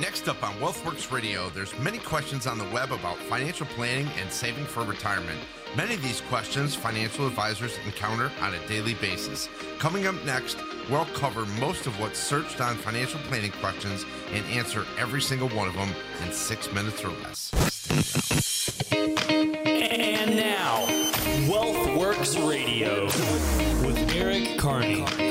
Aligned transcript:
Next 0.00 0.28
up 0.28 0.42
on 0.42 0.54
Wealthworx 0.54 1.12
Radio, 1.12 1.50
there's 1.50 1.78
many 1.78 1.98
questions 1.98 2.46
on 2.46 2.56
the 2.56 2.64
web 2.70 2.90
about 2.90 3.18
financial 3.18 3.66
planning 3.66 4.08
and 4.18 4.32
saving 4.32 4.64
for 4.64 4.82
retirement. 4.82 5.38
Many 5.76 5.92
of 5.92 6.02
these 6.02 6.22
questions 6.22 6.74
financial 6.74 7.26
advisors 7.26 7.76
encounter 7.84 8.32
on 8.40 8.54
a 8.54 8.66
daily 8.66 8.94
basis. 8.94 9.50
Coming 9.78 10.06
up 10.06 10.14
next, 10.24 10.56
we'll 10.88 11.04
cover 11.12 11.44
most 11.60 11.86
of 11.86 12.00
what's 12.00 12.18
searched 12.18 12.62
on 12.62 12.76
financial 12.76 13.20
planning 13.24 13.52
questions 13.60 14.06
and 14.32 14.42
answer 14.46 14.86
every 14.96 15.20
single 15.20 15.50
one 15.50 15.68
of 15.68 15.74
them 15.74 15.90
in 16.24 16.32
six 16.32 16.72
minutes 16.72 17.04
or 17.04 17.10
less. 17.22 17.50
And 18.92 20.34
now, 20.34 20.86
Wealthworx 21.46 22.48
Radio 22.48 23.04
with 23.86 23.98
Eric 24.14 24.58
Kearney. 24.58 25.29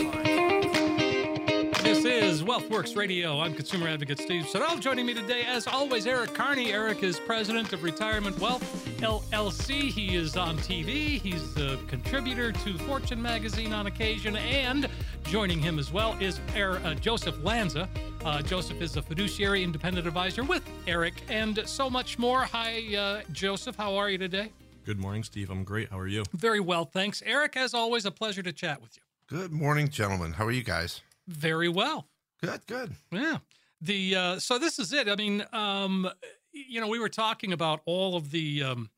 This 2.60 2.66
is 2.66 2.72
Wealthworx 2.72 2.98
Radio. 2.98 3.40
I'm 3.40 3.54
consumer 3.54 3.88
advocate 3.88 4.20
Steve 4.20 4.48
Siddall. 4.48 4.78
Joining 4.80 5.06
me 5.06 5.14
today, 5.14 5.44
as 5.48 5.66
always, 5.66 6.06
Eric 6.06 6.34
Kearney. 6.34 6.74
Eric 6.74 7.04
is 7.04 7.20
president 7.20 7.72
of 7.72 7.84
Retirement 7.84 8.38
Wealth 8.40 8.64
LLC. 9.00 9.90
He 9.90 10.16
is 10.16 10.36
on 10.36 10.58
TV. 10.58 11.22
He's 11.22 11.56
a 11.58 11.78
contributor 11.88 12.52
to 12.52 12.78
Fortune 12.80 13.22
magazine 13.22 13.72
on 13.72 13.88
occasion. 13.88 14.36
And 14.36 14.90
joining 15.24 15.60
him 15.60 15.80
as 15.80 15.94
well 15.94 16.18
is 16.20 16.42
er, 16.58 16.82
uh, 16.84 16.96
Joseph 16.96 17.42
Lanza. 17.44 17.88
Uh, 18.26 18.42
Joseph 18.42 18.82
is 18.82 18.98
a 18.98 19.02
fiduciary 19.02 19.64
independent 19.64 20.06
advisor 20.06 20.44
with 20.44 20.64
Eric 20.86 21.14
and 21.30 21.62
so 21.66 21.90
much 21.90 22.20
more. 22.20 22.42
Hi, 22.42 22.96
uh, 22.96 23.22
Joseph. 23.32 23.78
How 23.78 23.96
are 23.96 24.10
you 24.10 24.18
today? 24.18 24.52
Good 24.86 25.00
morning, 25.00 25.24
Steve. 25.24 25.50
I'm 25.50 25.64
great. 25.64 25.90
How 25.92 26.00
are 26.00 26.08
you? 26.08 26.24
Very 26.34 26.60
well, 26.60 26.84
thanks. 26.84 27.24
Eric, 27.26 27.56
as 27.56 27.74
always, 27.74 28.06
a 28.06 28.12
pleasure 28.12 28.44
to 28.44 28.52
chat 28.52 28.82
with 28.82 28.98
you. 28.98 29.04
Good 29.28 29.52
morning, 29.52 29.88
gentlemen. 29.88 30.34
How 30.34 30.46
are 30.46 30.52
you 30.52 30.64
guys? 30.64 31.02
Very 31.28 31.70
well. 31.70 32.09
Good, 32.42 32.66
good. 32.68 32.96
Yeah. 33.12 33.38
The 33.82 34.16
uh, 34.16 34.40
so 34.40 34.58
this 34.60 34.78
is 34.80 34.92
it. 34.94 35.08
I 35.08 35.16
mean, 35.16 35.46
um, 35.54 36.10
you 36.52 36.82
know, 36.82 36.88
we 36.88 37.00
were 37.00 37.10
talking 37.10 37.54
about 37.54 37.82
all 37.86 38.16
of 38.16 38.32
the. 38.32 38.64
Um, 38.64 38.90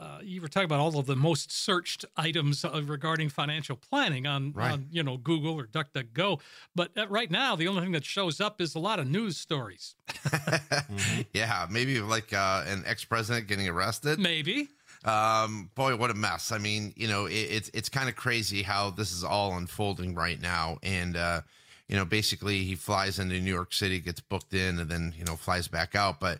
uh, 0.00 0.18
you 0.20 0.40
were 0.40 0.48
talking 0.48 0.64
about 0.64 0.80
all 0.80 0.98
of 0.98 1.06
the 1.06 1.14
most 1.14 1.52
searched 1.52 2.04
items 2.16 2.64
uh, 2.64 2.82
regarding 2.84 3.28
financial 3.28 3.76
planning 3.76 4.26
on, 4.26 4.52
Right. 4.52 4.72
on 4.72 4.86
you 4.90 5.02
know 5.04 5.16
Google 5.16 5.54
or 5.54 5.66
DuckDuckGo, 5.66 6.40
but 6.74 6.90
uh, 6.98 7.06
right 7.08 7.30
now 7.30 7.54
the 7.54 7.68
only 7.68 7.82
thing 7.82 7.92
that 7.92 8.04
shows 8.04 8.40
up 8.40 8.60
is 8.60 8.74
a 8.74 8.80
lot 8.80 8.98
of 8.98 9.06
news 9.06 9.36
stories. 9.36 9.94
Yeah, 11.32 11.66
maybe 11.70 12.00
like 12.00 12.32
uh, 12.32 12.64
an 12.66 12.82
ex-president 12.86 13.46
getting 13.46 13.68
arrested. 13.68 14.18
Maybe 14.18 14.68
Um, 15.04 15.70
boy, 15.74 15.96
what 15.96 16.10
a 16.10 16.14
mess. 16.14 16.52
I 16.52 16.58
mean, 16.58 16.92
you 16.96 17.08
know, 17.08 17.26
it, 17.26 17.32
it's 17.34 17.70
it's 17.74 17.88
kind 17.88 18.08
of 18.08 18.16
crazy 18.16 18.62
how 18.62 18.90
this 18.90 19.12
is 19.12 19.22
all 19.24 19.56
unfolding 19.56 20.14
right 20.14 20.40
now. 20.40 20.78
And 20.82 21.16
uh, 21.16 21.42
you 21.92 21.98
know, 21.98 22.06
basically, 22.06 22.64
he 22.64 22.74
flies 22.74 23.18
into 23.18 23.38
New 23.38 23.52
York 23.52 23.74
City, 23.74 24.00
gets 24.00 24.20
booked 24.20 24.54
in, 24.54 24.78
and 24.78 24.88
then 24.90 25.12
you 25.18 25.24
know 25.26 25.36
flies 25.36 25.68
back 25.68 25.94
out. 25.94 26.18
But 26.20 26.38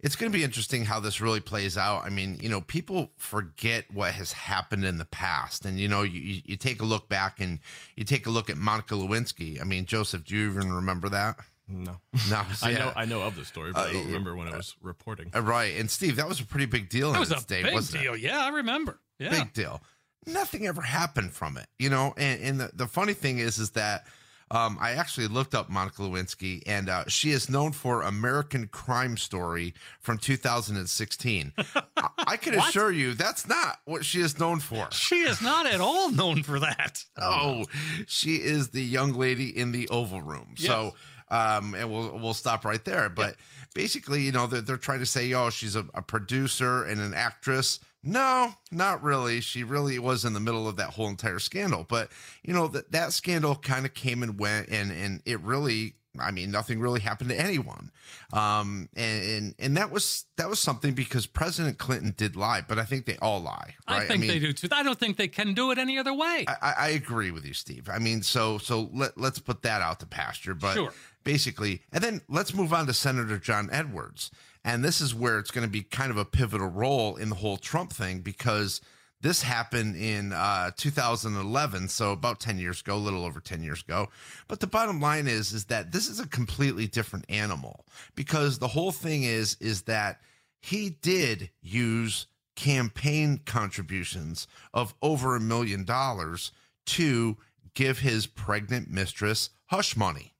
it's 0.00 0.16
going 0.16 0.32
to 0.32 0.36
be 0.36 0.42
interesting 0.44 0.86
how 0.86 0.98
this 0.98 1.20
really 1.20 1.40
plays 1.40 1.76
out. 1.76 2.04
I 2.04 2.08
mean, 2.08 2.38
you 2.42 2.48
know, 2.48 2.62
people 2.62 3.10
forget 3.18 3.84
what 3.92 4.12
has 4.14 4.32
happened 4.32 4.86
in 4.86 4.96
the 4.96 5.04
past, 5.04 5.66
and 5.66 5.78
you 5.78 5.88
know, 5.88 6.02
you 6.02 6.20
you- 6.20 6.42
you 6.46 6.56
take 6.56 6.80
a 6.80 6.86
look 6.86 7.08
back 7.10 7.38
and 7.38 7.58
you 7.96 8.04
take 8.04 8.26
a 8.26 8.30
look 8.30 8.48
at 8.48 8.56
Monica 8.56 8.94
Lewinsky. 8.94 9.60
I 9.60 9.64
mean, 9.64 9.84
Joseph, 9.84 10.24
do 10.24 10.34
you 10.34 10.50
even 10.50 10.72
remember 10.72 11.10
that? 11.10 11.36
No. 11.68 11.98
No, 12.30 12.42
I 12.62 12.70
yeah. 12.70 12.78
know 12.78 12.92
I 12.96 13.04
know 13.04 13.20
of 13.22 13.36
the 13.36 13.44
story, 13.44 13.72
but 13.72 13.80
Uh, 13.86 13.90
I 13.90 13.92
don't 13.92 14.06
remember 14.06 14.34
when 14.34 14.48
I 14.48 14.56
was 14.56 14.74
reporting. 14.80 15.30
Uh, 15.34 15.42
right. 15.42 15.76
And 15.78 15.90
Steve, 15.90 16.16
that 16.16 16.26
was 16.28 16.40
a 16.40 16.46
pretty 16.46 16.66
big 16.66 16.88
deal 16.88 17.10
that 17.12 17.16
in 17.16 17.20
was 17.20 17.30
a 17.30 17.46
day, 17.46 17.62
big 17.62 17.74
wasn't 17.74 18.00
it? 18.00 18.04
deal. 18.04 18.16
Yeah, 18.16 18.42
I 18.42 18.48
remember. 18.48 19.00
Yeah, 19.18 19.30
big 19.30 19.52
deal. 19.52 19.82
Nothing 20.26 20.66
ever 20.66 20.80
happened 20.80 21.32
from 21.34 21.58
it, 21.58 21.66
you 21.78 21.90
know. 21.90 22.14
And, 22.16 22.40
and 22.42 22.60
the, 22.60 22.70
the 22.72 22.86
funny 22.86 23.12
thing 23.14 23.38
is, 23.38 23.58
is 23.58 23.70
that 23.72 24.06
um, 24.50 24.78
I 24.80 24.92
actually 24.92 25.26
looked 25.28 25.54
up 25.54 25.68
Monica 25.70 26.02
Lewinsky, 26.02 26.62
and 26.66 26.88
uh, 26.88 27.04
she 27.08 27.30
is 27.30 27.48
known 27.48 27.72
for 27.72 28.02
American 28.02 28.68
Crime 28.68 29.16
Story 29.16 29.74
from 30.00 30.18
2016. 30.18 31.52
I, 31.56 32.08
I 32.18 32.36
can 32.36 32.54
assure 32.58 32.92
you, 32.92 33.14
that's 33.14 33.46
not 33.48 33.78
what 33.84 34.04
she 34.04 34.20
is 34.20 34.38
known 34.38 34.60
for. 34.60 34.88
she 34.90 35.16
is 35.16 35.40
not 35.40 35.66
at 35.66 35.80
all 35.80 36.10
known 36.10 36.42
for 36.42 36.58
that. 36.60 37.04
Oh, 37.20 37.64
she 38.06 38.36
is 38.36 38.68
the 38.70 38.82
young 38.82 39.12
lady 39.14 39.48
in 39.56 39.72
the 39.72 39.88
Oval 39.88 40.20
Room. 40.20 40.54
So, 40.56 40.94
um, 41.30 41.74
and 41.74 41.90
we'll 41.90 42.18
we'll 42.18 42.34
stop 42.34 42.64
right 42.64 42.84
there. 42.84 43.08
But 43.08 43.36
basically, 43.74 44.22
you 44.22 44.32
know, 44.32 44.46
they're, 44.46 44.60
they're 44.60 44.76
trying 44.76 44.98
to 44.98 45.06
say, 45.06 45.32
oh, 45.32 45.48
she's 45.50 45.74
a, 45.76 45.86
a 45.94 46.02
producer 46.02 46.84
and 46.84 47.00
an 47.00 47.14
actress. 47.14 47.80
No, 48.04 48.52
not 48.70 49.02
really. 49.02 49.40
She 49.40 49.64
really 49.64 49.98
was 49.98 50.24
in 50.24 50.34
the 50.34 50.40
middle 50.40 50.68
of 50.68 50.76
that 50.76 50.90
whole 50.90 51.08
entire 51.08 51.38
scandal. 51.38 51.84
But 51.88 52.10
you 52.42 52.52
know 52.52 52.68
that 52.68 52.92
that 52.92 53.12
scandal 53.12 53.56
kind 53.56 53.86
of 53.86 53.94
came 53.94 54.22
and 54.22 54.38
went, 54.38 54.68
and 54.68 54.90
and 54.92 55.22
it 55.24 55.40
really. 55.40 55.94
I 56.16 56.30
mean, 56.30 56.52
nothing 56.52 56.78
really 56.78 57.00
happened 57.00 57.30
to 57.30 57.36
anyone, 57.40 57.90
um, 58.32 58.88
and, 58.94 59.24
and 59.24 59.54
and 59.58 59.76
that 59.76 59.90
was 59.90 60.26
that 60.36 60.48
was 60.48 60.60
something 60.60 60.94
because 60.94 61.26
President 61.26 61.78
Clinton 61.78 62.14
did 62.16 62.36
lie, 62.36 62.60
but 62.60 62.78
I 62.78 62.84
think 62.84 63.06
they 63.06 63.16
all 63.16 63.40
lie, 63.40 63.74
right? 63.88 64.02
I 64.02 64.06
think 64.06 64.20
mean, 64.20 64.30
they 64.30 64.38
do 64.38 64.52
too. 64.52 64.68
I 64.70 64.84
don't 64.84 64.96
think 64.96 65.16
they 65.16 65.26
can 65.26 65.54
do 65.54 65.72
it 65.72 65.78
any 65.78 65.98
other 65.98 66.14
way. 66.14 66.44
I, 66.46 66.74
I 66.78 66.88
agree 66.90 67.32
with 67.32 67.44
you, 67.44 67.52
Steve. 67.52 67.88
I 67.92 67.98
mean, 67.98 68.22
so 68.22 68.58
so 68.58 68.90
let 68.92 69.18
let's 69.18 69.40
put 69.40 69.62
that 69.62 69.82
out 69.82 69.98
to 70.00 70.06
pasture. 70.06 70.54
But 70.54 70.74
Sure. 70.74 70.92
basically, 71.24 71.82
and 71.92 72.04
then 72.04 72.20
let's 72.28 72.54
move 72.54 72.72
on 72.72 72.86
to 72.86 72.94
Senator 72.94 73.38
John 73.38 73.68
Edwards. 73.72 74.30
And 74.64 74.84
this 74.84 75.00
is 75.00 75.14
where 75.14 75.38
it's 75.38 75.50
going 75.50 75.66
to 75.66 75.70
be 75.70 75.82
kind 75.82 76.10
of 76.10 76.16
a 76.16 76.24
pivotal 76.24 76.68
role 76.68 77.16
in 77.16 77.28
the 77.28 77.34
whole 77.36 77.58
Trump 77.58 77.92
thing 77.92 78.20
because 78.20 78.80
this 79.20 79.42
happened 79.42 79.96
in 79.96 80.32
uh, 80.32 80.70
2011, 80.76 81.88
so 81.88 82.12
about 82.12 82.40
10 82.40 82.58
years 82.58 82.82
ago, 82.82 82.94
a 82.94 82.98
little 82.98 83.24
over 83.24 83.40
10 83.40 83.62
years 83.62 83.80
ago. 83.80 84.08
But 84.48 84.60
the 84.60 84.66
bottom 84.66 85.00
line 85.00 85.26
is, 85.26 85.52
is 85.52 85.64
that 85.66 85.92
this 85.92 86.08
is 86.08 86.20
a 86.20 86.28
completely 86.28 86.86
different 86.86 87.24
animal 87.30 87.86
because 88.14 88.58
the 88.58 88.68
whole 88.68 88.92
thing 88.92 89.22
is, 89.22 89.56
is 89.60 89.82
that 89.82 90.20
he 90.60 90.90
did 90.90 91.50
use 91.62 92.26
campaign 92.54 93.40
contributions 93.44 94.46
of 94.72 94.94
over 95.00 95.36
a 95.36 95.40
million 95.40 95.84
dollars 95.84 96.52
to 96.86 97.38
give 97.72 98.00
his 98.00 98.26
pregnant 98.26 98.90
mistress 98.90 99.50
hush 99.66 99.96
money. 99.96 100.33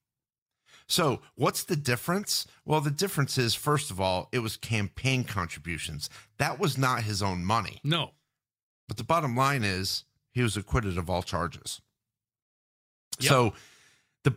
So, 0.87 1.23
what's 1.35 1.65
the 1.65 1.77
difference? 1.77 2.47
Well, 2.65 2.81
the 2.81 2.91
difference 2.91 3.39
is, 3.39 3.55
first 3.55 3.91
of 3.91 4.01
all, 4.01 4.29
it 4.33 4.41
was 4.41 4.57
campaign 4.57 5.25
contributions. 5.25 6.11
That 6.39 6.59
was 6.59 6.77
not 6.77 7.05
his 7.05 7.23
own 7.23 7.45
money. 7.45 7.81
no. 7.85 8.13
But 8.87 8.99
the 8.99 9.05
bottom 9.05 9.35
line 9.35 9.65
is, 9.65 10.05
he 10.31 10.43
was 10.43 10.59
acquitted 10.59 10.99
of 10.99 11.09
all 11.09 11.23
charges. 11.23 11.81
Yep. 13.19 13.29
So, 13.31 13.55
the 14.25 14.35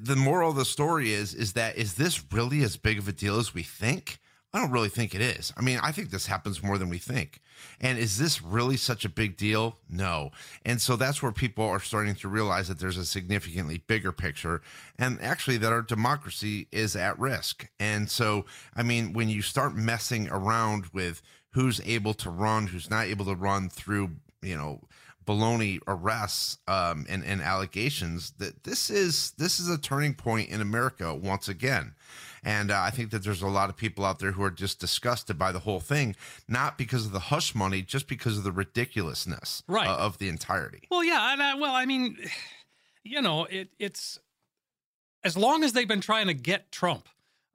the 0.00 0.16
moral 0.16 0.50
of 0.50 0.56
the 0.56 0.64
story 0.64 1.12
is 1.12 1.34
is 1.34 1.52
that 1.52 1.76
is 1.76 1.94
this 1.94 2.24
really 2.32 2.62
as 2.62 2.76
big 2.76 2.98
of 2.98 3.06
a 3.06 3.12
deal 3.12 3.38
as 3.38 3.54
we 3.54 3.62
think? 3.62 4.18
I 4.56 4.60
don't 4.60 4.70
really 4.70 4.88
think 4.88 5.14
it 5.14 5.20
is. 5.20 5.52
I 5.54 5.60
mean, 5.60 5.78
I 5.82 5.92
think 5.92 6.08
this 6.08 6.28
happens 6.28 6.62
more 6.62 6.78
than 6.78 6.88
we 6.88 6.96
think. 6.96 7.40
And 7.78 7.98
is 7.98 8.16
this 8.16 8.40
really 8.40 8.78
such 8.78 9.04
a 9.04 9.10
big 9.10 9.36
deal? 9.36 9.76
No. 9.90 10.30
And 10.64 10.80
so 10.80 10.96
that's 10.96 11.22
where 11.22 11.30
people 11.30 11.66
are 11.66 11.78
starting 11.78 12.14
to 12.14 12.28
realize 12.28 12.68
that 12.68 12.78
there's 12.78 12.96
a 12.96 13.04
significantly 13.04 13.82
bigger 13.86 14.12
picture 14.12 14.62
and 14.98 15.20
actually 15.20 15.58
that 15.58 15.72
our 15.72 15.82
democracy 15.82 16.68
is 16.72 16.96
at 16.96 17.18
risk. 17.18 17.68
And 17.78 18.10
so, 18.10 18.46
I 18.74 18.82
mean, 18.82 19.12
when 19.12 19.28
you 19.28 19.42
start 19.42 19.76
messing 19.76 20.26
around 20.30 20.86
with 20.86 21.20
who's 21.50 21.82
able 21.84 22.14
to 22.14 22.30
run, 22.30 22.68
who's 22.68 22.88
not 22.88 23.04
able 23.08 23.26
to 23.26 23.34
run 23.34 23.68
through, 23.68 24.12
you 24.40 24.56
know, 24.56 24.80
baloney 25.26 25.80
arrests 25.86 26.58
um, 26.66 27.04
and, 27.10 27.22
and 27.24 27.42
allegations 27.42 28.30
that 28.38 28.64
this 28.64 28.88
is 28.88 29.32
this 29.32 29.60
is 29.60 29.68
a 29.68 29.76
turning 29.76 30.14
point 30.14 30.48
in 30.48 30.62
America 30.62 31.14
once 31.14 31.48
again. 31.48 31.94
And 32.46 32.70
uh, 32.70 32.80
I 32.80 32.90
think 32.90 33.10
that 33.10 33.24
there's 33.24 33.42
a 33.42 33.48
lot 33.48 33.70
of 33.70 33.76
people 33.76 34.04
out 34.04 34.20
there 34.20 34.30
who 34.30 34.42
are 34.44 34.52
just 34.52 34.78
disgusted 34.78 35.36
by 35.36 35.50
the 35.50 35.58
whole 35.58 35.80
thing, 35.80 36.14
not 36.46 36.78
because 36.78 37.04
of 37.04 37.10
the 37.10 37.18
hush 37.18 37.56
money, 37.56 37.82
just 37.82 38.06
because 38.06 38.38
of 38.38 38.44
the 38.44 38.52
ridiculousness 38.52 39.64
Right. 39.66 39.88
uh, 39.88 39.96
of 39.96 40.18
the 40.18 40.28
entirety. 40.28 40.82
Well, 40.88 41.02
yeah, 41.02 41.32
and 41.32 41.42
I, 41.42 41.54
well, 41.56 41.74
I 41.74 41.86
mean, 41.86 42.16
you 43.02 43.20
know, 43.20 43.46
it, 43.46 43.70
it's 43.80 44.20
as 45.24 45.36
long 45.36 45.64
as 45.64 45.72
they've 45.72 45.88
been 45.88 46.00
trying 46.00 46.28
to 46.28 46.34
get 46.34 46.70
Trump. 46.70 47.08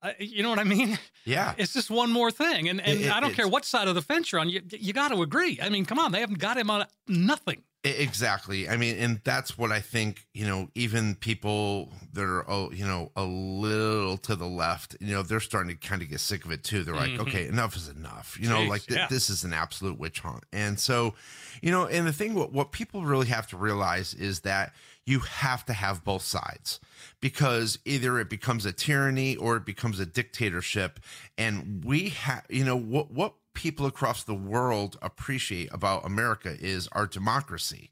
Uh, 0.04 0.12
you 0.20 0.44
know 0.44 0.50
what 0.50 0.60
I 0.60 0.66
mean? 0.66 1.00
Yeah. 1.26 1.54
It's 1.58 1.74
just 1.74 1.90
one 1.90 2.12
more 2.12 2.30
thing, 2.32 2.68
and 2.68 2.82
and 2.82 3.00
It- 3.00 3.06
it- 3.06 3.12
I 3.14 3.20
don't 3.22 3.34
care 3.34 3.48
what 3.48 3.64
side 3.64 3.88
of 3.88 3.96
the 3.96 4.02
fence 4.02 4.32
you're 4.34 4.42
on. 4.42 4.50
You 4.50 4.62
you 4.72 4.92
got 4.92 5.10
to 5.10 5.22
agree. 5.22 5.58
I 5.62 5.70
mean, 5.70 5.86
come 5.86 6.00
on, 6.00 6.12
they 6.12 6.20
haven't 6.20 6.40
got 6.40 6.58
him 6.58 6.70
on 6.70 6.86
nothing. 7.08 7.64
Exactly. 7.84 8.70
I 8.70 8.78
mean, 8.78 8.96
and 8.98 9.22
that's 9.24 9.58
what 9.58 9.72
I 9.72 9.80
think, 9.80 10.28
you 10.36 10.46
know, 10.46 10.70
even 10.76 11.16
people 11.16 11.92
that 12.14 12.24
are, 12.24 12.48
oh, 12.48 12.72
you 12.72 12.86
know, 12.86 13.12
a 13.16 13.24
little 13.24 14.18
to 14.18 14.36
the 14.36 14.46
left, 14.46 14.96
you 15.00 15.16
know, 15.16 15.24
they're 15.24 15.40
starting 15.40 15.76
to 15.76 15.88
kind 15.88 16.04
of 16.04 16.10
get 16.10 16.20
sick 16.20 16.46
of 16.46 16.52
it 16.52 16.64
too. 16.64 16.84
They're 16.84 16.94
like, 16.94 17.20
okay, 17.20 17.48
enough 17.48 17.76
is 17.76 17.90
enough. 17.90 18.38
You 18.40 18.50
know, 18.50 18.58
Mm-hmm. 18.58 18.68
Jeez, 18.68 18.70
like 18.70 18.86
th- 18.86 19.00
yeah. 19.00 19.08
this 19.10 19.32
is 19.32 19.44
an 19.44 19.54
absolute 19.54 19.98
witch 19.98 20.20
hunt. 20.20 20.44
And 20.54 20.80
so, 20.80 21.16
you 21.62 21.72
know, 21.72 21.88
and 21.88 22.06
the 22.06 22.14
thing, 22.14 22.36
what, 22.36 22.52
what 22.54 22.72
people 22.72 23.04
really 23.04 23.28
have 23.28 23.48
to 23.48 23.58
realize 23.58 24.14
is 24.14 24.42
that 24.42 24.74
you 25.06 25.20
have 25.20 25.66
to 25.66 25.74
have 25.74 26.04
both 26.04 26.22
sides 26.22 26.80
because 27.20 27.80
either 27.86 28.20
it 28.20 28.30
becomes 28.30 28.66
a 28.66 28.72
tyranny 28.72 29.36
or 29.36 29.58
it 29.58 29.66
becomes 29.66 30.00
a 30.00 30.06
dictatorship. 30.06 31.00
And 31.38 31.84
we 31.84 32.10
have, 32.10 32.44
you 32.50 32.64
know, 32.64 32.78
what, 32.78 33.10
what, 33.10 33.34
people 33.54 33.86
across 33.86 34.24
the 34.24 34.34
world 34.34 34.98
appreciate 35.02 35.70
about 35.74 36.06
America 36.06 36.56
is 36.60 36.88
our 36.94 37.08
democracy. 37.08 37.90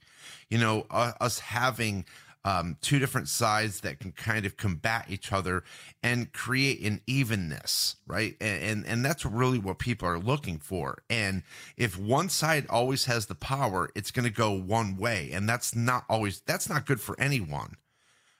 You 0.50 0.58
know, 0.58 0.86
uh, 0.90 1.14
us 1.20 1.40
having 1.40 2.06
um, 2.46 2.78
two 2.82 3.00
different 3.00 3.28
sides 3.28 3.82
that 3.82 4.00
can 4.00 4.12
kind 4.14 4.46
of 4.46 4.56
combat 4.56 5.06
each 5.10 5.34
other 5.34 5.64
and 6.02 6.32
create 6.32 6.82
an 6.82 7.02
evenness, 7.06 7.98
right? 8.08 8.36
And, 8.40 8.64
and 8.64 8.86
and 8.86 9.06
that's 9.06 9.26
really 9.26 9.60
what 9.60 9.78
people 9.78 10.08
are 10.08 10.20
looking 10.20 10.60
for. 10.60 11.04
And 11.10 11.44
if 11.76 11.98
one 12.00 12.30
side 12.30 12.66
always 12.70 13.06
has 13.06 13.26
the 13.26 13.36
power, 13.36 13.90
it's 13.96 14.12
going 14.12 14.26
to 14.26 14.32
go 14.34 14.52
one 14.52 14.98
way, 14.98 15.32
and 15.34 15.50
that's 15.50 15.76
not 15.76 16.06
always 16.10 16.42
that's 16.46 16.70
not 16.70 16.86
good 16.86 17.02
for 17.02 17.20
anyone. 17.20 17.76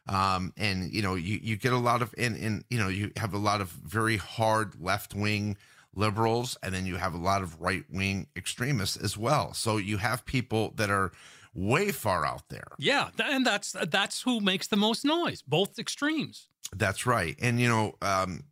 Um, 0.08 0.54
and 0.58 0.92
you 0.92 1.02
know, 1.02 1.16
you 1.16 1.40
you 1.42 1.58
get 1.58 1.74
a 1.74 1.78
lot 1.78 2.02
of 2.02 2.16
and 2.18 2.36
and 2.38 2.64
you 2.70 2.80
know, 2.80 2.88
you 2.88 3.12
have 3.18 3.34
a 3.34 3.38
lot 3.38 3.60
of 3.62 3.70
very 3.70 4.18
hard 4.18 4.82
left 4.82 5.14
wing 5.14 5.58
liberals, 5.96 6.58
and 6.64 6.74
then 6.74 6.86
you 6.86 6.98
have 6.98 7.14
a 7.14 7.18
lot 7.18 7.42
of 7.42 7.60
right 7.60 7.84
wing 7.90 8.28
extremists 8.36 8.98
as 8.98 9.18
well. 9.18 9.54
So 9.54 9.78
you 9.78 9.98
have 9.98 10.26
people 10.26 10.74
that 10.76 10.90
are 10.90 11.12
way 11.54 11.92
far 11.92 12.26
out 12.26 12.50
there. 12.50 12.68
Yeah, 12.78 13.10
and 13.24 13.46
that's 13.46 13.76
that's 13.90 14.22
who 14.22 14.40
makes 14.40 14.68
the 14.68 14.78
most 14.78 15.04
noise. 15.06 15.42
Both 15.42 15.80
extremes. 15.80 16.48
That's 16.76 17.06
right. 17.06 17.36
And 17.42 17.60
you 17.60 17.68
know, 17.68 17.96
um, 18.02 18.44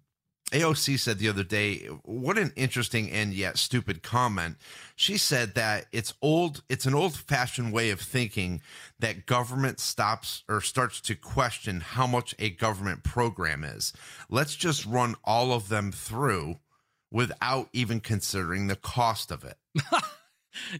AOC 0.52 0.98
said 0.98 1.20
the 1.20 1.28
other 1.28 1.44
day, 1.44 1.88
what 2.04 2.38
an 2.38 2.54
interesting 2.56 3.12
and 3.12 3.34
yet 3.34 3.58
stupid 3.58 4.02
comment. 4.02 4.56
She 4.96 5.18
said 5.18 5.56
that 5.56 5.88
it's 5.92 6.14
old, 6.22 6.64
it's 6.70 6.86
an 6.86 6.96
old 6.96 7.18
fashioned 7.18 7.74
way 7.74 7.90
of 7.90 8.00
thinking 8.00 8.62
that 9.00 9.26
government 9.26 9.82
stops 9.82 10.46
or 10.48 10.62
starts 10.62 11.02
to 11.02 11.16
question 11.16 11.82
how 11.82 12.08
much 12.08 12.34
a 12.40 12.50
government 12.50 13.04
program 13.04 13.66
is. 13.66 13.92
Let's 14.30 14.56
just 14.56 14.86
run 14.86 15.16
all 15.26 15.52
of 15.52 15.68
them 15.68 15.92
through 15.92 16.60
without 17.12 17.70
even 17.74 18.00
considering 18.00 18.68
the 18.68 18.76
cost 18.76 19.32
of 19.32 19.44
it. 19.44 19.58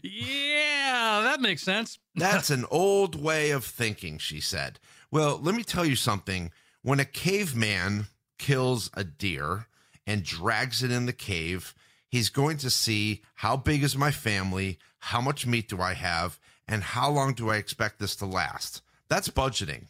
Yeah, 0.02 1.20
that 1.24 1.40
makes 1.40 1.62
sense. 1.62 1.98
That's 2.14 2.50
an 2.50 2.64
old 2.70 3.20
way 3.20 3.50
of 3.50 3.64
thinking, 3.64 4.18
she 4.18 4.40
said. 4.40 4.78
Well, 5.10 5.38
let 5.40 5.54
me 5.54 5.62
tell 5.62 5.84
you 5.84 5.96
something. 5.96 6.50
When 6.82 7.00
a 7.00 7.04
caveman 7.04 8.06
kills 8.38 8.90
a 8.94 9.04
deer 9.04 9.66
and 10.06 10.22
drags 10.22 10.82
it 10.82 10.90
in 10.90 11.06
the 11.06 11.12
cave, 11.12 11.74
he's 12.08 12.30
going 12.30 12.56
to 12.58 12.70
see 12.70 13.22
how 13.36 13.56
big 13.56 13.82
is 13.82 13.96
my 13.96 14.10
family, 14.10 14.78
how 14.98 15.20
much 15.20 15.46
meat 15.46 15.68
do 15.68 15.80
I 15.80 15.94
have, 15.94 16.38
and 16.66 16.82
how 16.82 17.10
long 17.10 17.34
do 17.34 17.50
I 17.50 17.56
expect 17.56 17.98
this 17.98 18.16
to 18.16 18.26
last. 18.26 18.82
That's 19.08 19.28
budgeting. 19.28 19.86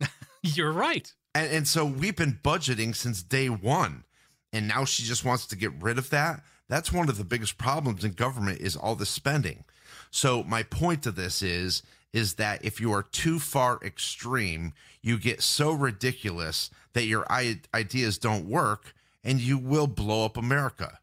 You're 0.42 0.72
right. 0.72 1.12
And, 1.34 1.50
and 1.50 1.68
so 1.68 1.84
we've 1.84 2.16
been 2.16 2.38
budgeting 2.42 2.94
since 2.94 3.22
day 3.22 3.48
one. 3.48 4.04
And 4.52 4.68
now 4.68 4.84
she 4.84 5.02
just 5.02 5.24
wants 5.24 5.46
to 5.46 5.56
get 5.56 5.72
rid 5.82 5.98
of 5.98 6.10
that. 6.10 6.42
That's 6.68 6.92
one 6.92 7.08
of 7.08 7.18
the 7.18 7.24
biggest 7.24 7.58
problems 7.58 8.04
in 8.04 8.12
government 8.12 8.60
is 8.60 8.76
all 8.76 8.94
the 8.94 9.06
spending. 9.06 9.64
So 10.10 10.42
my 10.44 10.62
point 10.62 11.02
to 11.02 11.10
this 11.10 11.42
is 11.42 11.82
is 12.12 12.34
that 12.34 12.64
if 12.64 12.80
you 12.80 12.90
are 12.92 13.02
too 13.02 13.38
far 13.38 13.78
extreme, 13.84 14.72
you 15.02 15.18
get 15.18 15.42
so 15.42 15.72
ridiculous 15.72 16.70
that 16.94 17.04
your 17.04 17.26
ideas 17.74 18.16
don't 18.16 18.48
work 18.48 18.94
and 19.22 19.40
you 19.40 19.58
will 19.58 19.86
blow 19.86 20.24
up 20.24 20.36
America. 20.36 20.98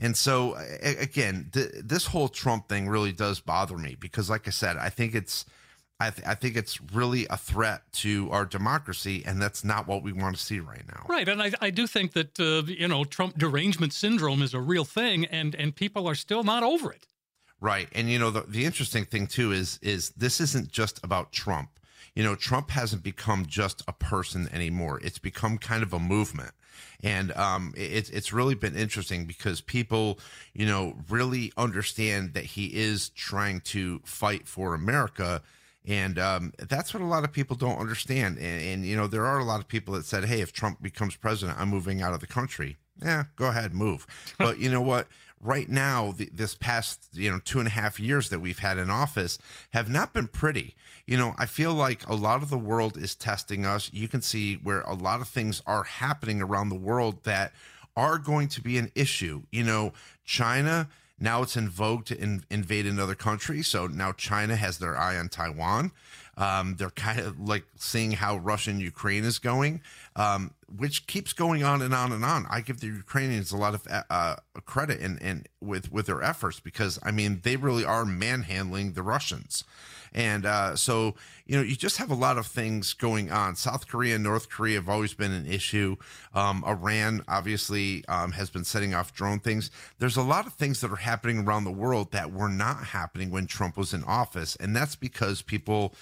And 0.00 0.16
so 0.16 0.56
again, 0.82 1.50
th- 1.52 1.70
this 1.84 2.06
whole 2.06 2.28
Trump 2.28 2.68
thing 2.68 2.88
really 2.88 3.12
does 3.12 3.40
bother 3.40 3.76
me 3.76 3.94
because 3.98 4.30
like 4.30 4.48
I 4.48 4.50
said, 4.50 4.78
I 4.78 4.88
think 4.88 5.14
it's 5.14 5.44
I, 6.06 6.10
th- 6.10 6.26
I 6.26 6.34
think 6.34 6.56
it's 6.56 6.80
really 6.92 7.26
a 7.30 7.36
threat 7.36 7.82
to 7.92 8.30
our 8.30 8.44
democracy, 8.44 9.22
and 9.24 9.40
that's 9.40 9.64
not 9.64 9.86
what 9.86 10.02
we 10.02 10.12
want 10.12 10.36
to 10.36 10.42
see 10.42 10.60
right 10.60 10.82
now. 10.88 11.06
Right, 11.08 11.28
and 11.28 11.42
I, 11.42 11.52
I 11.60 11.70
do 11.70 11.86
think 11.86 12.12
that 12.12 12.38
uh, 12.40 12.66
you 12.66 12.88
know 12.88 13.04
Trump 13.04 13.38
derangement 13.38 13.92
syndrome 13.92 14.42
is 14.42 14.54
a 14.54 14.60
real 14.60 14.84
thing, 14.84 15.24
and 15.26 15.54
and 15.54 15.74
people 15.74 16.08
are 16.08 16.14
still 16.14 16.42
not 16.42 16.62
over 16.62 16.92
it. 16.92 17.06
Right. 17.62 17.88
And 17.92 18.10
you 18.10 18.18
know 18.18 18.30
the, 18.30 18.42
the 18.42 18.64
interesting 18.64 19.04
thing 19.04 19.28
too 19.28 19.52
is 19.52 19.78
is 19.82 20.10
this 20.10 20.40
isn't 20.40 20.72
just 20.72 21.02
about 21.04 21.32
Trump. 21.32 21.70
You 22.14 22.24
know, 22.24 22.34
Trump 22.34 22.70
hasn't 22.70 23.02
become 23.02 23.46
just 23.46 23.82
a 23.88 23.92
person 23.92 24.48
anymore. 24.52 25.00
It's 25.02 25.18
become 25.18 25.56
kind 25.56 25.82
of 25.82 25.92
a 25.92 25.98
movement. 25.98 26.50
And 27.04 27.32
um, 27.32 27.72
it's 27.76 28.10
it's 28.10 28.32
really 28.32 28.56
been 28.56 28.76
interesting 28.76 29.26
because 29.26 29.60
people, 29.60 30.18
you 30.52 30.66
know, 30.66 30.96
really 31.08 31.52
understand 31.56 32.34
that 32.34 32.44
he 32.44 32.66
is 32.66 33.10
trying 33.10 33.60
to 33.60 34.00
fight 34.04 34.48
for 34.48 34.74
America, 34.74 35.42
and 35.86 36.18
um, 36.18 36.52
that's 36.58 36.94
what 36.94 37.02
a 37.02 37.06
lot 37.06 37.24
of 37.24 37.32
people 37.32 37.56
don't 37.56 37.78
understand. 37.78 38.38
And, 38.38 38.62
and 38.62 38.86
you 38.86 38.96
know, 38.96 39.06
there 39.06 39.26
are 39.26 39.38
a 39.38 39.44
lot 39.44 39.60
of 39.60 39.68
people 39.68 39.94
that 39.94 40.04
said, 40.04 40.24
"Hey, 40.24 40.40
if 40.40 40.52
Trump 40.52 40.82
becomes 40.82 41.16
president, 41.16 41.58
I'm 41.58 41.68
moving 41.68 42.02
out 42.02 42.14
of 42.14 42.20
the 42.20 42.26
country." 42.26 42.76
Yeah, 43.02 43.24
go 43.36 43.46
ahead, 43.46 43.74
move. 43.74 44.06
but 44.38 44.58
you 44.58 44.70
know 44.70 44.82
what? 44.82 45.08
right 45.42 45.68
now, 45.68 46.12
the, 46.12 46.30
this 46.32 46.54
past 46.54 47.08
you 47.12 47.30
know 47.30 47.40
two 47.44 47.58
and 47.58 47.68
a 47.68 47.72
half 47.72 48.00
years 48.00 48.30
that 48.30 48.38
we've 48.38 48.60
had 48.60 48.78
in 48.78 48.88
office 48.88 49.38
have 49.72 49.90
not 49.90 50.14
been 50.14 50.28
pretty. 50.28 50.74
You 51.06 51.16
know, 51.16 51.34
I 51.36 51.46
feel 51.46 51.74
like 51.74 52.08
a 52.08 52.14
lot 52.14 52.42
of 52.42 52.48
the 52.48 52.58
world 52.58 52.96
is 52.96 53.14
testing 53.14 53.66
us. 53.66 53.90
You 53.92 54.08
can 54.08 54.22
see 54.22 54.54
where 54.54 54.82
a 54.82 54.94
lot 54.94 55.20
of 55.20 55.28
things 55.28 55.60
are 55.66 55.82
happening 55.82 56.40
around 56.40 56.68
the 56.68 56.76
world 56.76 57.24
that 57.24 57.52
are 57.96 58.18
going 58.18 58.48
to 58.48 58.62
be 58.62 58.78
an 58.78 58.90
issue. 58.94 59.42
You 59.50 59.64
know, 59.64 59.92
China 60.24 60.88
now 61.22 61.40
it's 61.42 61.56
in 61.56 61.68
vogue 61.68 62.04
to 62.06 62.20
in, 62.20 62.42
invade 62.50 62.84
another 62.84 63.14
country. 63.14 63.62
So 63.62 63.86
now 63.86 64.12
China 64.12 64.56
has 64.56 64.78
their 64.78 64.98
eye 64.98 65.16
on 65.16 65.28
Taiwan. 65.28 65.92
Um, 66.36 66.76
they're 66.76 66.90
kind 66.90 67.20
of 67.20 67.38
like 67.38 67.64
seeing 67.76 68.12
how 68.12 68.38
Russia 68.38 68.70
and 68.70 68.80
Ukraine 68.80 69.22
is 69.22 69.38
going, 69.38 69.82
um, 70.16 70.52
which 70.74 71.06
keeps 71.06 71.32
going 71.32 71.62
on 71.62 71.80
and 71.80 71.94
on 71.94 72.10
and 72.10 72.24
on. 72.24 72.46
I 72.50 72.60
give 72.60 72.80
the 72.80 72.88
Ukrainians 72.88 73.52
a 73.52 73.56
lot 73.56 73.74
of 73.74 73.86
uh, 74.10 74.36
credit 74.64 75.00
in, 75.00 75.18
in 75.18 75.44
with 75.60 75.92
with 75.92 76.06
their 76.06 76.22
efforts 76.22 76.58
because 76.58 76.98
I 77.04 77.12
mean 77.12 77.40
they 77.44 77.56
really 77.56 77.84
are 77.84 78.04
manhandling 78.04 78.94
the 78.94 79.02
Russians. 79.02 79.62
And 80.14 80.44
uh, 80.46 80.76
so, 80.76 81.14
you 81.46 81.56
know, 81.56 81.62
you 81.62 81.76
just 81.76 81.96
have 81.96 82.10
a 82.10 82.14
lot 82.14 82.38
of 82.38 82.46
things 82.46 82.92
going 82.92 83.30
on. 83.30 83.56
South 83.56 83.88
Korea 83.88 84.16
and 84.16 84.24
North 84.24 84.48
Korea 84.48 84.76
have 84.76 84.88
always 84.88 85.14
been 85.14 85.32
an 85.32 85.46
issue. 85.46 85.96
Um, 86.34 86.64
Iran 86.64 87.22
obviously 87.28 88.04
um, 88.08 88.32
has 88.32 88.50
been 88.50 88.64
setting 88.64 88.94
off 88.94 89.14
drone 89.14 89.40
things. 89.40 89.70
There's 89.98 90.16
a 90.16 90.22
lot 90.22 90.46
of 90.46 90.54
things 90.54 90.80
that 90.80 90.90
are 90.90 90.96
happening 90.96 91.40
around 91.40 91.64
the 91.64 91.72
world 91.72 92.12
that 92.12 92.32
were 92.32 92.48
not 92.48 92.84
happening 92.86 93.30
when 93.30 93.46
Trump 93.46 93.76
was 93.76 93.94
in 93.94 94.04
office. 94.04 94.56
And 94.56 94.74
that's 94.76 94.96
because 94.96 95.42
people, 95.42 95.94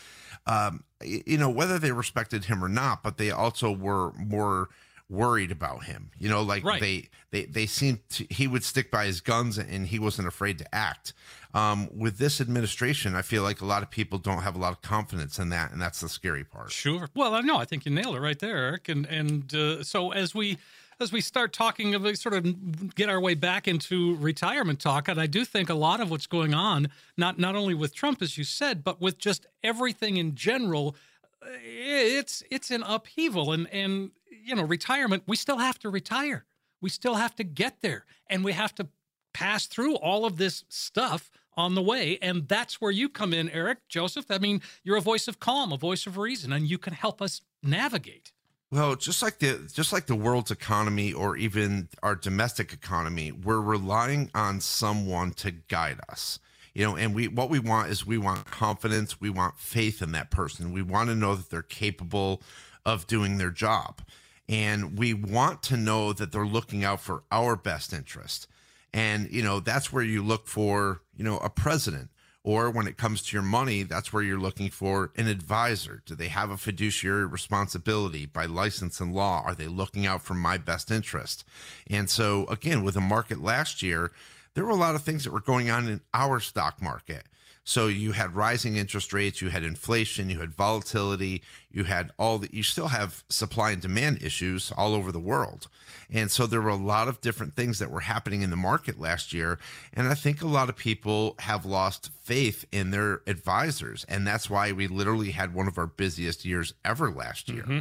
um, 0.46 0.84
you 1.02 1.38
know, 1.38 1.50
whether 1.50 1.78
they 1.78 1.92
respected 1.92 2.46
him 2.46 2.64
or 2.64 2.68
not, 2.68 3.02
but 3.02 3.16
they 3.16 3.30
also 3.30 3.70
were 3.72 4.12
more 4.14 4.68
worried 5.10 5.50
about 5.50 5.84
him. 5.84 6.10
You 6.18 6.28
know, 6.28 6.42
like 6.42 6.64
right. 6.64 6.80
they 6.80 7.08
they 7.30 7.44
they 7.44 7.66
seemed 7.66 8.08
to, 8.10 8.26
he 8.30 8.46
would 8.46 8.64
stick 8.64 8.90
by 8.90 9.06
his 9.06 9.20
guns 9.20 9.58
and 9.58 9.86
he 9.86 9.98
wasn't 9.98 10.28
afraid 10.28 10.58
to 10.58 10.74
act. 10.74 11.12
Um, 11.52 11.88
with 11.92 12.18
this 12.18 12.40
administration, 12.40 13.16
I 13.16 13.22
feel 13.22 13.42
like 13.42 13.60
a 13.60 13.66
lot 13.66 13.82
of 13.82 13.90
people 13.90 14.18
don't 14.18 14.42
have 14.42 14.54
a 14.54 14.58
lot 14.58 14.70
of 14.72 14.82
confidence 14.82 15.40
in 15.40 15.48
that, 15.48 15.72
and 15.72 15.82
that's 15.82 16.00
the 16.00 16.08
scary 16.08 16.44
part. 16.44 16.70
Sure. 16.70 17.08
Well, 17.14 17.34
I 17.34 17.40
know. 17.40 17.56
I 17.56 17.64
think 17.64 17.84
you 17.84 17.90
nailed 17.90 18.14
it 18.14 18.20
right 18.20 18.38
there, 18.38 18.56
Eric. 18.56 18.88
And 18.88 19.04
and 19.06 19.52
uh, 19.52 19.82
so 19.82 20.12
as 20.12 20.34
we 20.34 20.58
as 21.00 21.10
we 21.12 21.20
start 21.20 21.52
talking 21.52 21.94
of 21.94 22.16
sort 22.16 22.34
of 22.34 22.94
get 22.94 23.08
our 23.08 23.20
way 23.20 23.34
back 23.34 23.66
into 23.66 24.14
retirement 24.16 24.78
talk, 24.78 25.08
and 25.08 25.20
I 25.20 25.26
do 25.26 25.44
think 25.44 25.68
a 25.68 25.74
lot 25.74 26.00
of 26.00 26.10
what's 26.10 26.26
going 26.26 26.54
on, 26.54 26.88
not 27.16 27.38
not 27.38 27.56
only 27.56 27.74
with 27.74 27.94
Trump 27.94 28.22
as 28.22 28.38
you 28.38 28.44
said, 28.44 28.84
but 28.84 29.00
with 29.00 29.18
just 29.18 29.46
everything 29.64 30.18
in 30.18 30.36
general, 30.36 30.94
it's 31.42 32.42
it's 32.50 32.70
an 32.70 32.82
upheaval. 32.82 33.52
And 33.52 33.68
and 33.72 34.10
you 34.44 34.54
know, 34.54 34.64
retirement, 34.64 35.24
we 35.26 35.36
still 35.36 35.58
have 35.58 35.78
to 35.80 35.90
retire. 35.90 36.44
We 36.80 36.88
still 36.88 37.14
have 37.14 37.36
to 37.36 37.44
get 37.44 37.82
there, 37.82 38.06
and 38.28 38.44
we 38.44 38.52
have 38.52 38.74
to 38.76 38.88
pass 39.32 39.66
through 39.66 39.96
all 39.96 40.24
of 40.24 40.38
this 40.38 40.64
stuff 40.68 41.30
on 41.56 41.74
the 41.74 41.82
way. 41.82 42.18
And 42.22 42.48
that's 42.48 42.80
where 42.80 42.90
you 42.90 43.08
come 43.08 43.32
in, 43.32 43.50
Eric, 43.50 43.86
Joseph. 43.88 44.26
I 44.30 44.38
mean, 44.38 44.62
you're 44.82 44.96
a 44.96 45.02
voice 45.02 45.28
of 45.28 45.40
calm, 45.40 45.72
a 45.72 45.76
voice 45.76 46.06
of 46.06 46.16
reason, 46.16 46.52
and 46.52 46.68
you 46.68 46.78
can 46.78 46.94
help 46.94 47.20
us 47.20 47.42
navigate. 47.62 48.32
Well, 48.72 48.94
just 48.94 49.20
like 49.20 49.40
the 49.40 49.68
just 49.72 49.92
like 49.92 50.06
the 50.06 50.14
world's 50.14 50.52
economy 50.52 51.12
or 51.12 51.36
even 51.36 51.88
our 52.02 52.14
domestic 52.14 52.72
economy, 52.72 53.32
we're 53.32 53.60
relying 53.60 54.30
on 54.32 54.60
someone 54.60 55.32
to 55.32 55.50
guide 55.50 55.98
us. 56.08 56.38
You 56.74 56.84
know, 56.84 56.96
and 56.96 57.14
we 57.14 57.28
what 57.28 57.50
we 57.50 57.58
want 57.58 57.90
is 57.90 58.06
we 58.06 58.18
want 58.18 58.46
confidence, 58.50 59.20
we 59.20 59.30
want 59.30 59.58
faith 59.58 60.02
in 60.02 60.12
that 60.12 60.30
person. 60.30 60.72
We 60.72 60.82
want 60.82 61.08
to 61.08 61.14
know 61.14 61.34
that 61.34 61.50
they're 61.50 61.62
capable 61.62 62.42
of 62.84 63.06
doing 63.06 63.38
their 63.38 63.50
job. 63.50 64.02
And 64.48 64.98
we 64.98 65.14
want 65.14 65.62
to 65.64 65.76
know 65.76 66.12
that 66.12 66.32
they're 66.32 66.46
looking 66.46 66.84
out 66.84 67.00
for 67.00 67.22
our 67.30 67.54
best 67.54 67.92
interest. 67.92 68.48
And, 68.92 69.30
you 69.30 69.42
know, 69.42 69.60
that's 69.60 69.92
where 69.92 70.02
you 70.02 70.22
look 70.24 70.48
for, 70.48 71.02
you 71.16 71.24
know, 71.24 71.38
a 71.38 71.48
president. 71.48 72.10
Or 72.42 72.70
when 72.70 72.86
it 72.86 72.96
comes 72.96 73.22
to 73.22 73.36
your 73.36 73.42
money, 73.42 73.82
that's 73.82 74.12
where 74.12 74.22
you're 74.22 74.40
looking 74.40 74.70
for 74.70 75.12
an 75.16 75.28
advisor. 75.28 76.02
Do 76.06 76.14
they 76.14 76.28
have 76.28 76.50
a 76.50 76.56
fiduciary 76.56 77.26
responsibility 77.26 78.24
by 78.24 78.46
license 78.46 78.98
and 78.98 79.14
law? 79.14 79.42
Are 79.44 79.54
they 79.54 79.66
looking 79.68 80.06
out 80.06 80.22
for 80.22 80.34
my 80.34 80.56
best 80.56 80.90
interest? 80.90 81.44
And 81.88 82.08
so, 82.08 82.46
again, 82.46 82.82
with 82.82 82.94
the 82.94 83.00
market 83.00 83.42
last 83.42 83.82
year, 83.82 84.10
there 84.54 84.64
were 84.64 84.70
a 84.70 84.76
lot 84.76 84.94
of 84.94 85.02
things 85.02 85.24
that 85.24 85.32
were 85.32 85.40
going 85.40 85.70
on 85.70 85.88
in 85.88 86.00
our 86.12 86.40
stock 86.40 86.82
market. 86.82 87.24
So 87.62 87.86
you 87.86 88.12
had 88.12 88.34
rising 88.34 88.76
interest 88.76 89.12
rates, 89.12 89.40
you 89.40 89.50
had 89.50 89.62
inflation, 89.62 90.30
you 90.30 90.40
had 90.40 90.52
volatility, 90.52 91.42
you 91.70 91.84
had 91.84 92.10
all 92.18 92.38
the, 92.38 92.48
you 92.52 92.62
still 92.62 92.88
have 92.88 93.22
supply 93.28 93.70
and 93.70 93.82
demand 93.82 94.22
issues 94.22 94.72
all 94.76 94.94
over 94.94 95.12
the 95.12 95.20
world. 95.20 95.68
And 96.10 96.30
so 96.30 96.46
there 96.46 96.60
were 96.60 96.70
a 96.70 96.74
lot 96.74 97.06
of 97.06 97.20
different 97.20 97.54
things 97.54 97.78
that 97.78 97.90
were 97.90 98.00
happening 98.00 98.42
in 98.42 98.50
the 98.50 98.56
market 98.56 98.98
last 98.98 99.32
year. 99.32 99.58
And 99.92 100.08
I 100.08 100.14
think 100.14 100.42
a 100.42 100.48
lot 100.48 100.68
of 100.68 100.76
people 100.76 101.36
have 101.40 101.64
lost 101.64 102.10
faith 102.22 102.64
in 102.72 102.90
their 102.90 103.20
advisors. 103.26 104.04
And 104.08 104.26
that's 104.26 104.50
why 104.50 104.72
we 104.72 104.88
literally 104.88 105.30
had 105.30 105.54
one 105.54 105.68
of 105.68 105.78
our 105.78 105.86
busiest 105.86 106.44
years 106.44 106.74
ever 106.84 107.10
last 107.10 107.48
year. 107.48 107.62
Mm-hmm. 107.62 107.80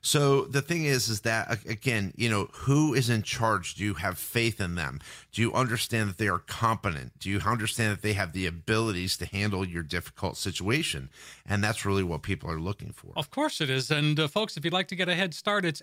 So 0.00 0.42
the 0.42 0.62
thing 0.62 0.84
is, 0.84 1.08
is 1.08 1.20
that 1.22 1.64
again, 1.66 2.12
you 2.16 2.28
know, 2.28 2.48
who 2.52 2.94
is 2.94 3.10
in 3.10 3.22
charge? 3.22 3.74
Do 3.74 3.84
you 3.84 3.94
have 3.94 4.18
faith 4.18 4.60
in 4.60 4.74
them? 4.74 5.00
Do 5.32 5.42
you 5.42 5.52
understand 5.52 6.08
that 6.08 6.18
they 6.18 6.28
are 6.28 6.38
competent? 6.38 7.18
Do 7.18 7.30
you 7.30 7.40
understand 7.40 7.92
that 7.92 8.02
they 8.02 8.14
have 8.14 8.32
the 8.32 8.46
abilities 8.46 9.16
to 9.18 9.26
handle 9.26 9.66
your 9.66 9.82
difficult 9.82 10.36
situation? 10.36 11.10
And 11.46 11.62
that's 11.62 11.84
really 11.84 12.02
what 12.02 12.22
people 12.22 12.50
are 12.50 12.60
looking 12.60 12.92
for. 12.92 13.12
Of 13.16 13.30
course 13.30 13.60
it 13.60 13.70
is. 13.70 13.90
And 13.90 14.18
uh, 14.18 14.28
folks, 14.28 14.56
if 14.56 14.64
you'd 14.64 14.74
like 14.74 14.88
to 14.88 14.96
get 14.96 15.08
a 15.08 15.14
head 15.14 15.34
start, 15.34 15.64
it's 15.64 15.82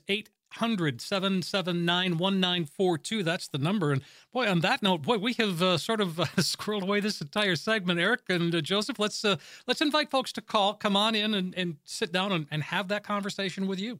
800 0.55 1.01
779 1.01 2.17
1942. 2.17 3.23
That's 3.23 3.47
the 3.49 3.57
number. 3.57 3.91
And 3.91 4.01
boy, 4.31 4.47
on 4.47 4.61
that 4.61 4.81
note, 4.81 5.01
boy, 5.01 5.17
we 5.17 5.33
have 5.33 5.61
uh, 5.61 5.77
sort 5.77 5.99
of 5.99 6.19
uh, 6.19 6.25
squirreled 6.37 6.83
away 6.83 7.01
this 7.01 7.19
entire 7.19 7.57
segment. 7.57 7.99
Eric 7.99 8.21
and 8.29 8.55
uh, 8.55 8.61
Joseph, 8.61 8.97
let's 8.97 9.25
uh, 9.25 9.35
let's 9.67 9.81
invite 9.81 10.09
folks 10.09 10.31
to 10.33 10.41
call, 10.41 10.73
come 10.73 10.95
on 10.95 11.13
in 11.13 11.33
and, 11.33 11.53
and 11.55 11.75
sit 11.83 12.11
down 12.13 12.31
and, 12.31 12.47
and 12.49 12.63
have 12.63 12.87
that 12.87 13.03
conversation 13.03 13.67
with 13.67 13.79
you. 13.79 13.99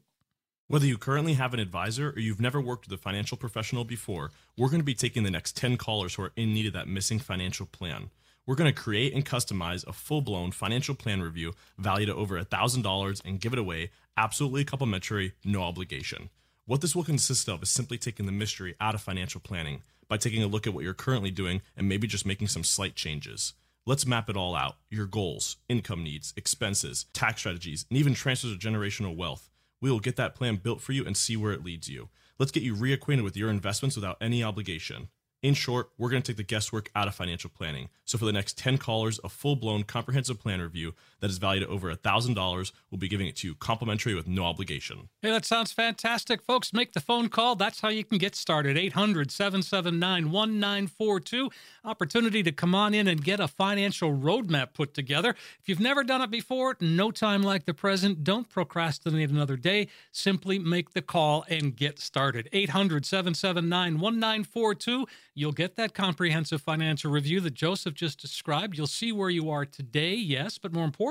Whether 0.68 0.86
you 0.86 0.98
currently 0.98 1.34
have 1.34 1.54
an 1.54 1.60
advisor 1.60 2.10
or 2.10 2.18
you've 2.18 2.40
never 2.40 2.60
worked 2.60 2.88
with 2.88 2.98
a 2.98 3.02
financial 3.02 3.36
professional 3.36 3.84
before, 3.84 4.32
we're 4.56 4.68
going 4.68 4.80
to 4.80 4.84
be 4.84 4.94
taking 4.94 5.22
the 5.22 5.30
next 5.30 5.56
10 5.56 5.76
callers 5.76 6.14
who 6.14 6.22
are 6.22 6.32
in 6.36 6.54
need 6.54 6.66
of 6.66 6.72
that 6.72 6.88
missing 6.88 7.20
financial 7.20 7.66
plan. 7.66 8.10
We're 8.46 8.56
going 8.56 8.72
to 8.72 8.80
create 8.80 9.12
and 9.12 9.24
customize 9.24 9.86
a 9.86 9.92
full 9.92 10.22
blown 10.22 10.52
financial 10.52 10.94
plan 10.94 11.20
review 11.20 11.52
valued 11.78 12.08
at 12.08 12.16
over 12.16 12.40
$1,000 12.42 13.22
and 13.24 13.40
give 13.40 13.52
it 13.52 13.58
away 13.58 13.90
absolutely 14.16 14.64
complimentary, 14.64 15.34
no 15.44 15.62
obligation. 15.62 16.30
What 16.68 16.80
this 16.80 16.96
will 16.96 17.04
consist 17.04 17.48
of 17.48 17.62
is 17.62 17.70
simply 17.70 17.96
taking 17.96 18.26
the 18.26 18.32
mystery 18.32 18.74
out 18.80 18.96
of 18.96 19.00
financial 19.00 19.40
planning 19.40 19.82
by 20.08 20.16
taking 20.16 20.42
a 20.42 20.48
look 20.48 20.66
at 20.66 20.74
what 20.74 20.82
you're 20.82 20.94
currently 20.94 21.30
doing 21.30 21.62
and 21.76 21.88
maybe 21.88 22.08
just 22.08 22.26
making 22.26 22.48
some 22.48 22.64
slight 22.64 22.96
changes. 22.96 23.52
Let's 23.86 24.04
map 24.04 24.28
it 24.28 24.36
all 24.36 24.56
out 24.56 24.74
your 24.90 25.06
goals, 25.06 25.58
income 25.68 26.02
needs, 26.02 26.34
expenses, 26.36 27.06
tax 27.12 27.42
strategies, 27.42 27.86
and 27.88 27.96
even 27.96 28.14
transfers 28.14 28.50
of 28.50 28.58
generational 28.58 29.14
wealth. 29.14 29.48
We 29.80 29.92
will 29.92 30.00
get 30.00 30.16
that 30.16 30.34
plan 30.34 30.56
built 30.56 30.80
for 30.80 30.90
you 30.90 31.06
and 31.06 31.16
see 31.16 31.36
where 31.36 31.52
it 31.52 31.64
leads 31.64 31.88
you. 31.88 32.08
Let's 32.36 32.50
get 32.50 32.64
you 32.64 32.74
reacquainted 32.74 33.22
with 33.22 33.36
your 33.36 33.48
investments 33.48 33.94
without 33.94 34.16
any 34.20 34.42
obligation. 34.42 35.08
In 35.42 35.54
short, 35.54 35.90
we're 35.96 36.10
going 36.10 36.22
to 36.22 36.32
take 36.32 36.36
the 36.36 36.42
guesswork 36.42 36.90
out 36.96 37.06
of 37.06 37.14
financial 37.14 37.50
planning. 37.50 37.90
So, 38.04 38.18
for 38.18 38.24
the 38.24 38.32
next 38.32 38.58
10 38.58 38.78
callers, 38.78 39.20
a 39.22 39.28
full 39.28 39.54
blown 39.54 39.84
comprehensive 39.84 40.40
plan 40.40 40.60
review 40.60 40.94
that 41.20 41.30
is 41.30 41.38
valued 41.38 41.62
at 41.62 41.68
over 41.68 41.92
$1,000, 41.92 42.72
we'll 42.90 42.98
be 42.98 43.08
giving 43.08 43.26
it 43.26 43.36
to 43.36 43.48
you 43.48 43.54
complimentary 43.54 44.14
with 44.14 44.26
no 44.26 44.44
obligation. 44.44 45.08
Hey, 45.22 45.30
that 45.30 45.44
sounds 45.44 45.72
fantastic, 45.72 46.42
folks. 46.42 46.72
Make 46.72 46.92
the 46.92 47.00
phone 47.00 47.28
call. 47.28 47.56
That's 47.56 47.80
how 47.80 47.88
you 47.88 48.04
can 48.04 48.18
get 48.18 48.34
started. 48.34 48.76
800 48.76 49.30
779 49.30 50.30
1942. 50.30 51.50
Opportunity 51.84 52.42
to 52.42 52.52
come 52.52 52.74
on 52.74 52.94
in 52.94 53.08
and 53.08 53.22
get 53.22 53.40
a 53.40 53.48
financial 53.48 54.12
roadmap 54.12 54.74
put 54.74 54.94
together. 54.94 55.30
If 55.60 55.68
you've 55.68 55.80
never 55.80 56.04
done 56.04 56.22
it 56.22 56.30
before, 56.30 56.76
no 56.80 57.10
time 57.10 57.42
like 57.42 57.64
the 57.64 57.74
present. 57.74 58.24
Don't 58.24 58.48
procrastinate 58.48 59.30
another 59.30 59.56
day. 59.56 59.88
Simply 60.12 60.58
make 60.58 60.92
the 60.92 61.02
call 61.02 61.44
and 61.48 61.74
get 61.76 61.98
started. 61.98 62.48
800 62.52 63.06
779 63.06 64.00
1942. 64.00 65.06
You'll 65.34 65.52
get 65.52 65.76
that 65.76 65.94
comprehensive 65.94 66.62
financial 66.62 67.10
review 67.10 67.40
that 67.40 67.54
Joseph 67.54 67.94
just 67.94 68.20
described. 68.20 68.76
You'll 68.76 68.86
see 68.86 69.12
where 69.12 69.30
you 69.30 69.50
are 69.50 69.64
today, 69.64 70.14
yes, 70.14 70.58
but 70.58 70.72
more 70.72 70.84
importantly, 70.84 71.06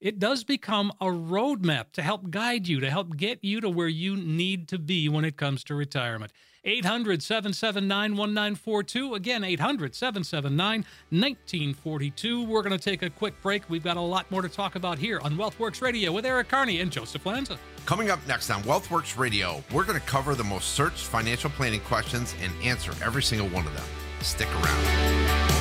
it 0.00 0.18
does 0.18 0.44
become 0.44 0.92
a 1.00 1.06
roadmap 1.06 1.92
to 1.92 2.02
help 2.02 2.30
guide 2.30 2.68
you, 2.68 2.80
to 2.80 2.90
help 2.90 3.16
get 3.16 3.38
you 3.42 3.60
to 3.60 3.70
where 3.70 3.88
you 3.88 4.16
need 4.16 4.68
to 4.68 4.78
be 4.78 5.08
when 5.08 5.24
it 5.24 5.36
comes 5.36 5.64
to 5.64 5.74
retirement. 5.74 6.32
800 6.64 7.22
779 7.22 8.16
1942. 8.16 9.14
Again, 9.14 9.44
800 9.44 9.94
779 9.94 10.80
1942. 11.10 12.44
We're 12.44 12.62
going 12.62 12.76
to 12.76 12.82
take 12.82 13.02
a 13.02 13.10
quick 13.10 13.40
break. 13.42 13.68
We've 13.68 13.84
got 13.84 13.96
a 13.96 14.00
lot 14.00 14.30
more 14.30 14.42
to 14.42 14.48
talk 14.48 14.74
about 14.74 14.98
here 14.98 15.20
on 15.20 15.36
Wealthworx 15.36 15.82
Radio 15.82 16.12
with 16.12 16.24
Eric 16.24 16.48
Kearney 16.48 16.80
and 16.80 16.90
Joseph 16.90 17.26
Lanza. 17.26 17.58
Coming 17.86 18.10
up 18.10 18.18
next 18.26 18.50
on 18.50 18.62
Wealthworx 18.62 19.18
Radio, 19.18 19.62
we're 19.72 19.84
going 19.84 20.00
to 20.00 20.06
cover 20.06 20.34
the 20.34 20.44
most 20.44 20.70
searched 20.70 21.04
financial 21.04 21.50
planning 21.50 21.80
questions 21.80 22.34
and 22.42 22.52
answer 22.62 22.92
every 23.04 23.22
single 23.22 23.48
one 23.48 23.66
of 23.66 23.74
them. 23.74 23.84
Stick 24.20 24.48
around. 24.62 25.53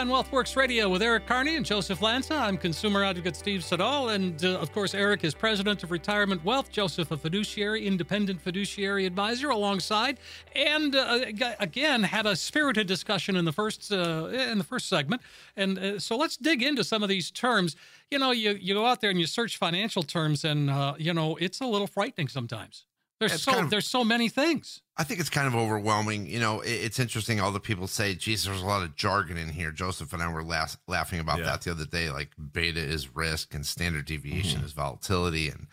On 0.00 0.08
Wealthworx 0.08 0.56
Radio 0.56 0.88
with 0.88 1.02
Eric 1.02 1.26
Kearney 1.26 1.56
and 1.56 1.66
Joseph 1.66 2.00
Lanza. 2.00 2.34
I'm 2.34 2.56
consumer 2.56 3.04
advocate 3.04 3.36
Steve 3.36 3.62
Siddall, 3.62 4.08
and 4.08 4.42
uh, 4.42 4.58
of 4.58 4.72
course, 4.72 4.94
Eric 4.94 5.24
is 5.24 5.34
president 5.34 5.82
of 5.82 5.90
Retirement 5.90 6.42
Wealth. 6.42 6.72
Joseph, 6.72 7.10
a 7.10 7.18
fiduciary, 7.18 7.86
independent 7.86 8.40
fiduciary 8.40 9.04
advisor, 9.04 9.50
alongside, 9.50 10.18
and 10.54 10.96
uh, 10.96 11.20
again 11.58 12.02
had 12.02 12.24
a 12.24 12.34
spirited 12.34 12.86
discussion 12.86 13.36
in 13.36 13.44
the 13.44 13.52
first 13.52 13.92
uh, 13.92 14.28
in 14.28 14.56
the 14.56 14.64
first 14.64 14.88
segment. 14.88 15.20
And 15.54 15.78
uh, 15.78 15.98
so 15.98 16.16
let's 16.16 16.38
dig 16.38 16.62
into 16.62 16.82
some 16.82 17.02
of 17.02 17.10
these 17.10 17.30
terms. 17.30 17.76
You 18.10 18.20
know, 18.20 18.30
you 18.30 18.52
you 18.52 18.72
go 18.72 18.86
out 18.86 19.02
there 19.02 19.10
and 19.10 19.20
you 19.20 19.26
search 19.26 19.58
financial 19.58 20.02
terms, 20.02 20.46
and 20.46 20.70
uh, 20.70 20.94
you 20.96 21.12
know 21.12 21.36
it's 21.36 21.60
a 21.60 21.66
little 21.66 21.86
frightening 21.86 22.28
sometimes. 22.28 22.86
There's 23.20 23.34
It's 23.34 23.42
so 23.42 23.52
kind 23.52 23.64
of- 23.64 23.70
there's 23.70 23.86
so 23.86 24.02
many 24.02 24.28
things. 24.30 24.80
I 24.96 25.04
think 25.04 25.20
it's 25.20 25.28
kind 25.30 25.46
of 25.46 25.54
overwhelming. 25.54 26.26
You 26.26 26.40
know, 26.40 26.60
it, 26.62 26.70
it's 26.70 26.98
interesting. 26.98 27.38
All 27.38 27.52
the 27.52 27.60
people 27.60 27.86
say, 27.86 28.14
geez, 28.14 28.44
there's 28.44 28.62
a 28.62 28.66
lot 28.66 28.82
of 28.82 28.96
jargon 28.96 29.36
in 29.36 29.50
here. 29.50 29.70
Joseph 29.72 30.12
and 30.14 30.22
I 30.22 30.32
were 30.32 30.42
laugh, 30.42 30.76
laughing 30.88 31.20
about 31.20 31.38
Yeah. 31.40 31.44
that 31.46 31.60
the 31.62 31.70
other 31.70 31.84
day. 31.84 32.10
Like 32.10 32.30
beta 32.52 32.80
is 32.80 33.14
risk 33.14 33.54
and 33.54 33.64
standard 33.66 34.06
deviation 34.06 34.58
Mm-hmm. 34.58 34.66
is 34.66 34.72
volatility 34.72 35.48
and 35.48 35.66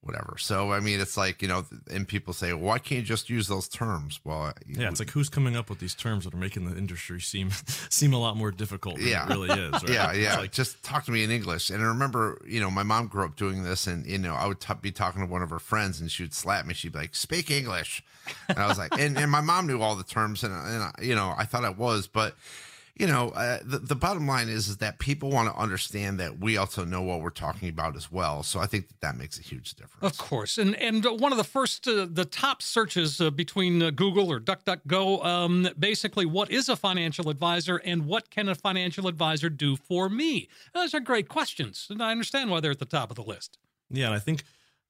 whatever. 0.00 0.36
So, 0.38 0.72
I 0.72 0.80
mean, 0.80 1.00
it's 1.00 1.16
like, 1.16 1.42
you 1.42 1.48
know, 1.48 1.64
and 1.90 2.06
people 2.06 2.32
say, 2.32 2.52
well, 2.52 2.62
why 2.62 2.78
can't 2.78 3.00
you 3.00 3.06
just 3.06 3.28
use 3.28 3.48
those 3.48 3.68
terms? 3.68 4.20
Well, 4.24 4.52
Yeah, 4.66 4.88
it's 4.88 5.00
like 5.00 5.10
who's 5.10 5.28
coming 5.28 5.56
up 5.56 5.68
with 5.68 5.80
these 5.80 5.94
terms 5.94 6.24
that 6.24 6.32
are 6.32 6.38
making 6.38 6.70
the 6.70 6.76
industry 6.78 7.20
seem 7.20 7.50
seem 7.90 8.12
a 8.12 8.18
lot 8.18 8.36
more 8.36 8.50
difficult 8.50 8.96
than 8.96 9.06
Yeah. 9.08 9.24
it 9.26 9.28
really 9.30 9.50
is. 9.60 9.72
Right? 9.72 9.88
yeah, 9.88 10.12
yeah. 10.12 10.36
like, 10.38 10.52
just 10.52 10.82
talk 10.84 11.04
to 11.06 11.10
me 11.10 11.24
in 11.24 11.30
English. 11.30 11.70
And 11.70 11.82
I 11.82 11.86
remember, 11.86 12.40
you 12.46 12.60
know, 12.60 12.70
my 12.70 12.84
mom 12.84 13.08
grew 13.08 13.24
up 13.24 13.36
doing 13.36 13.64
this, 13.64 13.86
and 13.86 14.06
you 14.06 14.18
know, 14.18 14.34
I 14.34 14.46
would 14.46 14.60
t- 14.60 14.72
be 14.80 14.92
talking 14.92 15.20
to 15.20 15.26
one 15.26 15.42
of 15.42 15.50
her 15.50 15.58
friends, 15.58 16.00
and 16.00 16.10
she 16.10 16.22
would 16.22 16.34
slap 16.34 16.64
me. 16.64 16.74
She'd 16.74 16.92
be 16.92 17.00
like, 17.00 17.14
"Speak 17.14 17.50
English," 17.50 18.02
and 18.48 18.58
I 18.58 18.66
was 18.68 18.78
like, 18.78 18.96
and, 18.98 19.18
and 19.18 19.30
my 19.30 19.40
mom 19.40 19.66
knew 19.66 19.80
all 19.82 19.96
the 19.96 20.04
terms, 20.04 20.44
and, 20.44 20.52
and 20.54 20.82
I- 20.84 20.94
you 21.02 21.14
know, 21.14 21.34
I 21.36 21.44
thought 21.44 21.64
I 21.64 21.70
was, 21.70 22.06
but 22.06 22.36
you 22.98 23.06
know, 23.06 23.28
uh, 23.30 23.58
the 23.64 23.78
the 23.78 23.94
bottom 23.94 24.26
line 24.26 24.48
is 24.48 24.68
is 24.68 24.78
that 24.78 24.98
people 24.98 25.30
want 25.30 25.52
to 25.52 25.56
understand 25.58 26.18
that 26.18 26.40
we 26.40 26.56
also 26.56 26.84
know 26.84 27.00
what 27.02 27.20
we're 27.22 27.30
talking 27.30 27.68
about 27.68 27.94
as 27.94 28.10
well. 28.10 28.42
So 28.42 28.58
I 28.58 28.66
think 28.66 28.88
that 28.88 29.00
that 29.00 29.16
makes 29.16 29.38
a 29.38 29.42
huge 29.42 29.74
difference. 29.74 30.02
Of 30.02 30.18
course, 30.18 30.58
and 30.58 30.74
and 30.76 31.04
one 31.20 31.30
of 31.30 31.38
the 31.38 31.44
first, 31.44 31.86
uh, 31.86 32.06
the 32.10 32.24
top 32.24 32.60
searches 32.60 33.20
uh, 33.20 33.30
between 33.30 33.80
uh, 33.82 33.90
Google 33.90 34.32
or 34.32 34.40
DuckDuckGo, 34.40 35.24
um, 35.24 35.68
basically, 35.78 36.26
what 36.26 36.50
is 36.50 36.68
a 36.68 36.74
financial 36.76 37.30
advisor 37.30 37.76
and 37.76 38.06
what 38.06 38.30
can 38.30 38.48
a 38.48 38.54
financial 38.56 39.06
advisor 39.06 39.48
do 39.48 39.76
for 39.76 40.08
me? 40.08 40.48
Those 40.74 40.92
are 40.92 41.00
great 41.00 41.28
questions, 41.28 41.86
and 41.90 42.02
I 42.02 42.10
understand 42.10 42.50
why 42.50 42.58
they're 42.60 42.72
at 42.72 42.80
the 42.80 42.84
top 42.84 43.10
of 43.10 43.16
the 43.16 43.22
list. 43.22 43.58
Yeah, 43.90 44.06
and 44.06 44.14
I 44.14 44.18
think 44.18 44.42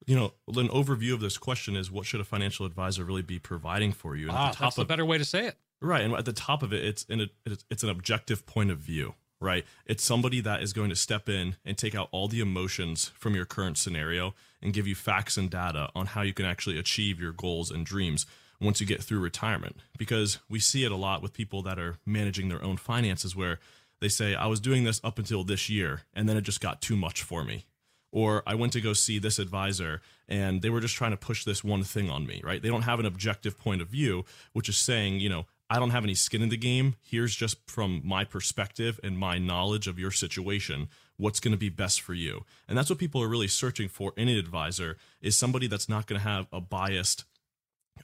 you 0.06 0.16
know 0.16 0.32
an 0.56 0.68
overview 0.68 1.12
of 1.12 1.20
this 1.20 1.36
question 1.36 1.76
is 1.76 1.90
what 1.90 2.06
should 2.06 2.20
a 2.20 2.24
financial 2.24 2.64
advisor 2.64 3.04
really 3.04 3.22
be 3.22 3.38
providing 3.38 3.92
for 3.92 4.16
you? 4.16 4.28
And 4.28 4.36
Ah, 4.36 4.46
at 4.46 4.52
the 4.52 4.56
top 4.56 4.64
that's 4.74 4.78
a 4.78 4.84
better 4.86 5.04
way 5.04 5.18
to 5.18 5.24
say 5.26 5.46
it. 5.46 5.56
Right, 5.80 6.02
and 6.02 6.14
at 6.14 6.25
the 6.25 6.32
top 6.32 6.62
of 6.62 6.73
it, 6.73 6.85
it's 6.85 7.04
in 7.04 7.20
a, 7.20 7.26
it's 7.44 7.64
it's 7.70 7.82
an 7.82 7.90
objective 7.90 8.47
point 8.47 8.70
of 8.70 8.78
view. 8.78 9.14
Right, 9.40 9.64
it's 9.87 10.02
somebody 10.02 10.40
that 10.40 10.62
is 10.62 10.73
going 10.73 10.90
to 10.90 10.97
step 10.97 11.28
in 11.28 11.56
and 11.64 11.78
take 11.78 11.94
out 11.94 12.08
all 12.11 12.26
the 12.26 12.40
emotions 12.40 13.12
from 13.14 13.37
your 13.37 13.44
current 13.44 13.78
scenario 13.78 14.35
and 14.61 14.73
give 14.73 14.88
you 14.88 14.97
facts 14.97 15.37
and 15.37 15.49
data 15.49 15.90
on 15.94 16.06
how 16.06 16.23
you 16.23 16.35
can 16.35 16.44
actually 16.44 16.76
achieve 16.76 17.20
your 17.20 17.30
goals 17.30 17.70
and 17.70 17.87
dreams 17.87 18.26
once 18.61 18.80
you 18.80 18.87
get 18.87 19.00
through 19.00 19.20
retirement. 19.20 19.76
Because 19.97 20.40
we 20.50 20.58
see 20.58 20.82
it 20.82 20.90
a 20.90 20.97
lot 20.97 21.23
with 21.23 21.32
people 21.32 21.62
that 21.62 21.78
are 21.78 21.99
managing 22.04 22.49
their 22.49 22.64
own 22.64 22.76
finances, 22.76 23.37
where 23.37 23.61
they 24.00 24.08
say, 24.08 24.35
"I 24.35 24.47
was 24.47 24.58
doing 24.58 24.82
this 24.82 25.00
up 25.04 25.20
until 25.20 25.44
this 25.44 25.68
year, 25.70 26.02
and 26.12 26.28
then 26.28 26.37
it 26.37 26.42
just 26.42 26.61
got 26.61 26.82
too 26.82 26.97
much 26.97 27.23
for 27.23 27.44
me." 27.44 27.66
or 28.11 28.42
I 28.47 28.54
went 28.54 28.73
to 28.73 28.80
go 28.80 28.92
see 28.92 29.18
this 29.18 29.38
advisor 29.38 30.00
and 30.28 30.62
they 30.62 30.70
were 30.70 30.80
just 30.80 30.94
trying 30.94 31.11
to 31.11 31.16
push 31.16 31.44
this 31.44 31.62
one 31.62 31.85
thing 31.85 32.11
on 32.11 32.26
me, 32.26 32.40
right? 32.44 32.62
They 32.62 32.68
don't 32.68 32.82
have 32.82 33.00
an 33.00 33.06
objective 33.06 33.58
point 33.58 33.82
of 33.82 33.88
view, 33.88 34.25
which 34.52 34.68
is 34.68 34.78
saying, 34.78 35.20
you 35.20 35.28
know, 35.28 35.47
I 35.70 35.78
don't 35.78 35.90
have 35.90 36.04
any 36.04 36.14
skin 36.14 36.42
in 36.42 36.48
the 36.48 36.56
game. 36.56 36.96
Here's 37.02 37.34
just 37.34 37.58
from 37.68 38.00
my 38.04 38.25
perspective 38.25 38.98
and 39.02 39.18
my 39.18 39.38
knowledge 39.38 39.87
of 39.87 39.98
your 39.98 40.10
situation, 40.10 40.88
what's 41.16 41.40
going 41.40 41.52
to 41.52 41.58
be 41.58 41.68
best 41.68 42.00
for 42.00 42.14
you. 42.14 42.44
And 42.66 42.78
that's 42.78 42.88
what 42.88 42.98
people 42.98 43.22
are 43.22 43.28
really 43.28 43.48
searching 43.48 43.88
for 43.88 44.12
in 44.16 44.28
an 44.28 44.38
advisor 44.38 44.96
is 45.20 45.37
somebody 45.37 45.66
that's 45.66 45.88
not 45.88 46.06
going 46.06 46.20
to 46.20 46.26
have 46.26 46.46
a 46.52 46.60
biased 46.60 47.25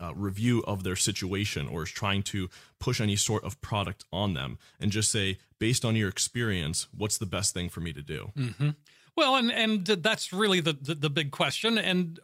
uh, 0.01 0.13
review 0.15 0.63
of 0.67 0.83
their 0.83 0.97
situation 0.97 1.69
or 1.69 1.85
is 1.85 1.91
trying 1.91 2.23
to 2.25 2.49
push 2.81 3.01
any 3.01 3.17
sort 3.17 3.45
of 3.45 3.61
product 3.61 4.05
on 4.13 4.35
them 4.35 4.59
and 4.81 4.91
just 4.91 5.11
say, 5.11 5.39
based 5.59 5.85
on 5.85 5.97
your 5.97 6.09
experience, 6.09 6.89
what's 6.97 7.17
the 7.17 7.27
best 7.27 7.55
thing 7.55 7.69
for 7.69 7.81
me 7.81 7.93
to 7.93 8.03
do? 8.03 8.33
Well, 9.17 9.37
and 9.37 9.53
and 9.53 9.87
that's 9.87 10.33
really 10.33 10.61
the 10.61 10.73
the, 10.73 10.97
the 10.97 11.11
big 11.11 11.31
question. 11.31 11.79
And 11.79 12.19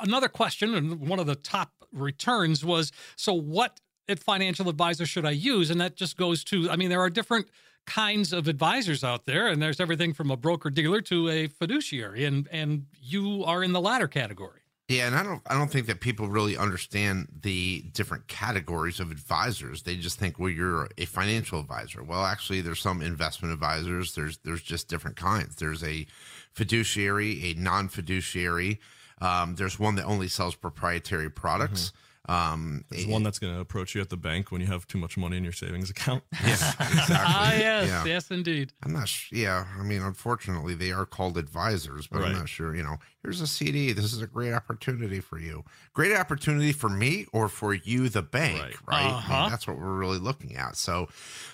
another 0.00 0.28
question, 0.28 0.74
and 0.74 1.00
one 1.08 1.18
of 1.18 1.26
the 1.26 1.34
top 1.34 1.72
returns 1.92 2.62
was 2.62 2.92
so 3.16 3.32
what 3.32 3.80
financial 4.14 4.68
advisor 4.68 5.06
should 5.06 5.26
I 5.26 5.30
use? 5.30 5.70
And 5.70 5.80
that 5.80 5.96
just 5.96 6.16
goes 6.16 6.44
to, 6.44 6.70
I 6.70 6.76
mean, 6.76 6.90
there 6.90 7.00
are 7.00 7.10
different 7.10 7.48
kinds 7.86 8.32
of 8.32 8.48
advisors 8.48 9.04
out 9.04 9.26
there, 9.26 9.46
and 9.48 9.62
there's 9.62 9.80
everything 9.80 10.12
from 10.12 10.30
a 10.30 10.36
broker 10.36 10.70
dealer 10.70 11.00
to 11.02 11.28
a 11.28 11.46
fiduciary, 11.46 12.24
and 12.24 12.48
and 12.50 12.86
you 13.00 13.44
are 13.44 13.62
in 13.62 13.72
the 13.72 13.80
latter 13.80 14.08
category. 14.08 14.60
Yeah, 14.88 15.06
and 15.06 15.16
I 15.16 15.22
don't 15.22 15.42
I 15.46 15.54
don't 15.54 15.70
think 15.70 15.86
that 15.86 16.00
people 16.00 16.28
really 16.28 16.56
understand 16.56 17.28
the 17.40 17.82
different 17.92 18.28
categories 18.28 19.00
of 19.00 19.10
advisors. 19.10 19.82
They 19.82 19.96
just 19.96 20.18
think, 20.18 20.38
well, 20.38 20.50
you're 20.50 20.88
a 20.98 21.06
financial 21.06 21.58
advisor. 21.58 22.02
Well, 22.02 22.24
actually 22.24 22.60
there's 22.60 22.80
some 22.80 23.02
investment 23.02 23.52
advisors. 23.52 24.14
There's 24.14 24.38
there's 24.38 24.62
just 24.62 24.88
different 24.88 25.16
kinds. 25.16 25.56
There's 25.56 25.82
a 25.82 26.06
fiduciary, 26.52 27.50
a 27.50 27.54
non-fiduciary. 27.54 28.80
Um, 29.20 29.54
there's 29.56 29.78
one 29.78 29.94
that 29.96 30.04
only 30.04 30.28
sells 30.28 30.54
proprietary 30.54 31.30
products. 31.30 31.86
Mm-hmm. 31.86 32.05
Um, 32.28 32.84
There's 32.90 33.06
one 33.06 33.22
that's 33.22 33.38
going 33.38 33.54
to 33.54 33.60
approach 33.60 33.94
you 33.94 34.00
at 34.00 34.10
the 34.10 34.16
bank 34.16 34.50
when 34.50 34.60
you 34.60 34.66
have 34.66 34.86
too 34.86 34.98
much 34.98 35.16
money 35.16 35.36
in 35.36 35.44
your 35.44 35.52
savings 35.52 35.90
account. 35.90 36.22
Yeah, 36.46 36.52
exactly. 36.52 37.16
ah, 37.18 37.52
yes, 37.52 37.88
yeah. 37.88 38.04
yes, 38.04 38.30
indeed. 38.30 38.72
I'm 38.84 38.92
not. 38.92 39.08
Sh- 39.08 39.32
yeah, 39.32 39.64
I 39.78 39.82
mean, 39.82 40.02
unfortunately, 40.02 40.74
they 40.74 40.92
are 40.92 41.04
called 41.04 41.36
advisors, 41.38 42.06
but 42.06 42.20
right. 42.20 42.28
I'm 42.28 42.34
not 42.34 42.48
sure. 42.48 42.74
You 42.74 42.82
know, 42.82 42.96
here's 43.22 43.40
a 43.40 43.46
CD. 43.46 43.92
This 43.92 44.12
is 44.12 44.22
a 44.22 44.26
great 44.26 44.52
opportunity 44.52 45.20
for 45.20 45.38
you. 45.38 45.64
Great 45.92 46.16
opportunity 46.16 46.72
for 46.72 46.88
me 46.88 47.26
or 47.32 47.48
for 47.48 47.74
you, 47.74 48.08
the 48.08 48.22
bank, 48.22 48.60
right? 48.60 48.76
right? 48.86 49.06
Uh-huh. 49.06 49.34
I 49.34 49.40
mean, 49.42 49.50
that's 49.50 49.66
what 49.66 49.78
we're 49.78 49.94
really 49.94 50.18
looking 50.18 50.56
at. 50.56 50.76
So, 50.76 51.08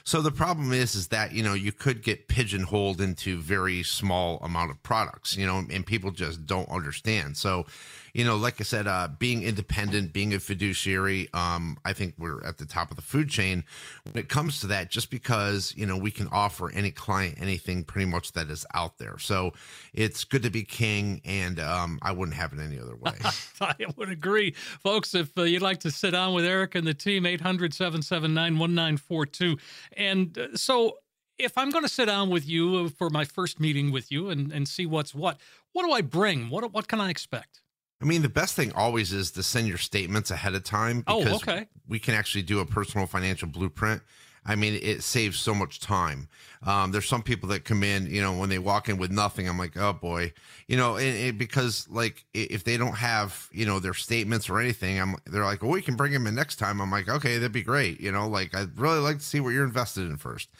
so 0.04 0.20
the 0.20 0.32
problem 0.32 0.72
is, 0.72 0.94
is 0.94 1.08
that 1.08 1.32
you 1.32 1.42
know 1.42 1.54
you 1.54 1.72
could 1.72 2.02
get 2.02 2.28
pigeonholed 2.28 3.00
into 3.00 3.38
very 3.38 3.82
small 3.82 4.38
amount 4.42 4.70
of 4.70 4.82
products, 4.82 5.36
you 5.36 5.46
know, 5.46 5.64
and 5.70 5.86
people 5.86 6.10
just 6.10 6.46
don't 6.46 6.68
understand. 6.68 7.36
So 7.36 7.66
you 8.12 8.24
know, 8.24 8.36
like 8.36 8.60
I 8.60 8.64
said, 8.64 8.86
uh, 8.86 9.08
being 9.18 9.42
independent, 9.42 10.12
being 10.12 10.34
a 10.34 10.38
fiduciary, 10.38 11.28
um, 11.32 11.78
I 11.84 11.92
think 11.92 12.14
we're 12.18 12.44
at 12.44 12.58
the 12.58 12.66
top 12.66 12.90
of 12.90 12.96
the 12.96 13.02
food 13.02 13.28
chain 13.30 13.64
when 14.04 14.22
it 14.22 14.28
comes 14.28 14.60
to 14.60 14.66
that, 14.68 14.90
just 14.90 15.10
because, 15.10 15.72
you 15.76 15.86
know, 15.86 15.96
we 15.96 16.10
can 16.10 16.28
offer 16.28 16.70
any 16.70 16.90
client 16.90 17.38
anything 17.40 17.84
pretty 17.84 18.06
much 18.06 18.32
that 18.32 18.50
is 18.50 18.66
out 18.74 18.98
there. 18.98 19.18
So 19.18 19.52
it's 19.94 20.24
good 20.24 20.42
to 20.42 20.50
be 20.50 20.62
king, 20.62 21.22
and 21.24 21.58
um, 21.58 21.98
I 22.02 22.12
wouldn't 22.12 22.36
have 22.36 22.52
it 22.52 22.60
any 22.60 22.78
other 22.78 22.96
way. 22.96 23.12
I 23.60 23.74
would 23.96 24.10
agree. 24.10 24.52
Folks, 24.52 25.14
if 25.14 25.36
uh, 25.38 25.42
you'd 25.42 25.62
like 25.62 25.80
to 25.80 25.90
sit 25.90 26.10
down 26.10 26.34
with 26.34 26.44
Eric 26.44 26.74
and 26.74 26.86
the 26.86 26.94
team, 26.94 27.24
800 27.24 27.72
779 27.72 28.58
1942. 28.58 29.56
And 29.96 30.36
uh, 30.36 30.56
so 30.56 30.98
if 31.38 31.56
I'm 31.56 31.70
going 31.70 31.84
to 31.84 31.90
sit 31.90 32.06
down 32.06 32.30
with 32.30 32.46
you 32.46 32.88
for 32.90 33.10
my 33.10 33.24
first 33.24 33.58
meeting 33.58 33.90
with 33.90 34.12
you 34.12 34.28
and, 34.28 34.52
and 34.52 34.68
see 34.68 34.86
what's 34.86 35.14
what, 35.14 35.40
what 35.72 35.84
do 35.84 35.92
I 35.92 36.02
bring? 36.02 36.50
What, 36.50 36.70
what 36.72 36.88
can 36.88 37.00
I 37.00 37.10
expect? 37.10 37.62
I 38.02 38.04
mean, 38.04 38.22
the 38.22 38.28
best 38.28 38.56
thing 38.56 38.72
always 38.72 39.12
is 39.12 39.30
to 39.32 39.42
send 39.44 39.68
your 39.68 39.78
statements 39.78 40.32
ahead 40.32 40.54
of 40.54 40.64
time 40.64 41.04
oh, 41.06 41.20
because 41.20 41.34
oh, 41.46 41.52
okay. 41.52 41.68
we 41.88 42.00
can 42.00 42.14
actually 42.14 42.42
do 42.42 42.58
a 42.58 42.66
personal 42.66 43.06
financial 43.06 43.46
blueprint. 43.46 44.02
I 44.44 44.56
mean, 44.56 44.78
it 44.82 45.02
saves 45.02 45.38
so 45.38 45.54
much 45.54 45.78
time. 45.80 46.28
Um, 46.64 46.92
there's 46.92 47.08
some 47.08 47.22
people 47.22 47.48
that 47.48 47.64
come 47.64 47.82
in, 47.82 48.06
you 48.06 48.20
know, 48.22 48.36
when 48.36 48.48
they 48.48 48.58
walk 48.58 48.88
in 48.88 48.96
with 48.96 49.10
nothing, 49.10 49.48
I'm 49.48 49.58
like, 49.58 49.76
oh 49.76 49.92
boy, 49.92 50.32
you 50.68 50.76
know, 50.76 50.96
and, 50.96 51.16
and 51.16 51.38
because 51.38 51.88
like 51.90 52.24
if 52.34 52.62
they 52.62 52.76
don't 52.76 52.96
have, 52.96 53.48
you 53.52 53.66
know, 53.66 53.80
their 53.80 53.94
statements 53.94 54.48
or 54.48 54.60
anything, 54.60 55.00
I'm 55.00 55.16
they're 55.26 55.44
like, 55.44 55.62
well, 55.62 55.72
we 55.72 55.82
can 55.82 55.96
bring 55.96 56.12
them 56.12 56.26
in 56.26 56.36
next 56.36 56.56
time. 56.56 56.80
I'm 56.80 56.90
like, 56.90 57.08
okay, 57.08 57.38
that'd 57.38 57.52
be 57.52 57.62
great. 57.62 58.00
You 58.00 58.12
know, 58.12 58.28
like 58.28 58.54
I'd 58.54 58.78
really 58.78 59.00
like 59.00 59.18
to 59.18 59.24
see 59.24 59.40
what 59.40 59.50
you're 59.50 59.64
invested 59.64 60.02
in 60.02 60.16
first. 60.16 60.50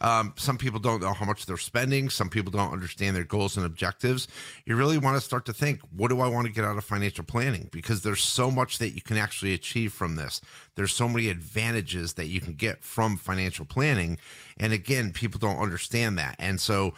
Um, 0.00 0.34
some 0.36 0.58
people 0.58 0.80
don't 0.80 1.00
know 1.00 1.12
how 1.12 1.26
much 1.26 1.46
they're 1.46 1.56
spending. 1.56 2.10
Some 2.10 2.28
people 2.28 2.50
don't 2.50 2.72
understand 2.72 3.14
their 3.14 3.24
goals 3.24 3.56
and 3.56 3.64
objectives. 3.64 4.26
You 4.66 4.74
really 4.74 4.98
want 4.98 5.16
to 5.16 5.20
start 5.20 5.46
to 5.46 5.52
think, 5.52 5.80
what 5.96 6.08
do 6.08 6.20
I 6.20 6.28
want 6.28 6.48
to 6.48 6.52
get 6.52 6.64
out 6.64 6.76
of 6.76 6.84
financial 6.84 7.24
planning? 7.24 7.68
Because 7.70 8.02
there's 8.02 8.22
so 8.22 8.50
much 8.50 8.78
that 8.78 8.90
you 8.90 9.00
can 9.00 9.16
actually 9.16 9.54
achieve 9.54 9.92
from 9.92 10.16
this. 10.16 10.40
There's 10.74 10.92
so 10.92 11.08
many 11.08 11.28
advantages 11.28 12.14
that 12.14 12.26
you 12.26 12.40
can 12.40 12.54
get 12.54 12.82
from 12.82 13.16
financial 13.16 13.64
planning. 13.64 14.18
And 14.58 14.72
again, 14.72 15.12
people 15.12 15.38
don't 15.38 15.58
understand 15.58 16.18
that. 16.18 16.36
And 16.38 16.60
so 16.60 16.94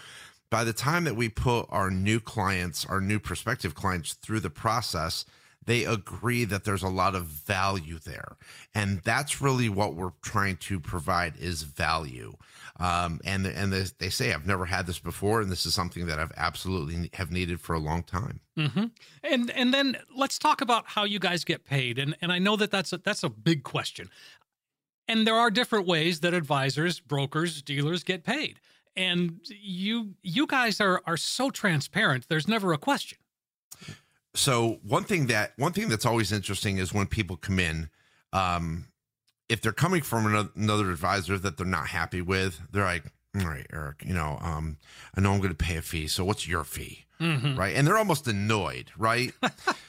by 0.51 0.65
the 0.65 0.73
time 0.73 1.05
that 1.05 1.17
we 1.17 1.29
put 1.29 1.67
our 1.71 1.91
new 1.91 2.21
clients, 2.21 2.87
our 2.87 3.01
new 3.01 3.19
prospective 3.19 3.75
clients 3.75 4.15
through 4.15 4.41
the 4.41 4.51
process, 4.51 5.25
they 5.67 5.85
agree 5.85 6.45
that 6.45 6.65
there's 6.65 6.83
a 6.83 6.89
lot 6.89 7.15
of 7.15 7.25
value 7.25 7.99
there 7.99 8.37
and 8.75 9.01
that's 9.01 9.41
really 9.41 9.69
what 9.69 9.95
we're 9.95 10.13
trying 10.23 10.57
to 10.57 10.79
provide 10.79 11.35
is 11.39 11.63
value 11.63 12.35
um, 12.81 13.21
and 13.25 13.45
the, 13.45 13.57
and 13.57 13.73
the, 13.73 13.93
they 13.99 14.09
say 14.09 14.33
I've 14.33 14.47
never 14.47 14.65
had 14.65 14.87
this 14.87 14.99
before, 14.99 15.41
and 15.41 15.51
this 15.51 15.65
is 15.65 15.75
something 15.75 16.07
that 16.07 16.19
I've 16.19 16.33
absolutely 16.37 17.09
have 17.15 17.31
needed 17.31 17.61
for 17.61 17.75
a 17.75 17.79
long 17.79 18.03
time. 18.03 18.41
Mm-hmm. 18.59 18.87
And 19.23 19.51
and 19.53 19.73
then 19.73 19.97
let's 20.15 20.39
talk 20.39 20.61
about 20.61 20.85
how 20.87 21.05
you 21.05 21.21
guys 21.21 21.45
get 21.45 21.65
paid. 21.65 21.99
And 21.99 22.17
and 22.21 22.33
I 22.33 22.39
know 22.39 22.57
that 22.57 22.73
that's 22.73 22.93
a, 22.93 22.99
that's 22.99 23.23
a 23.23 23.29
big 23.29 23.63
question. 23.63 24.11
And 25.07 25.27
there 25.27 25.37
are 25.37 25.51
different 25.51 25.87
ways 25.87 26.21
that 26.21 26.35
advisors, 26.35 26.99
brokers, 26.99 27.63
dealers 27.63 28.03
get 28.03 28.25
paid. 28.25 28.59
And 28.97 29.41
you 29.49 30.15
you 30.23 30.47
guys 30.47 30.81
are 30.81 31.01
are 31.07 31.17
so 31.17 31.51
transparent. 31.51 32.29
There's 32.29 32.49
never 32.49 32.73
a 32.73 32.79
question. 32.79 33.19
So 34.35 34.81
one 34.83 35.05
thing 35.05 35.27
that 35.29 35.53
one 35.57 35.73
thing 35.73 35.89
that's 35.89 36.07
always 36.07 36.33
interesting 36.33 36.79
is 36.79 36.93
when 36.93 37.07
people 37.07 37.37
come 37.37 37.61
in. 37.61 37.89
Um, 38.33 38.89
if 39.49 39.61
they're 39.61 39.73
coming 39.73 40.03
from 40.03 40.51
another 40.57 40.91
advisor 40.91 41.39
that 41.39 41.57
they're 41.57 41.67
not 41.67 41.89
happy 41.89 42.21
with, 42.21 42.61
they're 42.73 42.85
like, 42.85 43.05
all 43.39 43.47
right, 43.47 43.67
Eric, 43.73 44.05
you 44.07 44.15
know, 44.15 44.39
um, 44.41 44.79
I 45.15 45.21
know 45.21 45.33
I'm 45.33 45.39
going 45.39 45.51
to 45.51 45.57
pay 45.57 45.77
a 45.77 45.83
fee. 45.83 46.07
So 46.07 46.25
what's 46.25 46.49
your 46.49 46.65
fee? 46.65 47.05
Mm-hmm. 47.21 47.57
Right. 47.59 47.75
And 47.77 47.87
they're 47.87 47.99
almost 47.99 48.27
annoyed, 48.27 48.91
right? 48.97 49.33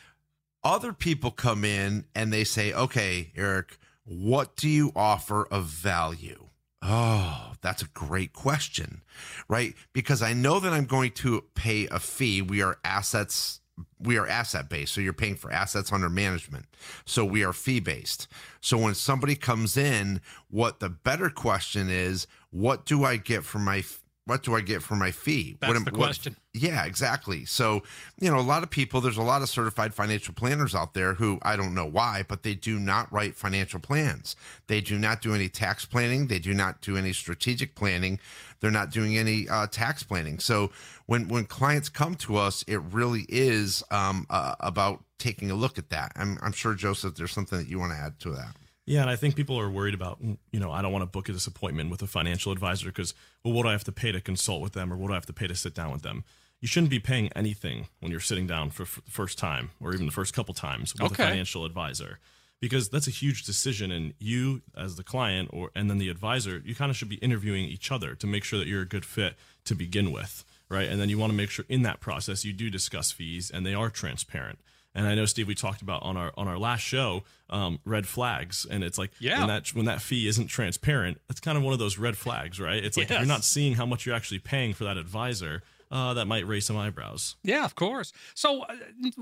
Other 0.63 0.93
people 0.93 1.31
come 1.31 1.63
in 1.63 2.05
and 2.15 2.33
they 2.33 2.43
say, 2.43 2.73
okay, 2.73 3.31
Eric, 3.35 3.77
what 4.03 4.55
do 4.55 4.67
you 4.67 4.91
offer 4.95 5.45
of 5.45 5.65
value? 5.65 6.47
Oh, 6.81 7.53
that's 7.61 7.81
a 7.81 7.87
great 7.87 8.33
question, 8.33 9.01
right? 9.47 9.73
Because 9.93 10.21
I 10.21 10.33
know 10.33 10.59
that 10.59 10.73
I'm 10.73 10.85
going 10.85 11.11
to 11.13 11.43
pay 11.55 11.87
a 11.87 11.99
fee. 11.99 12.41
We 12.41 12.61
are 12.61 12.77
assets 12.83 13.61
we 13.99 14.17
are 14.17 14.27
asset 14.27 14.69
based. 14.69 14.93
So 14.93 15.01
you're 15.01 15.13
paying 15.13 15.35
for 15.35 15.51
assets 15.51 15.91
under 15.91 16.09
management. 16.09 16.65
So 17.05 17.23
we 17.25 17.43
are 17.43 17.53
fee 17.53 17.79
based. 17.79 18.27
So 18.61 18.77
when 18.77 18.95
somebody 18.95 19.35
comes 19.35 19.77
in, 19.77 20.21
what 20.49 20.79
the 20.79 20.89
better 20.89 21.29
question 21.29 21.89
is, 21.89 22.27
what 22.51 22.85
do 22.85 23.03
I 23.03 23.17
get 23.17 23.43
for 23.43 23.59
my 23.59 23.83
what 24.25 24.41
do 24.41 24.55
I 24.55 24.61
get 24.61 24.81
for 24.81 24.95
my 24.95 25.11
fee? 25.11 25.55
That's 25.59 25.71
what, 25.71 25.85
the 25.85 25.91
question. 25.91 26.35
What, 26.51 26.63
yeah, 26.63 26.85
exactly. 26.85 27.45
So, 27.45 27.83
you 28.19 28.31
know, 28.31 28.39
a 28.39 28.41
lot 28.41 28.63
of 28.63 28.71
people, 28.71 28.99
there's 28.99 29.17
a 29.17 29.23
lot 29.23 29.43
of 29.43 29.49
certified 29.49 29.93
financial 29.93 30.33
planners 30.33 30.73
out 30.73 30.95
there 30.95 31.13
who 31.13 31.37
I 31.43 31.55
don't 31.55 31.75
know 31.75 31.85
why, 31.85 32.25
but 32.27 32.41
they 32.41 32.55
do 32.55 32.79
not 32.79 33.11
write 33.13 33.35
financial 33.35 33.79
plans. 33.79 34.35
They 34.65 34.81
do 34.81 34.97
not 34.97 35.21
do 35.21 35.35
any 35.35 35.47
tax 35.47 35.85
planning. 35.85 36.25
They 36.27 36.39
do 36.39 36.55
not 36.55 36.81
do 36.81 36.97
any 36.97 37.13
strategic 37.13 37.75
planning. 37.75 38.19
They're 38.61 38.71
not 38.71 38.89
doing 38.89 39.15
any 39.15 39.47
uh, 39.47 39.67
tax 39.67 40.01
planning. 40.01 40.39
So 40.39 40.71
when 41.05 41.27
when 41.27 41.45
clients 41.45 41.89
come 41.89 42.15
to 42.15 42.37
us, 42.37 42.63
it 42.67 42.77
really 42.77 43.25
is 43.29 43.83
um, 43.91 44.25
uh, 44.31 44.55
about 44.59 45.03
taking 45.19 45.51
a 45.51 45.55
look 45.55 45.77
at 45.77 45.89
that. 45.89 46.13
I'm, 46.15 46.39
I'm 46.41 46.51
sure 46.51 46.73
Joseph, 46.73 47.15
there's 47.15 47.31
something 47.31 47.59
that 47.59 47.67
you 47.67 47.79
want 47.79 47.91
to 47.91 47.97
add 47.97 48.19
to 48.21 48.31
that. 48.31 48.55
Yeah, 48.85 49.01
and 49.01 49.09
I 49.09 49.15
think 49.15 49.35
people 49.35 49.59
are 49.59 49.69
worried 49.69 49.95
about, 49.95 50.21
mm, 50.21 50.37
you 50.51 50.59
know, 50.59 50.71
I 50.71 50.81
don't 50.81 50.91
want 50.91 51.01
to 51.01 51.07
book 51.07 51.27
a 51.27 51.31
disappointment 51.31 51.89
with 51.89 52.01
a 52.01 52.07
financial 52.07 52.51
advisor 52.51 52.87
because, 52.87 53.13
well, 53.43 53.53
what 53.53 53.63
do 53.63 53.69
I 53.69 53.71
have 53.71 53.83
to 53.85 53.91
pay 53.91 54.11
to 54.11 54.21
consult 54.21 54.61
with 54.61 54.73
them 54.73 54.93
or 54.93 54.97
what 54.97 55.07
do 55.07 55.13
I 55.13 55.17
have 55.17 55.25
to 55.25 55.33
pay 55.33 55.47
to 55.47 55.55
sit 55.55 55.73
down 55.73 55.91
with 55.91 56.03
them? 56.03 56.23
You 56.61 56.67
shouldn't 56.67 56.91
be 56.91 56.99
paying 56.99 57.29
anything 57.35 57.87
when 57.99 58.11
you're 58.11 58.21
sitting 58.21 58.47
down 58.47 58.69
for, 58.69 58.85
for 58.85 59.01
the 59.01 59.11
first 59.11 59.37
time 59.37 59.71
or 59.81 59.93
even 59.93 60.05
the 60.05 60.11
first 60.11 60.33
couple 60.33 60.53
times 60.53 60.93
with 60.93 61.11
okay. 61.11 61.23
a 61.23 61.27
financial 61.27 61.65
advisor 61.65 62.19
because 62.61 62.89
that's 62.89 63.07
a 63.07 63.11
huge 63.11 63.43
decision 63.43 63.91
and 63.91 64.13
you 64.19 64.61
as 64.75 64.95
the 64.95 65.03
client 65.03 65.49
or 65.51 65.71
and 65.75 65.89
then 65.89 65.97
the 65.97 66.09
advisor 66.09 66.61
you 66.65 66.73
kind 66.73 66.89
of 66.89 66.95
should 66.95 67.09
be 67.09 67.17
interviewing 67.17 67.65
each 67.65 67.91
other 67.91 68.15
to 68.15 68.25
make 68.25 68.43
sure 68.43 68.57
that 68.57 68.67
you're 68.67 68.81
a 68.81 68.87
good 68.87 69.05
fit 69.05 69.35
to 69.65 69.75
begin 69.75 70.11
with 70.11 70.45
right 70.69 70.87
and 70.87 70.99
then 70.99 71.09
you 71.09 71.17
want 71.17 71.31
to 71.31 71.37
make 71.37 71.49
sure 71.49 71.65
in 71.67 71.81
that 71.81 71.99
process 71.99 72.45
you 72.45 72.53
do 72.53 72.69
discuss 72.69 73.11
fees 73.11 73.51
and 73.51 73.65
they 73.65 73.73
are 73.73 73.89
transparent 73.89 74.59
and 74.95 75.05
I 75.05 75.13
know 75.13 75.25
Steve, 75.25 75.47
we 75.47 75.55
talked 75.55 75.81
about 75.81 76.01
on 76.03 76.15
our 76.15 76.31
on 76.37 76.47
our 76.47 76.57
last 76.57 76.81
show, 76.81 77.23
um, 77.49 77.79
red 77.83 78.07
flags, 78.07 78.65
and 78.69 78.83
it's 78.83 78.97
like 78.97 79.11
yeah. 79.19 79.39
when 79.39 79.47
that 79.49 79.67
when 79.75 79.85
that 79.85 80.01
fee 80.01 80.27
isn't 80.27 80.47
transparent, 80.47 81.19
it's 81.29 81.41
kind 81.41 81.57
of 81.57 81.63
one 81.63 81.73
of 81.73 81.79
those 81.79 81.97
red 81.97 82.17
flags, 82.17 82.59
right? 82.59 82.83
It's 82.83 82.95
like 82.95 83.09
yes. 83.09 83.19
you're 83.19 83.27
not 83.27 83.43
seeing 83.43 83.73
how 83.73 83.85
much 83.85 84.05
you're 84.05 84.15
actually 84.15 84.39
paying 84.39 84.73
for 84.73 84.85
that 84.85 84.97
advisor. 84.97 85.61
Uh, 85.91 86.15
that 86.15 86.25
might 86.25 86.47
raise 86.47 86.65
some 86.65 86.75
eyebrows. 86.75 87.35
Yeah, 87.43 87.63
of 87.63 87.75
course. 87.75 88.11
So, 88.33 88.63
uh, 88.63 88.75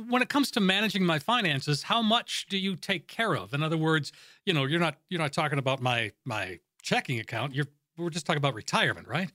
when 0.07 0.21
it 0.21 0.29
comes 0.29 0.49
to 0.51 0.62
managing 0.62 1.05
my 1.05 1.19
finances, 1.19 1.83
how 1.83 2.01
much 2.01 2.45
do 2.49 2.57
you 2.57 2.77
take 2.77 3.07
care 3.07 3.36
of? 3.36 3.53
In 3.53 3.62
other 3.62 3.75
words, 3.75 4.13
you 4.45 4.53
know, 4.53 4.63
you're 4.63 4.79
not 4.79 4.95
you're 5.09 5.19
not 5.19 5.33
talking 5.33 5.59
about 5.59 5.81
my 5.81 6.13
my 6.23 6.59
checking 6.81 7.19
account. 7.19 7.53
You're 7.53 7.67
we're 7.97 8.09
just 8.09 8.25
talking 8.25 8.38
about 8.38 8.53
retirement, 8.53 9.09
right? 9.09 9.29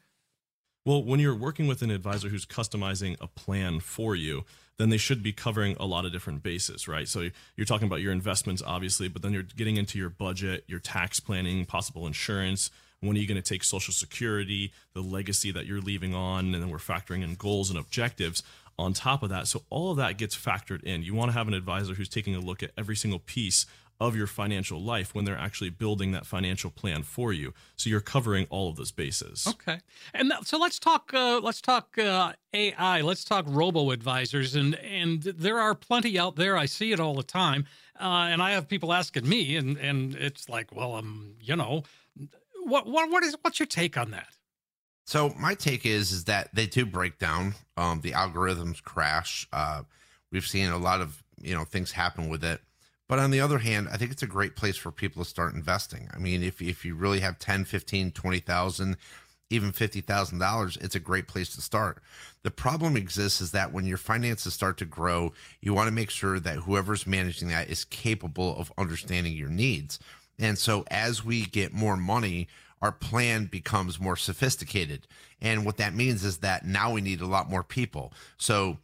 Well, 0.89 1.03
when 1.03 1.21
you're 1.21 1.35
working 1.35 1.67
with 1.67 1.83
an 1.83 1.91
advisor 1.91 2.31
who's 2.31 2.47
customizing 2.47 3.19
a 3.21 3.27
plan 3.27 3.81
for 3.81 4.17
you, 4.17 4.47
then 4.79 4.89
they 4.89 4.97
should 4.97 5.23
be 5.23 5.35
covering 5.35 5.77
a 5.79 5.85
lot 5.85 6.07
of 6.07 6.13
different 6.13 6.43
bases, 6.43 6.89
right? 6.89 7.07
So 7.07 7.29
you're 7.57 7.67
talking 7.67 7.87
about 7.87 8.01
your 8.01 8.11
investments, 8.11 8.63
obviously, 8.67 9.07
but 9.07 9.21
then 9.21 9.35
you're 9.35 9.43
getting 9.43 9.77
into 9.77 9.99
your 9.99 10.09
budget, 10.09 10.65
your 10.67 10.81
tax 10.81 11.21
planning, 11.21 11.67
possible 11.67 12.07
insurance. 12.07 12.71
When 13.01 13.19
are 13.19 13.21
you 13.21 13.29
going 13.29 13.37
to 13.37 13.47
take 13.47 13.65
Social 13.65 13.93
Security, 13.93 14.73
the 14.95 15.03
legacy 15.03 15.51
that 15.51 15.67
you're 15.67 15.83
leaving 15.83 16.15
on, 16.15 16.55
and 16.55 16.63
then 16.63 16.71
we're 16.71 16.79
factoring 16.79 17.23
in 17.23 17.35
goals 17.35 17.69
and 17.69 17.79
objectives. 17.79 18.43
on 18.79 18.93
top 18.93 19.23
of 19.23 19.29
that. 19.29 19.49
So 19.49 19.65
all 19.71 19.91
of 19.91 19.97
that 19.97 20.17
gets 20.17 20.37
factored 20.37 20.85
in. 20.85 21.03
You 21.03 21.15
want 21.15 21.31
to 21.31 21.37
have 21.37 21.49
an 21.49 21.55
advisor 21.55 21.95
who's 21.95 22.09
taking 22.09 22.35
a 22.35 22.41
look 22.41 22.63
at 22.63 22.71
every 22.79 22.97
single 22.97 23.19
piece 23.19 23.67
of 24.01 24.17
your 24.17 24.27
financial 24.27 24.81
life 24.81 25.15
when 25.15 25.25
they're 25.25 25.39
actually 25.39 25.71
building 25.71 26.13
that 26.13 26.25
financial 26.25 26.71
plan 26.71 27.03
for 27.03 27.33
you. 27.33 27.53
So 27.77 27.91
you're 27.91 28.01
covering 28.01 28.47
all 28.49 28.69
of 28.69 28.77
those 28.77 28.93
bases. 28.93 29.47
Okay, 29.49 29.81
and 30.15 30.31
that, 30.31 30.47
so 30.47 30.59
let's 30.59 30.79
talk. 30.79 31.13
Uh, 31.13 31.41
let's 31.43 31.61
talk 31.61 31.99
uh, 31.99 32.33
AI. 32.55 33.01
Let's 33.01 33.25
talk 33.25 33.45
robo 33.49 33.91
advisors, 33.91 34.55
and 34.55 34.75
and 34.77 35.23
there 35.23 35.59
are 35.59 35.75
plenty 35.75 36.19
out 36.19 36.37
there. 36.37 36.57
I 36.57 36.67
see 36.67 36.93
it 36.93 37.01
all 37.01 37.15
the 37.15 37.23
time, 37.23 37.67
uh, 38.01 38.29
and 38.31 38.41
I 38.41 38.53
have 38.53 38.69
people 38.69 38.93
asking 38.93 39.29
me, 39.29 39.57
and 39.57 39.77
and 39.79 40.15
it's 40.15 40.49
like, 40.49 40.75
well, 40.75 40.95
um, 40.95 41.35
you 41.41 41.57
know, 41.57 41.83
what 42.65 42.87
what 42.87 43.11
what 43.11 43.25
is 43.25 43.37
what's 43.43 43.59
your 43.59 43.67
take 43.67 43.97
on 43.97 44.13
that? 44.13 44.29
So 45.07 45.35
my 45.39 45.55
take 45.55 45.87
is 45.87 46.13
is 46.13 46.25
that 46.25 46.55
they 46.55 46.67
do 46.67 46.85
break 46.85 47.19
down. 47.19 47.55
Um, 47.77 48.01
the 48.03 48.13
algorithms 48.13 48.83
crash. 48.83 49.49
Uh, 49.53 49.83
we've 50.31 50.47
seen 50.47 50.69
a 50.69 50.79
lot 50.79 51.01
of 51.01 51.23
you 51.41 51.55
know 51.55 51.65
things 51.65 51.93
happen 51.93 52.29
with 52.29 52.45
it. 52.45 52.61
But 53.09 53.19
on 53.19 53.31
the 53.31 53.41
other 53.41 53.59
hand, 53.59 53.89
I 53.91 53.97
think 53.97 54.13
it's 54.13 54.23
a 54.23 54.27
great 54.27 54.55
place 54.55 54.77
for 54.77 54.93
people 54.93 55.25
to 55.25 55.29
start 55.29 55.55
investing. 55.55 56.11
I 56.13 56.19
mean, 56.19 56.43
if 56.43 56.61
if 56.61 56.85
you 56.85 56.95
really 56.95 57.21
have 57.21 57.39
10, 57.39 57.65
15, 57.65 58.13
20,000, 58.13 58.97
even 59.51 59.73
$50,000, 59.73 60.85
it's 60.85 60.95
a 60.95 61.01
great 61.01 61.27
place 61.27 61.55
to 61.55 61.63
start. 61.63 62.03
The 62.43 62.51
problem 62.51 62.97
exists 62.97 63.41
is 63.41 63.53
that 63.53 63.73
when 63.73 63.87
your 63.87 63.97
finances 63.97 64.53
start 64.53 64.77
to 64.79 64.85
grow, 64.85 65.33
you 65.61 65.73
want 65.73 65.89
to 65.89 65.95
make 65.95 66.11
sure 66.11 66.39
that 66.39 66.59
whoever's 66.59 67.07
managing 67.07 67.49
that 67.49 67.71
is 67.71 67.85
capable 67.85 68.57
of 68.59 68.73
understanding 68.77 69.33
your 69.33 69.49
needs. 69.49 69.99
And 70.39 70.59
so 70.59 70.85
as 70.91 71.25
we 71.25 71.47
get 71.47 71.73
more 71.73 71.97
money, 71.97 72.49
our 72.81 72.93
plan 72.93 73.47
becomes 73.47 73.99
more 73.99 74.17
sophisticated. 74.17 75.07
And 75.41 75.65
what 75.65 75.79
that 75.79 75.95
means 75.95 76.25
is 76.25 76.39
that 76.39 76.65
now 76.65 76.93
we 76.93 77.01
need 77.01 77.21
a 77.21 77.27
lot 77.27 77.51
more 77.51 77.65
people. 77.65 78.13
So 78.37 78.79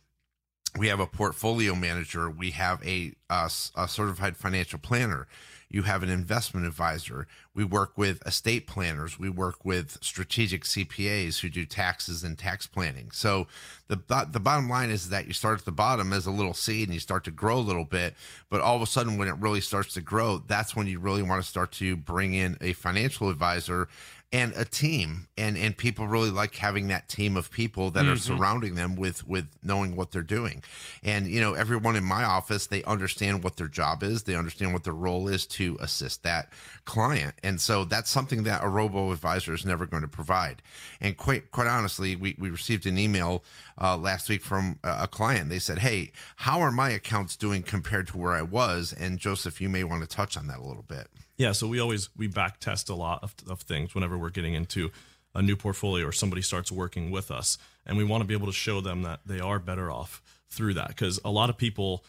we 0.76 0.88
have 0.88 1.00
a 1.00 1.06
portfolio 1.06 1.74
manager, 1.74 2.28
we 2.28 2.50
have 2.50 2.84
a, 2.86 3.12
a, 3.30 3.50
a, 3.76 3.88
certified 3.88 4.36
financial 4.36 4.78
planner, 4.78 5.28
you 5.68 5.82
have 5.82 6.02
an 6.02 6.08
investment 6.08 6.66
advisor. 6.66 7.26
We 7.52 7.64
work 7.64 7.98
with 7.98 8.24
estate 8.26 8.66
planners, 8.66 9.18
we 9.18 9.28
work 9.28 9.64
with 9.64 9.98
strategic 10.02 10.62
CPAs 10.62 11.40
who 11.40 11.48
do 11.48 11.66
taxes 11.66 12.22
and 12.22 12.38
tax 12.38 12.66
planning. 12.66 13.10
So 13.12 13.48
the 13.88 13.96
the 14.30 14.40
bottom 14.40 14.68
line 14.68 14.90
is 14.90 15.08
that 15.08 15.26
you 15.26 15.32
start 15.32 15.58
at 15.58 15.64
the 15.64 15.72
bottom 15.72 16.12
as 16.12 16.26
a 16.26 16.30
little 16.30 16.54
seed 16.54 16.88
and 16.88 16.94
you 16.94 17.00
start 17.00 17.24
to 17.24 17.30
grow 17.30 17.58
a 17.58 17.60
little 17.60 17.84
bit, 17.84 18.14
but 18.50 18.60
all 18.60 18.76
of 18.76 18.82
a 18.82 18.86
sudden 18.86 19.18
when 19.18 19.26
it 19.26 19.36
really 19.38 19.60
starts 19.60 19.94
to 19.94 20.00
grow, 20.00 20.38
that's 20.46 20.76
when 20.76 20.86
you 20.86 21.00
really 21.00 21.22
want 21.22 21.42
to 21.42 21.48
start 21.48 21.72
to 21.72 21.96
bring 21.96 22.34
in 22.34 22.56
a 22.60 22.72
financial 22.72 23.28
advisor 23.28 23.88
and 24.34 24.52
a 24.56 24.64
team 24.64 25.28
and 25.38 25.56
and 25.56 25.78
people 25.78 26.08
really 26.08 26.30
like 26.30 26.56
having 26.56 26.88
that 26.88 27.08
team 27.08 27.36
of 27.36 27.52
people 27.52 27.92
that 27.92 28.02
mm-hmm. 28.02 28.14
are 28.14 28.16
surrounding 28.16 28.74
them 28.74 28.96
with 28.96 29.24
with 29.28 29.46
knowing 29.62 29.94
what 29.94 30.10
they're 30.10 30.22
doing. 30.22 30.60
And 31.04 31.28
you 31.28 31.40
know 31.40 31.54
everyone 31.54 31.94
in 31.94 32.02
my 32.02 32.24
office 32.24 32.66
they 32.66 32.82
understand 32.82 33.44
what 33.44 33.56
their 33.56 33.68
job 33.68 34.02
is. 34.02 34.24
They 34.24 34.34
understand 34.34 34.72
what 34.72 34.82
their 34.82 34.92
role 34.92 35.28
is 35.28 35.46
to 35.58 35.78
assist 35.80 36.24
that 36.24 36.52
client. 36.84 37.34
And 37.44 37.60
so 37.60 37.84
that's 37.84 38.10
something 38.10 38.42
that 38.42 38.64
a 38.64 38.68
robo 38.68 39.12
advisor 39.12 39.54
is 39.54 39.64
never 39.64 39.86
going 39.86 40.02
to 40.02 40.08
provide. 40.08 40.62
And 41.00 41.16
quite 41.16 41.52
quite 41.52 41.68
honestly 41.68 42.16
we, 42.16 42.34
we 42.36 42.50
received 42.50 42.86
an 42.86 42.98
email 42.98 43.44
uh, 43.80 43.96
last 43.96 44.28
week 44.28 44.42
from 44.42 44.80
a 44.82 45.06
client. 45.06 45.48
They 45.48 45.60
said 45.60 45.78
hey 45.78 46.10
how 46.34 46.60
are 46.60 46.72
my 46.72 46.90
accounts 46.90 47.36
doing 47.36 47.62
compared 47.62 48.08
to 48.08 48.18
where 48.18 48.32
i 48.32 48.42
was? 48.42 48.92
And 48.92 49.20
joseph 49.20 49.60
you 49.60 49.68
may 49.68 49.84
want 49.84 50.02
to 50.02 50.08
touch 50.08 50.36
on 50.36 50.48
that 50.48 50.58
a 50.58 50.64
little 50.64 50.82
bit 50.82 51.06
yeah, 51.36 51.52
so 51.52 51.66
we 51.66 51.80
always 51.80 52.08
we 52.16 52.26
back 52.26 52.60
test 52.60 52.88
a 52.88 52.94
lot 52.94 53.22
of, 53.22 53.34
of 53.48 53.60
things 53.62 53.94
whenever 53.94 54.16
we're 54.16 54.30
getting 54.30 54.54
into 54.54 54.90
a 55.34 55.42
new 55.42 55.56
portfolio 55.56 56.06
or 56.06 56.12
somebody 56.12 56.42
starts 56.42 56.70
working 56.70 57.10
with 57.10 57.30
us, 57.30 57.58
and 57.84 57.96
we 57.96 58.04
want 58.04 58.20
to 58.20 58.26
be 58.26 58.34
able 58.34 58.46
to 58.46 58.52
show 58.52 58.80
them 58.80 59.02
that 59.02 59.20
they 59.26 59.40
are 59.40 59.58
better 59.58 59.90
off 59.90 60.22
through 60.48 60.74
that 60.74 60.88
because 60.88 61.18
a 61.24 61.30
lot 61.30 61.50
of 61.50 61.56
people 61.56 62.04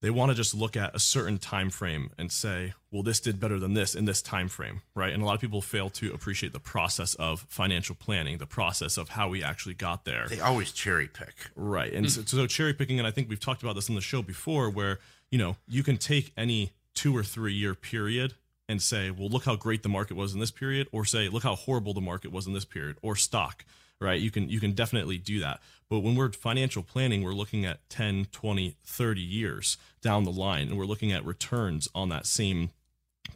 they 0.00 0.10
want 0.10 0.30
to 0.30 0.34
just 0.34 0.54
look 0.54 0.76
at 0.76 0.94
a 0.94 0.98
certain 0.98 1.38
time 1.38 1.70
frame 1.70 2.10
and 2.18 2.30
say, 2.30 2.74
"Well, 2.90 3.02
this 3.02 3.20
did 3.20 3.40
better 3.40 3.58
than 3.58 3.74
this 3.74 3.94
in 3.94 4.04
this 4.06 4.20
time 4.22 4.48
frame," 4.48 4.82
right? 4.94 5.12
And 5.12 5.22
a 5.22 5.26
lot 5.26 5.34
of 5.34 5.40
people 5.40 5.62
fail 5.62 5.90
to 5.90 6.12
appreciate 6.12 6.52
the 6.52 6.60
process 6.60 7.14
of 7.14 7.46
financial 7.48 7.94
planning, 7.94 8.38
the 8.38 8.46
process 8.46 8.96
of 8.96 9.10
how 9.10 9.28
we 9.28 9.42
actually 9.42 9.74
got 9.74 10.04
there. 10.04 10.26
They 10.28 10.40
always 10.40 10.72
cherry 10.72 11.08
pick, 11.08 11.50
right? 11.54 11.92
And 11.92 12.06
mm. 12.06 12.10
so, 12.10 12.22
so 12.22 12.46
cherry 12.46 12.74
picking, 12.74 12.98
and 12.98 13.06
I 13.06 13.10
think 13.10 13.28
we've 13.28 13.40
talked 13.40 13.62
about 13.62 13.76
this 13.76 13.88
on 13.88 13.94
the 13.94 14.02
show 14.02 14.20
before, 14.22 14.68
where 14.70 14.98
you 15.30 15.38
know 15.38 15.56
you 15.66 15.82
can 15.82 15.96
take 15.96 16.32
any 16.36 16.72
two 16.94 17.16
or 17.16 17.22
three 17.22 17.54
year 17.54 17.74
period 17.74 18.34
and 18.68 18.80
say, 18.80 19.10
well, 19.10 19.28
look 19.28 19.44
how 19.44 19.56
great 19.56 19.82
the 19.82 19.88
market 19.88 20.16
was 20.16 20.34
in 20.34 20.40
this 20.40 20.50
period, 20.50 20.88
or 20.92 21.04
say, 21.04 21.28
look 21.28 21.42
how 21.42 21.54
horrible 21.54 21.94
the 21.94 22.00
market 22.00 22.32
was 22.32 22.46
in 22.46 22.52
this 22.52 22.64
period, 22.64 22.96
or 23.02 23.16
stock, 23.16 23.64
right? 24.00 24.20
You 24.20 24.30
can 24.30 24.48
you 24.48 24.60
can 24.60 24.72
definitely 24.72 25.18
do 25.18 25.40
that. 25.40 25.60
But 25.90 26.00
when 26.00 26.14
we're 26.14 26.32
financial 26.32 26.82
planning, 26.82 27.22
we're 27.22 27.34
looking 27.34 27.64
at 27.64 27.88
10, 27.90 28.26
20, 28.32 28.76
30 28.84 29.20
years 29.20 29.76
down 30.00 30.24
the 30.24 30.32
line, 30.32 30.68
and 30.68 30.78
we're 30.78 30.86
looking 30.86 31.12
at 31.12 31.24
returns 31.24 31.88
on 31.94 32.08
that 32.08 32.26
same 32.26 32.70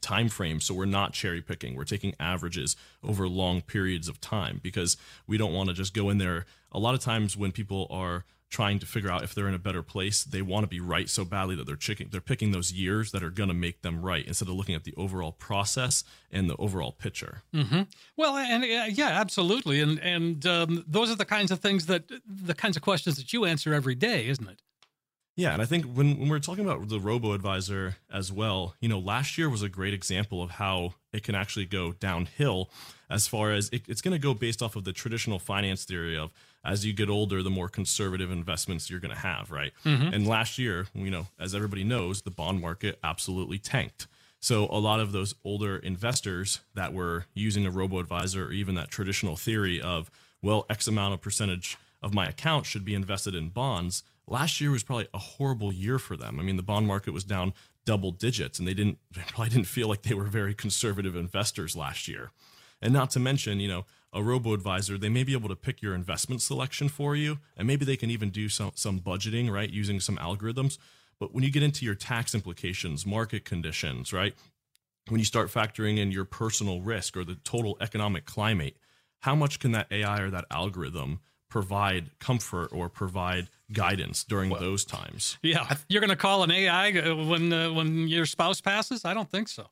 time 0.01 0.29
frame 0.29 0.61
so 0.61 0.75
we're 0.75 0.85
not 0.85 1.13
cherry 1.13 1.41
picking 1.41 1.75
we're 1.75 1.83
taking 1.83 2.15
averages 2.21 2.77
over 3.03 3.27
long 3.27 3.61
periods 3.61 4.07
of 4.07 4.21
time 4.21 4.61
because 4.63 4.97
we 5.27 5.39
don't 5.39 5.53
want 5.53 5.69
to 5.69 5.75
just 5.75 5.95
go 5.95 6.11
in 6.11 6.19
there 6.19 6.45
a 6.71 6.79
lot 6.79 6.95
of 6.95 7.01
times 7.01 7.37
when 7.37 7.51
people 7.51 7.87
are 7.91 8.25
trying 8.51 8.79
to 8.79 8.87
figure 8.87 9.11
out 9.11 9.23
if 9.23 9.35
they're 9.35 9.49
in 9.49 9.55
a 9.55 9.59
better 9.59 9.83
place. 9.83 10.25
They 10.25 10.43
want 10.43 10.65
to 10.65 10.69
be 10.69 10.81
right 10.81 11.09
so 11.09 11.25
badly 11.25 11.55
that 11.57 11.67
they're 11.67 11.77
checking, 11.77 12.09
they're 12.09 12.21
picking 12.21 12.53
those 12.53 12.73
years 12.73 13.13
that 13.13 13.23
are 13.23 13.31
going 13.31 13.49
to 13.49 13.55
make 13.55 13.83
them 13.83 14.03
right 14.03 14.27
instead 14.27 14.49
of 14.49 14.55
looking 14.55 14.75
at 14.75 14.85
the 14.85 14.95
overall 14.97 15.33
process 15.33 16.05
and 16.31 16.49
the 16.49 16.57
overall 16.57 16.93
picture. 16.93 17.43
Mm-hmm. 17.55 17.83
Well, 18.17 18.37
and 18.37 18.65
uh, 18.65 18.91
yeah, 18.91 19.21
absolutely, 19.21 19.81
and 19.81 19.99
and 20.01 20.47
um, 20.47 20.85
those 20.87 21.11
are 21.11 21.17
the 21.17 21.25
kinds 21.25 21.51
of 21.51 21.61
things 21.61 21.87
that 21.87 22.05
the 22.27 22.55
kinds 22.55 22.77
of 22.77 22.83
questions 22.83 23.17
that 23.17 23.33
you 23.33 23.45
answer 23.45 23.75
every 23.75 23.95
day, 23.95 24.27
isn't 24.29 24.49
it? 24.49 24.63
Yeah, 25.39 25.53
and 25.53 25.63
I 25.63 25.67
think 25.67 25.85
when, 25.85 26.19
when 26.19 26.29
we're 26.29 26.41
talking 26.41 26.65
about 26.65 26.89
the 26.89 26.99
robo 26.99 27.33
advisor 27.33 27.95
as 28.13 28.33
well, 28.33 28.75
you 28.81 28.89
know, 28.89 28.99
last 28.99 29.39
year 29.39 29.49
was 29.49 29.63
a 29.63 29.69
great 29.69 29.95
example 29.95 30.43
of 30.43 30.51
how 30.51 30.95
it 31.13 31.23
can 31.23 31.37
actually 31.37 31.65
go 31.67 31.93
downhill 31.93 32.71
as 33.09 33.29
far 33.29 33.53
as 33.53 33.69
it, 33.69 33.83
it's 33.87 34.01
going 34.01 34.13
to 34.13 34.19
go 34.19 34.35
based 34.35 34.63
off 34.63 34.75
of 34.75 34.83
the 34.83 34.93
traditional 34.93 35.39
finance 35.39 35.85
theory 35.85 36.19
of 36.19 36.33
as 36.65 36.85
you 36.85 36.93
get 36.93 37.09
older, 37.09 37.43
the 37.43 37.51
more 37.51 37.69
conservative 37.69 38.31
investments 38.31 38.91
you're 38.91 39.01
going 39.01 39.15
to 39.15 39.21
have, 39.21 39.51
right? 39.51 39.73
Mm-hmm. 39.85 40.15
And 40.15 40.27
last 40.27 40.59
year, 40.59 40.87
you 40.95 41.11
know, 41.11 41.29
as 41.39 41.55
everybody 41.55 41.85
knows, 41.85 42.23
the 42.23 42.31
bond 42.31 42.61
market 42.61 42.99
absolutely 43.03 43.59
tanked. 43.59 44.07
So 44.41 44.69
a 44.71 44.79
lot 44.79 45.01
of 45.01 45.13
those 45.13 45.35
older 45.45 45.77
investors 45.77 46.61
that 46.75 46.93
were 46.93 47.27
using 47.35 47.67
a 47.67 47.71
robo 47.71 47.99
advisor 47.99 48.47
or 48.47 48.53
even 48.53 48.75
that 48.77 48.91
traditional 48.91 49.37
theory 49.37 49.81
of, 49.81 50.11
well, 50.43 50.67
X 50.71 50.87
amount 50.87 51.15
of 51.15 51.21
percentage 51.21 51.77
of 52.03 52.15
my 52.15 52.27
account 52.27 52.67
should 52.67 52.85
be 52.85 52.95
invested 52.95 53.35
in 53.35 53.49
bonds. 53.49 54.05
Last 54.27 54.61
year 54.61 54.71
was 54.71 54.85
probably 54.85 55.09
a 55.13 55.19
horrible 55.19 55.73
year 55.73 55.99
for 55.99 56.17
them. 56.17 56.39
I 56.39 56.43
mean, 56.43 56.57
the 56.57 56.63
bond 56.63 56.87
market 56.87 57.13
was 57.13 57.25
down 57.25 57.53
double 57.85 58.13
digits 58.13 58.59
and 58.59 58.69
they 58.69 58.75
didn't 58.75 58.99
they 59.15 59.23
probably 59.27 59.49
didn't 59.49 59.67
feel 59.67 59.89
like 59.89 60.03
they 60.03 60.15
were 60.15 60.25
very 60.25 60.55
conservative 60.55 61.17
investors 61.17 61.75
last 61.75 62.07
year. 62.07 62.31
And 62.81 62.93
not 62.93 63.11
to 63.11 63.21
mention, 63.21 63.59
you 63.59 63.69
know, 63.69 63.87
a 64.13 64.23
robo 64.23 64.55
advisor, 64.55 64.97
they 64.97 65.09
may 65.09 65.25
be 65.25 65.33
able 65.33 65.49
to 65.49 65.57
pick 65.57 65.83
your 65.83 65.95
investment 65.95 66.41
selection 66.41 66.89
for 66.89 67.15
you, 67.15 67.39
and 67.57 67.67
maybe 67.67 67.85
they 67.85 67.97
can 67.97 68.11
even 68.11 68.31
do 68.31 68.49
some 68.49 68.73
some 68.75 69.01
budgeting, 69.01 69.51
right, 69.51 69.71
using 69.71 70.01
some 70.01 70.17
algorithms. 70.17 70.79
But 71.21 71.35
when 71.35 71.45
you 71.45 71.51
get 71.51 71.63
into 71.63 71.85
your 71.85 71.95
tax 71.95 72.35
implications, 72.35 73.05
market 73.05 73.45
conditions, 73.45 74.13
right, 74.13 74.35
when 75.09 75.19
you 75.19 75.25
start 75.25 75.49
factoring 75.49 75.99
in 75.99 76.13
your 76.13 76.25
personal 76.25 76.81
risk 76.81 77.17
or 77.17 77.25
the 77.25 77.37
total 77.37 77.77
economic 77.81 78.25
climate, 78.25 78.77
how 79.21 79.35
much 79.35 79.59
can 79.59 79.73
that 79.73 79.89
AI 79.91 80.21
or 80.21 80.31
that 80.31 80.45
algorithm 80.51 81.21
provide 81.51 82.11
comfort 82.19 82.69
or 82.73 82.89
provide 82.89 83.49
guidance 83.73 84.23
during 84.23 84.51
well, 84.51 84.61
those 84.61 84.85
times? 84.85 85.39
Yeah, 85.43 85.77
you're 85.89 86.01
going 86.01 86.11
to 86.11 86.17
call 86.17 86.43
an 86.45 86.51
AI 86.51 86.93
uh, 86.93 87.15
when 87.15 87.53
uh, 87.53 87.73
when 87.73 88.09
your 88.09 88.27
spouse 88.27 88.61
passes? 88.61 89.05
I 89.05 89.15
don't 89.15 89.31
think 89.31 89.49
so. 89.49 89.67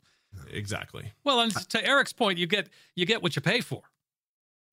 Exactly. 0.50 1.12
Well, 1.24 1.40
and 1.40 1.54
to 1.70 1.84
Eric's 1.84 2.12
point, 2.12 2.38
you 2.38 2.46
get 2.46 2.68
you 2.94 3.06
get 3.06 3.22
what 3.22 3.36
you 3.36 3.42
pay 3.42 3.60
for. 3.60 3.82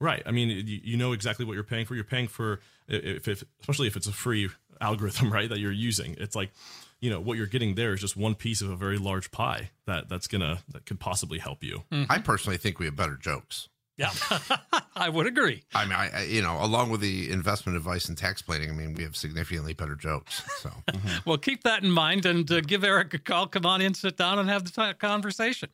Right. 0.04 0.22
I 0.26 0.32
mean, 0.32 0.50
you, 0.50 0.82
you 0.84 0.98
know 0.98 1.14
exactly 1.14 1.46
what 1.46 1.54
you're 1.54 1.64
paying 1.64 1.86
for. 1.86 1.96
You're 1.96 2.04
paying 2.04 2.28
for 2.28 2.60
if, 2.90 3.26
if 3.26 3.44
especially 3.62 3.88
if 3.88 3.96
it's 3.96 4.08
a 4.08 4.12
free 4.12 4.50
algorithm, 4.82 5.32
right? 5.34 5.48
That 5.48 5.60
you're 5.60 5.72
using. 5.72 6.18
It's 6.20 6.36
like, 6.36 6.52
you 7.00 7.10
know, 7.10 7.22
what 7.22 7.38
you're 7.38 7.48
getting 7.48 7.76
there 7.76 7.94
is 7.94 8.02
just 8.02 8.18
one 8.18 8.36
piece 8.36 8.62
of 8.62 8.70
a 8.70 8.76
very 8.76 8.98
large 8.98 9.32
pie 9.32 9.70
that 9.88 10.10
that's 10.10 10.28
gonna 10.28 10.60
that 10.74 10.86
could 10.86 11.00
possibly 11.00 11.40
help 11.40 11.64
you. 11.64 11.84
Mm-hmm. 11.90 12.12
I 12.12 12.18
personally 12.18 12.58
think 12.58 12.80
we 12.80 12.86
have 12.86 12.98
better 12.98 13.16
jokes. 13.16 13.70
Yeah, 13.96 14.12
I 14.96 15.08
would 15.08 15.26
agree. 15.26 15.64
I 15.74 15.86
mean, 15.86 15.94
I, 15.94 16.10
I, 16.10 16.24
you 16.24 16.42
know, 16.42 16.58
along 16.60 16.90
with 16.90 17.00
the 17.00 17.32
investment 17.32 17.78
advice 17.78 18.10
and 18.10 18.18
tax 18.18 18.42
planning, 18.42 18.72
I 18.72 18.74
mean, 18.74 18.96
we 18.96 19.04
have 19.04 19.16
significantly 19.16 19.74
better 19.74 19.96
jokes. 19.96 20.42
So, 20.58 20.70
mm-hmm. 20.92 21.18
well, 21.30 21.38
keep 21.38 21.64
that 21.64 21.84
in 21.84 21.92
mind 21.92 22.26
and 22.26 22.52
uh, 22.52 22.60
give 22.62 22.84
Eric 22.84 23.14
a 23.14 23.20
call. 23.20 23.48
Come 23.48 23.66
on 23.66 23.82
in, 23.82 23.94
sit 23.94 24.18
down, 24.18 24.40
and 24.40 24.50
have 24.50 24.66
the 24.66 24.72
t- 24.72 24.98
conversation. 24.98 25.70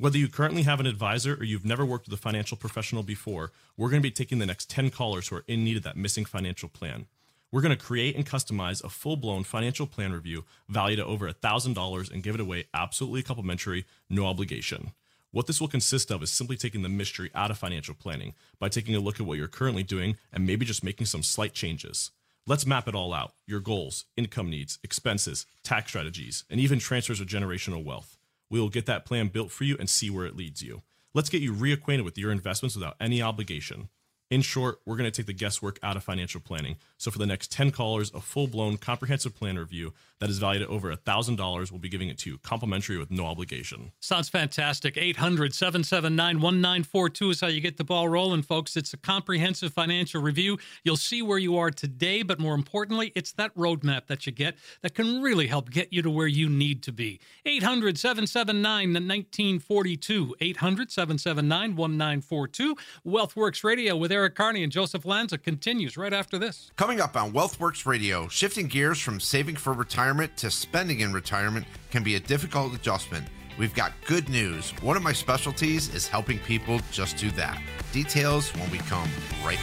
Whether 0.00 0.18
you 0.18 0.28
currently 0.28 0.62
have 0.62 0.78
an 0.78 0.86
advisor 0.86 1.34
or 1.34 1.42
you've 1.42 1.64
never 1.64 1.84
worked 1.84 2.06
with 2.06 2.16
a 2.16 2.22
financial 2.22 2.56
professional 2.56 3.02
before, 3.02 3.50
we're 3.76 3.90
going 3.90 4.00
to 4.00 4.08
be 4.08 4.12
taking 4.12 4.38
the 4.38 4.46
next 4.46 4.70
10 4.70 4.90
callers 4.90 5.26
who 5.26 5.34
are 5.34 5.44
in 5.48 5.64
need 5.64 5.76
of 5.76 5.82
that 5.82 5.96
missing 5.96 6.24
financial 6.24 6.68
plan. 6.68 7.06
We're 7.50 7.62
going 7.62 7.76
to 7.76 7.84
create 7.84 8.14
and 8.14 8.24
customize 8.24 8.84
a 8.84 8.90
full 8.90 9.16
blown 9.16 9.42
financial 9.42 9.88
plan 9.88 10.12
review 10.12 10.44
valued 10.68 11.00
at 11.00 11.06
over 11.06 11.28
$1,000 11.28 12.12
and 12.12 12.22
give 12.22 12.36
it 12.36 12.40
away 12.40 12.66
absolutely 12.72 13.24
complimentary, 13.24 13.86
no 14.08 14.26
obligation. 14.26 14.92
What 15.32 15.48
this 15.48 15.60
will 15.60 15.66
consist 15.66 16.12
of 16.12 16.22
is 16.22 16.30
simply 16.30 16.56
taking 16.56 16.82
the 16.82 16.88
mystery 16.88 17.32
out 17.34 17.50
of 17.50 17.58
financial 17.58 17.96
planning 17.96 18.34
by 18.60 18.68
taking 18.68 18.94
a 18.94 19.00
look 19.00 19.18
at 19.18 19.26
what 19.26 19.36
you're 19.36 19.48
currently 19.48 19.82
doing 19.82 20.16
and 20.32 20.46
maybe 20.46 20.64
just 20.64 20.84
making 20.84 21.06
some 21.06 21.24
slight 21.24 21.54
changes. 21.54 22.12
Let's 22.46 22.66
map 22.66 22.86
it 22.86 22.94
all 22.94 23.12
out 23.12 23.32
your 23.48 23.58
goals, 23.58 24.04
income 24.16 24.48
needs, 24.48 24.78
expenses, 24.84 25.44
tax 25.64 25.90
strategies, 25.90 26.44
and 26.48 26.60
even 26.60 26.78
transfers 26.78 27.20
of 27.20 27.26
generational 27.26 27.84
wealth. 27.84 28.17
We 28.50 28.60
will 28.60 28.68
get 28.68 28.86
that 28.86 29.04
plan 29.04 29.28
built 29.28 29.50
for 29.50 29.64
you 29.64 29.76
and 29.78 29.88
see 29.88 30.10
where 30.10 30.26
it 30.26 30.36
leads 30.36 30.62
you. 30.62 30.82
Let's 31.14 31.28
get 31.28 31.42
you 31.42 31.52
reacquainted 31.52 32.04
with 32.04 32.18
your 32.18 32.30
investments 32.30 32.74
without 32.76 32.96
any 33.00 33.20
obligation. 33.20 33.88
In 34.30 34.42
short, 34.42 34.80
we're 34.84 34.96
going 34.96 35.10
to 35.10 35.16
take 35.16 35.26
the 35.26 35.32
guesswork 35.32 35.78
out 35.82 35.96
of 35.96 36.04
financial 36.04 36.40
planning. 36.40 36.76
So 36.98 37.10
for 37.12 37.18
the 37.18 37.26
next 37.26 37.52
10 37.52 37.70
callers, 37.70 38.10
a 38.12 38.20
full-blown 38.20 38.76
comprehensive 38.76 39.36
plan 39.36 39.56
review 39.56 39.94
that 40.18 40.28
is 40.28 40.38
valued 40.38 40.62
at 40.62 40.68
over 40.68 40.94
$1,000 40.94 41.70
will 41.70 41.78
be 41.78 41.88
giving 41.88 42.08
it 42.08 42.18
to 42.18 42.30
you 42.30 42.38
complimentary 42.38 42.98
with 42.98 43.10
no 43.10 43.24
obligation. 43.26 43.92
Sounds 44.00 44.28
fantastic. 44.28 44.96
800 44.96 45.54
779 45.54 46.40
1942 46.40 47.30
is 47.30 47.40
how 47.40 47.46
you 47.46 47.60
get 47.60 47.76
the 47.76 47.84
ball 47.84 48.08
rolling, 48.08 48.42
folks. 48.42 48.76
It's 48.76 48.92
a 48.92 48.96
comprehensive 48.96 49.72
financial 49.72 50.20
review. 50.20 50.58
You'll 50.82 50.96
see 50.96 51.22
where 51.22 51.38
you 51.38 51.56
are 51.58 51.70
today, 51.70 52.22
but 52.22 52.40
more 52.40 52.56
importantly, 52.56 53.12
it's 53.14 53.32
that 53.32 53.54
roadmap 53.54 54.06
that 54.08 54.26
you 54.26 54.32
get 54.32 54.56
that 54.82 54.94
can 54.94 55.22
really 55.22 55.46
help 55.46 55.70
get 55.70 55.92
you 55.92 56.02
to 56.02 56.10
where 56.10 56.26
you 56.26 56.48
need 56.48 56.82
to 56.82 56.92
be. 56.92 57.20
800 57.46 57.96
779 57.96 58.92
1942. 58.92 60.34
800 60.40 60.90
779 60.90 61.76
1942. 61.76 62.76
Wealthworx 63.06 63.62
Radio 63.62 63.96
with 63.96 64.10
Eric 64.10 64.34
Kearney 64.34 64.64
and 64.64 64.72
Joseph 64.72 65.04
Lanza 65.04 65.38
continues 65.38 65.96
right 65.96 66.12
after 66.12 66.38
this. 66.38 66.72
Coming 66.88 67.02
up 67.02 67.16
on 67.16 67.32
Wealthworx 67.32 67.84
Radio, 67.84 68.28
shifting 68.28 68.66
gears 68.66 68.98
from 68.98 69.20
saving 69.20 69.56
for 69.56 69.74
retirement 69.74 70.34
to 70.38 70.50
spending 70.50 71.00
in 71.00 71.12
retirement 71.12 71.66
can 71.90 72.02
be 72.02 72.14
a 72.14 72.20
difficult 72.20 72.74
adjustment. 72.74 73.26
We've 73.58 73.74
got 73.74 73.92
good 74.06 74.30
news. 74.30 74.70
One 74.80 74.96
of 74.96 75.02
my 75.02 75.12
specialties 75.12 75.94
is 75.94 76.08
helping 76.08 76.38
people 76.38 76.80
just 76.90 77.18
do 77.18 77.30
that. 77.32 77.60
Details 77.92 78.48
when 78.54 78.70
we 78.70 78.78
come 78.78 79.10
right 79.44 79.58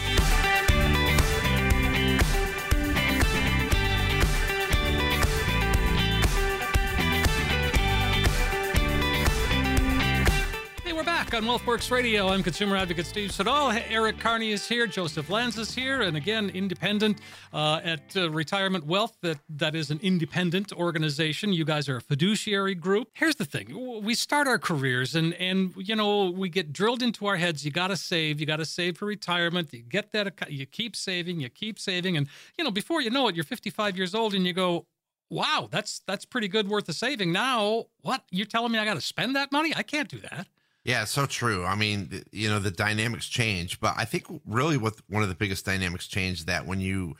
back. 11.25 11.33
On 11.35 11.43
Wealthworx 11.43 11.91
Radio. 11.91 12.27
I'm 12.27 12.43
consumer 12.43 12.75
advocate 12.75 13.05
Steve 13.05 13.31
Siddall. 13.31 13.71
Eric 13.89 14.19
Kearney 14.19 14.51
is 14.51 14.67
here. 14.67 14.85
Joseph 14.85 15.29
Lanz 15.29 15.57
is 15.57 15.73
here. 15.73 16.01
And 16.01 16.17
again, 16.17 16.49
independent 16.53 17.19
uh, 17.53 17.79
at 17.83 18.15
uh, 18.15 18.29
Retirement 18.29 18.85
Wealth. 18.85 19.17
That 19.21 19.39
That 19.49 19.75
is 19.75 19.91
an 19.91 19.99
independent 20.03 20.71
organization. 20.73 21.53
You 21.53 21.65
guys 21.65 21.89
are 21.89 21.97
a 21.97 22.01
fiduciary 22.01 22.75
group. 22.75 23.09
Here's 23.13 23.35
the 23.35 23.45
thing. 23.45 24.03
We 24.03 24.13
start 24.13 24.47
our 24.47 24.59
careers 24.59 25.15
and, 25.15 25.33
and 25.35 25.73
you 25.77 25.95
know, 25.95 26.29
we 26.29 26.49
get 26.49 26.71
drilled 26.73 27.01
into 27.01 27.25
our 27.27 27.37
heads. 27.37 27.65
You 27.65 27.71
got 27.71 27.87
to 27.87 27.97
save. 27.97 28.39
You 28.39 28.45
got 28.45 28.57
to 28.57 28.65
save 28.65 28.97
for 28.97 29.05
retirement. 29.05 29.73
You 29.73 29.83
get 29.83 30.11
that. 30.11 30.49
You 30.49 30.65
keep 30.65 30.95
saving. 30.95 31.39
You 31.39 31.49
keep 31.49 31.79
saving. 31.79 32.17
And, 32.17 32.27
you 32.57 32.63
know, 32.63 32.71
before 32.71 33.01
you 33.01 33.09
know 33.09 33.27
it, 33.27 33.35
you're 33.35 33.45
55 33.45 33.97
years 33.97 34.13
old 34.13 34.33
and 34.33 34.45
you 34.45 34.53
go, 34.53 34.85
wow, 35.29 35.67
that's 35.71 36.01
that's 36.05 36.25
pretty 36.25 36.47
good 36.47 36.69
worth 36.69 36.87
of 36.89 36.95
saving. 36.95 37.31
Now, 37.31 37.85
what? 38.01 38.23
You're 38.31 38.45
telling 38.45 38.71
me 38.71 38.79
I 38.79 38.85
got 38.85 38.93
to 38.95 39.01
spend 39.01 39.35
that 39.35 39.51
money? 39.51 39.73
I 39.75 39.83
can't 39.83 40.09
do 40.09 40.19
that. 40.19 40.47
Yeah, 40.85 41.05
so 41.05 41.25
true. 41.25 41.65
I 41.65 41.73
mean, 41.73 42.23
you 42.31 42.47
know, 42.47 42.59
the 42.59 42.69
dynamics 42.69 43.27
change, 43.27 43.79
but 43.79 43.95
I 43.97 44.05
think 44.05 44.25
really 44.45 44.77
what 44.77 44.93
one 45.09 45.23
of 45.23 45.29
the 45.29 45.35
biggest 45.35 45.65
dynamics 45.65 46.05
change 46.07 46.45
that 46.45 46.67
when 46.67 46.79
you 46.79 47.15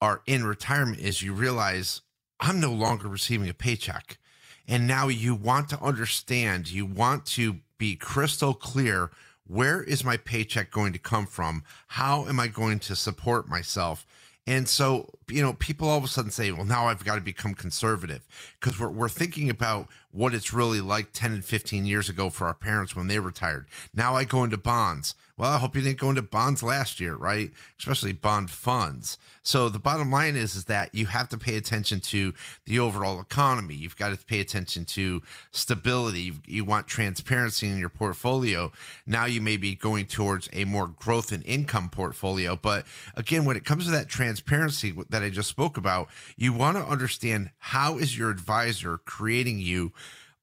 are 0.00 0.22
in 0.26 0.44
retirement 0.44 0.98
is 0.98 1.22
you 1.22 1.32
realize 1.32 2.02
I'm 2.40 2.60
no 2.60 2.72
longer 2.72 3.06
receiving 3.06 3.48
a 3.48 3.54
paycheck. 3.54 4.18
And 4.66 4.88
now 4.88 5.06
you 5.06 5.36
want 5.36 5.68
to 5.70 5.80
understand, 5.80 6.68
you 6.68 6.84
want 6.84 7.24
to 7.26 7.60
be 7.78 7.94
crystal 7.94 8.52
clear 8.52 9.12
where 9.46 9.80
is 9.80 10.02
my 10.02 10.16
paycheck 10.16 10.72
going 10.72 10.92
to 10.92 10.98
come 10.98 11.26
from? 11.26 11.62
How 11.86 12.26
am 12.26 12.40
I 12.40 12.48
going 12.48 12.80
to 12.80 12.96
support 12.96 13.48
myself? 13.48 14.04
And 14.48 14.68
so, 14.68 15.10
you 15.28 15.42
know, 15.42 15.54
people 15.54 15.88
all 15.88 15.98
of 15.98 16.04
a 16.04 16.08
sudden 16.08 16.30
say, 16.30 16.52
well, 16.52 16.64
now 16.64 16.86
I've 16.86 17.04
got 17.04 17.16
to 17.16 17.20
become 17.20 17.54
conservative 17.54 18.26
because 18.60 18.78
we're, 18.78 18.90
we're 18.90 19.08
thinking 19.08 19.50
about 19.50 19.88
what 20.12 20.34
it's 20.34 20.52
really 20.52 20.80
like 20.80 21.12
10 21.12 21.32
and 21.32 21.44
15 21.44 21.84
years 21.84 22.08
ago 22.08 22.30
for 22.30 22.46
our 22.46 22.54
parents 22.54 22.94
when 22.94 23.08
they 23.08 23.18
retired. 23.18 23.66
Now 23.94 24.14
I 24.14 24.24
go 24.24 24.44
into 24.44 24.56
bonds. 24.56 25.14
Well, 25.38 25.52
I 25.52 25.58
hope 25.58 25.76
you 25.76 25.82
didn't 25.82 25.98
go 25.98 26.08
into 26.08 26.22
bonds 26.22 26.62
last 26.62 26.98
year, 26.98 27.14
right? 27.14 27.50
Especially 27.78 28.14
bond 28.14 28.50
funds. 28.50 29.18
So 29.42 29.68
the 29.68 29.78
bottom 29.78 30.10
line 30.10 30.34
is, 30.34 30.56
is 30.56 30.64
that 30.64 30.94
you 30.94 31.06
have 31.06 31.28
to 31.28 31.36
pay 31.36 31.56
attention 31.56 32.00
to 32.00 32.32
the 32.64 32.78
overall 32.78 33.20
economy. 33.20 33.74
You've 33.74 33.98
got 33.98 34.18
to 34.18 34.24
pay 34.24 34.40
attention 34.40 34.86
to 34.86 35.20
stability. 35.50 36.32
You, 36.46 36.64
want 36.64 36.86
transparency 36.86 37.68
in 37.68 37.78
your 37.78 37.90
portfolio. 37.90 38.72
Now 39.06 39.26
you 39.26 39.42
may 39.42 39.58
be 39.58 39.74
going 39.74 40.06
towards 40.06 40.48
a 40.54 40.64
more 40.64 40.88
growth 40.88 41.30
and 41.30 41.44
income 41.44 41.90
portfolio. 41.90 42.56
But 42.56 42.86
again, 43.14 43.44
when 43.44 43.58
it 43.58 43.64
comes 43.66 43.84
to 43.84 43.90
that 43.90 44.08
transparency 44.08 44.94
that 45.10 45.15
I 45.22 45.30
just 45.30 45.48
spoke 45.48 45.76
about, 45.76 46.08
you 46.36 46.52
want 46.52 46.76
to 46.76 46.84
understand 46.84 47.50
how 47.58 47.98
is 47.98 48.16
your 48.16 48.30
advisor 48.30 48.98
creating 48.98 49.58
you 49.58 49.92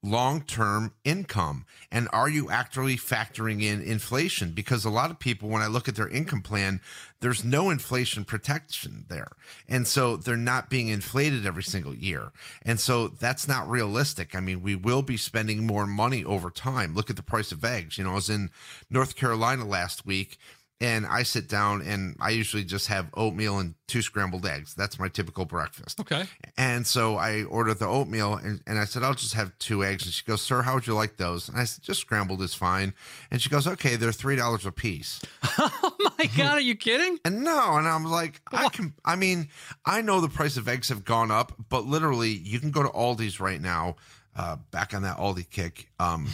long-term 0.03 0.93
income? 1.05 1.65
And 1.89 2.09
are 2.11 2.27
you 2.27 2.49
actually 2.49 2.97
factoring 2.97 3.63
in 3.63 3.81
inflation? 3.81 4.51
Because 4.51 4.83
a 4.83 4.89
lot 4.89 5.09
of 5.09 5.17
people 5.17 5.47
when 5.47 5.61
i 5.61 5.67
look 5.67 5.87
at 5.87 5.95
their 5.95 6.09
income 6.09 6.41
plan 6.41 6.81
there's 7.21 7.45
no 7.45 7.69
inflation 7.69 8.25
protection 8.25 9.05
there. 9.07 9.31
And 9.69 9.87
so 9.87 10.17
they're 10.17 10.35
not 10.35 10.69
being 10.69 10.89
inflated 10.89 11.45
every 11.45 11.63
single 11.63 11.95
year. 11.95 12.33
And 12.63 12.81
so 12.81 13.07
that's 13.07 13.47
not 13.47 13.69
realistic. 13.69 14.35
I 14.35 14.41
mean 14.41 14.61
we 14.61 14.75
will 14.75 15.03
be 15.03 15.15
spending 15.15 15.65
more 15.65 15.87
money 15.87 16.25
over 16.25 16.49
time. 16.49 16.93
Look 16.93 17.09
at 17.09 17.15
the 17.15 17.23
price 17.23 17.53
of 17.53 17.63
eggs. 17.63 17.97
You 17.97 18.03
know 18.03 18.11
i 18.11 18.15
was 18.15 18.29
in 18.29 18.49
north 18.89 19.15
carolina 19.15 19.65
last 19.65 20.05
week 20.05 20.37
and 20.83 21.05
I 21.05 21.23
sit 21.23 21.47
down 21.47 21.81
and 21.81 22.17
I 22.19 22.31
usually 22.31 22.65
just 22.65 22.87
have 22.87 23.07
oatmeal 23.13 23.57
and 23.57 23.73
two 23.87 24.01
scrambled 24.01 24.45
eggs. 24.45 24.75
That's 24.75 24.99
my 24.99 25.07
typical 25.07 25.45
breakfast. 25.45 26.01
Okay. 26.01 26.25
And 26.57 26.85
so 26.85 27.15
I 27.15 27.43
ordered 27.43 27.79
the 27.79 27.87
oatmeal 27.87 28.33
and, 28.33 28.61
and 28.67 28.77
I 28.77 28.83
said, 28.83 29.01
I'll 29.01 29.13
just 29.13 29.33
have 29.33 29.57
two 29.59 29.85
eggs. 29.85 30.03
And 30.03 30.13
she 30.13 30.25
goes, 30.25 30.41
Sir, 30.41 30.61
how 30.61 30.73
would 30.73 30.85
you 30.85 30.93
like 30.93 31.15
those? 31.15 31.47
And 31.47 31.57
I 31.57 31.63
said, 31.63 31.85
Just 31.85 32.01
scrambled 32.01 32.41
is 32.41 32.53
fine. 32.53 32.93
And 33.31 33.41
she 33.41 33.49
goes, 33.49 33.65
Okay, 33.65 33.95
they're 33.95 34.09
$3 34.09 34.65
a 34.65 34.71
piece. 34.71 35.21
Oh 35.57 35.95
my 36.17 36.25
God, 36.37 36.57
are 36.57 36.61
you 36.61 36.75
kidding? 36.75 37.19
And 37.23 37.43
no, 37.43 37.77
and 37.77 37.87
I'm 37.87 38.03
like, 38.05 38.41
I 38.51 38.67
can, 38.69 38.93
I 39.05 39.15
mean, 39.15 39.49
I 39.85 40.01
know 40.01 40.19
the 40.19 40.27
price 40.27 40.57
of 40.57 40.67
eggs 40.67 40.89
have 40.89 41.05
gone 41.05 41.31
up, 41.31 41.53
but 41.69 41.85
literally 41.85 42.31
you 42.31 42.59
can 42.59 42.71
go 42.71 42.83
to 42.83 42.89
Aldi's 42.89 43.39
right 43.39 43.61
now, 43.61 43.95
uh, 44.35 44.57
back 44.71 44.93
on 44.93 45.03
that 45.03 45.17
Aldi 45.17 45.49
kick. 45.49 45.89
Um, 45.99 46.27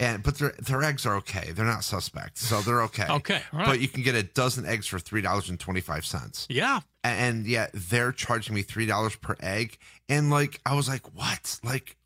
and, 0.00 0.22
but 0.22 0.38
their, 0.38 0.52
their 0.66 0.82
eggs 0.82 1.06
are 1.06 1.14
okay. 1.16 1.52
They're 1.52 1.64
not 1.64 1.84
suspect. 1.84 2.38
So 2.38 2.60
they're 2.62 2.82
okay. 2.82 3.06
Okay, 3.10 3.42
right. 3.52 3.66
But 3.66 3.80
you 3.80 3.86
can 3.88 4.02
get 4.02 4.14
a 4.16 4.22
dozen 4.24 4.66
eggs 4.66 4.86
for 4.88 4.98
$3.25 4.98 6.46
Yeah. 6.48 6.80
and 7.04 7.46
yet 7.46 7.70
they're 7.74 8.12
charging 8.12 8.54
me 8.54 8.62
three 8.62 8.86
dollars 8.86 9.16
per 9.16 9.36
egg 9.40 9.78
and 10.08 10.30
like 10.30 10.60
i 10.66 10.74
was 10.74 10.88
like 10.88 11.14
what 11.14 11.58
like 11.62 11.96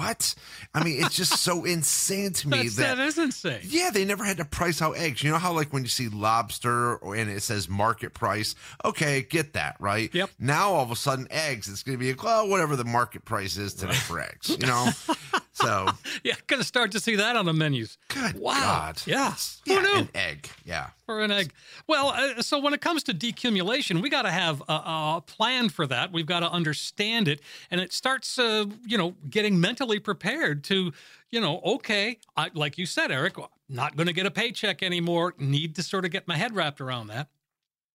what 0.00 0.34
i 0.74 0.82
mean 0.82 1.04
it's 1.04 1.14
just 1.14 1.40
so 1.42 1.64
insane 1.76 2.32
to 2.32 2.48
me 2.48 2.68
that 2.68 2.96
that 2.96 2.98
is 2.98 3.18
insane. 3.18 3.60
yeah 3.64 3.90
they 3.92 4.04
never 4.04 4.24
had 4.24 4.38
to 4.38 4.44
price 4.44 4.80
out 4.80 4.96
eggs 4.96 5.22
you 5.22 5.30
know 5.30 5.36
how 5.38 5.52
like 5.52 5.72
when 5.72 5.82
you 5.82 5.88
see 5.88 6.08
lobster 6.08 6.96
or 6.96 7.14
and 7.14 7.30
it 7.30 7.42
says 7.42 7.68
market 7.68 8.14
price 8.14 8.54
okay 8.84 9.22
get 9.22 9.52
that 9.52 9.76
right 9.78 10.12
Yep. 10.14 10.30
now 10.38 10.70
all 10.70 10.82
of 10.84 10.90
a 10.90 10.96
sudden 10.96 11.26
eggs 11.30 11.68
it's 11.68 11.82
going 11.82 11.98
to 11.98 12.00
be 12.02 12.10
like 12.12 12.22
well 12.22 12.48
whatever 12.48 12.76
the 12.76 12.84
market 12.84 13.24
price 13.24 13.56
is 13.56 13.74
today 13.74 13.92
for 13.94 14.20
eggs 14.20 14.48
you 14.58 14.66
know 14.66 14.88
so 15.52 15.90
Yeah, 16.24 16.34
gonna 16.46 16.64
start 16.64 16.92
to 16.92 17.00
see 17.00 17.16
that 17.16 17.36
on 17.36 17.44
the 17.44 17.52
menus. 17.52 17.98
good 18.08 18.38
Wow. 18.40 18.54
god 18.60 19.02
Yeah. 19.06 19.34
yeah 19.66 19.74
Who 19.74 19.82
knew? 19.82 19.98
an 20.00 20.08
egg 20.14 20.48
yeah 20.64 20.88
For 21.06 21.20
an 21.20 21.30
egg. 21.32 21.52
Well, 21.88 22.08
uh, 22.08 22.40
so 22.42 22.60
when 22.60 22.72
it 22.72 22.80
comes 22.80 23.02
to 23.04 23.12
decumulation, 23.12 24.00
we 24.00 24.08
got 24.10 24.22
to 24.22 24.30
have 24.30 24.62
a, 24.68 24.72
a 24.72 25.22
plan 25.26 25.68
for 25.68 25.84
that. 25.88 26.12
We've 26.12 26.26
got 26.26 26.40
to 26.40 26.50
understand 26.50 27.26
it, 27.26 27.40
and 27.68 27.80
it 27.80 27.92
starts, 27.92 28.38
uh, 28.38 28.66
you 28.86 28.96
know, 28.96 29.14
getting 29.28 29.58
mentally 29.90 30.00
prepared 30.00 30.64
to, 30.64 30.92
you 31.30 31.40
know, 31.40 31.60
okay, 31.64 32.18
I, 32.36 32.50
like 32.54 32.78
you 32.78 32.86
said, 32.86 33.10
Eric, 33.10 33.36
not 33.68 33.96
going 33.96 34.06
to 34.06 34.12
get 34.12 34.26
a 34.26 34.30
paycheck 34.30 34.82
anymore. 34.82 35.34
Need 35.38 35.74
to 35.76 35.82
sort 35.82 36.04
of 36.04 36.10
get 36.10 36.28
my 36.28 36.36
head 36.36 36.54
wrapped 36.54 36.80
around 36.80 37.08
that. 37.08 37.28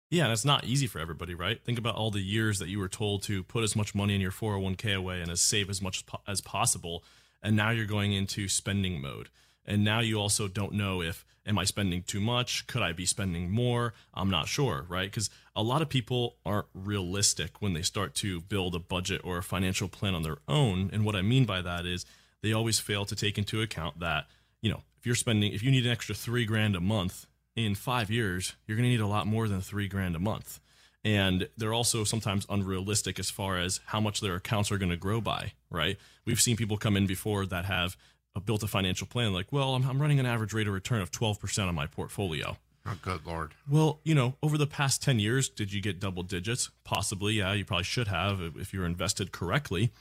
Yeah, 0.09 0.25
and 0.25 0.33
it's 0.33 0.45
not 0.45 0.65
easy 0.65 0.87
for 0.87 0.99
everybody, 0.99 1.33
right? 1.33 1.61
Think 1.63 1.79
about 1.79 1.95
all 1.95 2.11
the 2.11 2.21
years 2.21 2.59
that 2.59 2.69
you 2.69 2.79
were 2.79 2.89
told 2.89 3.23
to 3.23 3.43
put 3.43 3.63
as 3.63 3.75
much 3.75 3.95
money 3.95 4.13
in 4.13 4.21
your 4.21 4.31
401k 4.31 4.95
away 4.95 5.21
and 5.21 5.31
as 5.31 5.41
save 5.41 5.69
as 5.69 5.81
much 5.81 6.03
as 6.27 6.41
possible, 6.41 7.03
and 7.41 7.55
now 7.55 7.71
you're 7.71 7.85
going 7.85 8.13
into 8.13 8.47
spending 8.47 9.01
mode. 9.01 9.29
And 9.65 9.83
now 9.83 10.01
you 10.01 10.19
also 10.19 10.47
don't 10.47 10.73
know 10.73 11.01
if 11.01 11.25
am 11.45 11.57
I 11.57 11.63
spending 11.63 12.03
too 12.03 12.19
much? 12.19 12.67
Could 12.67 12.81
I 12.81 12.91
be 12.91 13.05
spending 13.05 13.51
more? 13.51 13.93
I'm 14.13 14.29
not 14.29 14.47
sure, 14.47 14.85
right? 14.89 15.11
Cuz 15.11 15.29
a 15.55 15.63
lot 15.63 15.81
of 15.81 15.89
people 15.89 16.37
aren't 16.45 16.67
realistic 16.73 17.61
when 17.61 17.73
they 17.73 17.81
start 17.81 18.15
to 18.15 18.41
build 18.41 18.75
a 18.75 18.79
budget 18.79 19.21
or 19.23 19.37
a 19.37 19.43
financial 19.43 19.87
plan 19.87 20.15
on 20.15 20.23
their 20.23 20.37
own, 20.47 20.89
and 20.91 21.05
what 21.05 21.15
I 21.15 21.21
mean 21.21 21.45
by 21.45 21.61
that 21.61 21.85
is 21.85 22.05
they 22.41 22.53
always 22.53 22.79
fail 22.79 23.05
to 23.05 23.15
take 23.15 23.37
into 23.37 23.61
account 23.61 23.99
that, 23.99 24.27
you 24.61 24.69
know, 24.69 24.83
if 24.99 25.05
you're 25.05 25.15
spending 25.15 25.53
if 25.53 25.63
you 25.63 25.71
need 25.71 25.85
an 25.85 25.91
extra 25.91 26.15
3 26.15 26.45
grand 26.45 26.75
a 26.75 26.81
month 26.81 27.25
in 27.55 27.75
5 27.75 28.11
years, 28.11 28.55
you're 28.65 28.77
going 28.77 28.89
to 28.89 28.89
need 28.89 28.99
a 29.01 29.07
lot 29.07 29.27
more 29.27 29.47
than 29.47 29.61
3 29.61 29.87
grand 29.87 30.15
a 30.15 30.19
month 30.19 30.59
and 31.05 31.47
they're 31.55 31.73
also 31.73 32.03
sometimes 32.03 32.47
unrealistic 32.49 33.19
as 33.19 33.29
far 33.29 33.59
as 33.59 33.79
how 33.85 34.01
much 34.01 34.19
their 34.19 34.35
accounts 34.35 34.71
are 34.71 34.79
going 34.79 34.89
to 34.89 34.97
grow 34.97 35.21
by 35.21 35.53
right 35.69 35.97
we've 36.25 36.41
seen 36.41 36.57
people 36.57 36.77
come 36.77 36.97
in 36.97 37.05
before 37.05 37.45
that 37.45 37.65
have 37.65 37.95
built 38.39 38.63
a 38.63 38.67
financial 38.67 39.07
plan 39.07 39.33
like 39.33 39.51
well 39.51 39.75
I'm, 39.75 39.87
I'm 39.87 40.01
running 40.01 40.19
an 40.19 40.25
average 40.25 40.53
rate 40.53 40.67
of 40.67 40.73
return 40.73 41.01
of 41.01 41.11
12% 41.11 41.67
on 41.67 41.75
my 41.75 41.87
portfolio 41.87 42.57
Oh, 42.87 42.97
good 43.01 43.25
lord. 43.25 43.55
Well, 43.67 43.99
you 44.03 44.13
know, 44.13 44.35
over 44.43 44.57
the 44.57 44.67
past 44.67 45.01
10 45.01 45.17
years, 45.17 45.49
did 45.49 45.73
you 45.73 45.81
get 45.81 45.99
double 45.99 46.21
digits? 46.21 46.69
Possibly, 46.83 47.33
yeah, 47.33 47.53
you 47.53 47.65
probably 47.65 47.83
should 47.83 48.07
have 48.07 48.41
if 48.41 48.55
if 48.57 48.73
you 48.73 48.79
were 48.79 48.85
invested 48.85 49.31
correctly. 49.31 49.91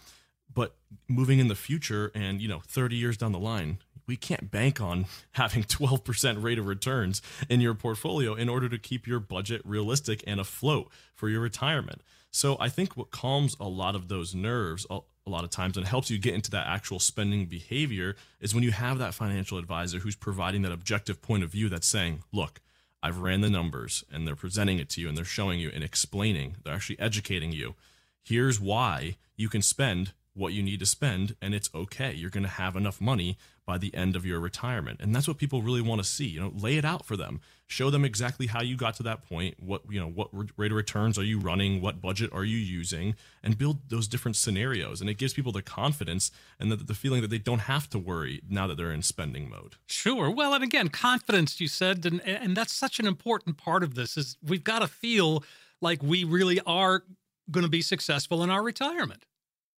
But 0.53 0.77
moving 1.09 1.39
in 1.39 1.49
the 1.49 1.55
future 1.55 2.13
and, 2.15 2.41
you 2.41 2.49
know, 2.49 2.61
30 2.67 2.97
years 2.97 3.17
down 3.17 3.33
the 3.33 3.39
line, 3.39 3.79
we 4.07 4.17
can't 4.17 4.51
bank 4.51 4.81
on 4.81 5.07
having 5.33 5.65
12% 5.65 6.43
rate 6.43 6.59
of 6.59 6.67
returns 6.67 7.23
in 7.49 7.61
your 7.61 7.75
portfolio 7.75 8.35
in 8.35 8.49
order 8.49 8.69
to 8.69 8.79
keep 8.79 9.07
your 9.07 9.21
budget 9.21 9.63
realistic 9.65 10.23
and 10.27 10.39
afloat 10.39 10.91
for 11.15 11.29
your 11.29 11.41
retirement. 11.41 12.03
So 12.35 12.57
I 12.59 12.69
think 12.69 12.97
what 12.97 13.13
calms 13.13 13.57
a 13.61 13.69
lot 13.69 13.95
of 13.95 14.09
those 14.09 14.35
nerves 14.35 14.85
a, 14.91 14.99
a 15.25 15.31
lot 15.31 15.45
of 15.45 15.51
times 15.51 15.77
and 15.77 15.87
helps 15.87 16.11
you 16.11 16.19
get 16.19 16.35
into 16.35 16.51
that 16.51 16.67
actual 16.67 16.99
spending 16.99 17.47
behavior 17.47 18.17
is 18.41 18.53
when 18.53 18.65
you 18.65 18.73
have 18.73 18.99
that 18.99 19.15
financial 19.15 19.57
advisor 19.57 20.01
who's 20.01 20.17
providing 20.17 20.63
that 20.63 20.73
objective 20.73 21.23
point 21.23 21.45
of 21.45 21.51
view 21.51 21.69
that's 21.69 21.87
saying, 21.87 22.25
look, 22.33 22.61
I've 23.05 23.19
ran 23.19 23.41
the 23.41 23.51
numbers 23.51 24.03
and 24.13 24.27
they're 24.27 24.35
presenting 24.35 24.81
it 24.81 24.89
to 24.91 25.01
you 25.01 25.09
and 25.09 25.17
they're 25.17 25.25
showing 25.25 25.61
you 25.61 25.71
and 25.73 25.85
explaining, 25.85 26.57
they're 26.65 26.75
actually 26.75 26.99
educating 26.99 27.53
you. 27.53 27.77
Here's 28.25 28.59
why 28.59 29.15
you 29.37 29.49
can 29.49 29.63
spend 29.63 30.13
what 30.35 30.53
you 30.53 30.63
need 30.65 30.81
to 30.81 30.87
spend 30.87 31.37
and 31.41 31.55
it's 31.55 31.71
okay. 31.73 32.15
You're 32.15 32.31
going 32.31 32.43
to 32.43 32.49
have 32.49 32.75
enough 32.75 33.01
money 33.01 33.39
by 33.67 33.79
the 33.79 33.95
end 33.95 34.15
of 34.15 34.27
your 34.27 34.41
retirement. 34.41 35.01
And 35.01 35.15
that's 35.15 35.27
what 35.27 35.39
people 35.39 35.63
really 35.63 35.81
want 35.81 36.03
to 36.03 36.07
see. 36.07 36.27
You 36.27 36.41
know, 36.41 36.53
lay 36.55 36.77
it 36.77 36.85
out 36.85 37.05
for 37.07 37.17
them. 37.17 37.41
Show 37.67 37.89
them 37.89 38.05
exactly 38.05 38.47
how 38.47 38.61
you 38.63 38.77
got 38.77 38.95
to 38.97 39.03
that 39.05 39.27
point. 39.27 39.57
What, 39.59 39.83
you 39.91 39.99
know, 39.99 40.09
what 40.09 40.29
rate 40.57 40.71
of 40.71 40.77
returns 40.77 41.19
are 41.19 41.25
you 41.25 41.39
running? 41.39 41.81
What 41.81 42.01
budget 42.03 42.31
are 42.33 42.45
you 42.45 42.59
using? 42.59 43.15
And 43.43 43.57
build 43.57 43.89
those 43.89 44.07
different 44.07 44.37
scenarios. 44.37 45.01
And 45.01 45.09
it 45.09 45.15
gives 45.15 45.33
people 45.33 45.53
the 45.53 45.63
confidence 45.63 46.31
and 46.61 46.71
the, 46.71 46.77
the 46.77 46.95
feeling 46.95 47.23
that 47.23 47.31
they 47.31 47.39
don't 47.39 47.61
have 47.61 47.89
to 47.91 47.99
worry 47.99 48.43
now 48.49 48.67
that 48.67 48.77
they're 48.77 48.93
in 48.93 49.03
spending 49.03 49.49
mode. 49.49 49.77
Sure. 49.87 50.31
Well, 50.31 50.53
and 50.53 50.63
again, 50.63 50.89
confidence, 50.89 51.61
you 51.61 51.69
said, 51.69 52.05
and, 52.05 52.21
and 52.27 52.57
that's 52.57 52.75
such 52.75 52.99
an 52.99 53.07
important 53.07 53.57
part 53.57 53.83
of 53.83 53.95
this 53.95 54.17
is 54.17 54.37
we've 54.43 54.65
got 54.65 54.81
to 54.81 54.89
feel 54.89 55.43
like 55.81 56.03
we 56.03 56.25
really 56.25 56.61
are 56.67 57.05
going 57.51 57.65
to 57.65 57.71
be 57.71 57.83
successful 57.83 58.43
in 58.43 58.51
our 58.51 58.63
retirement. 58.63 59.25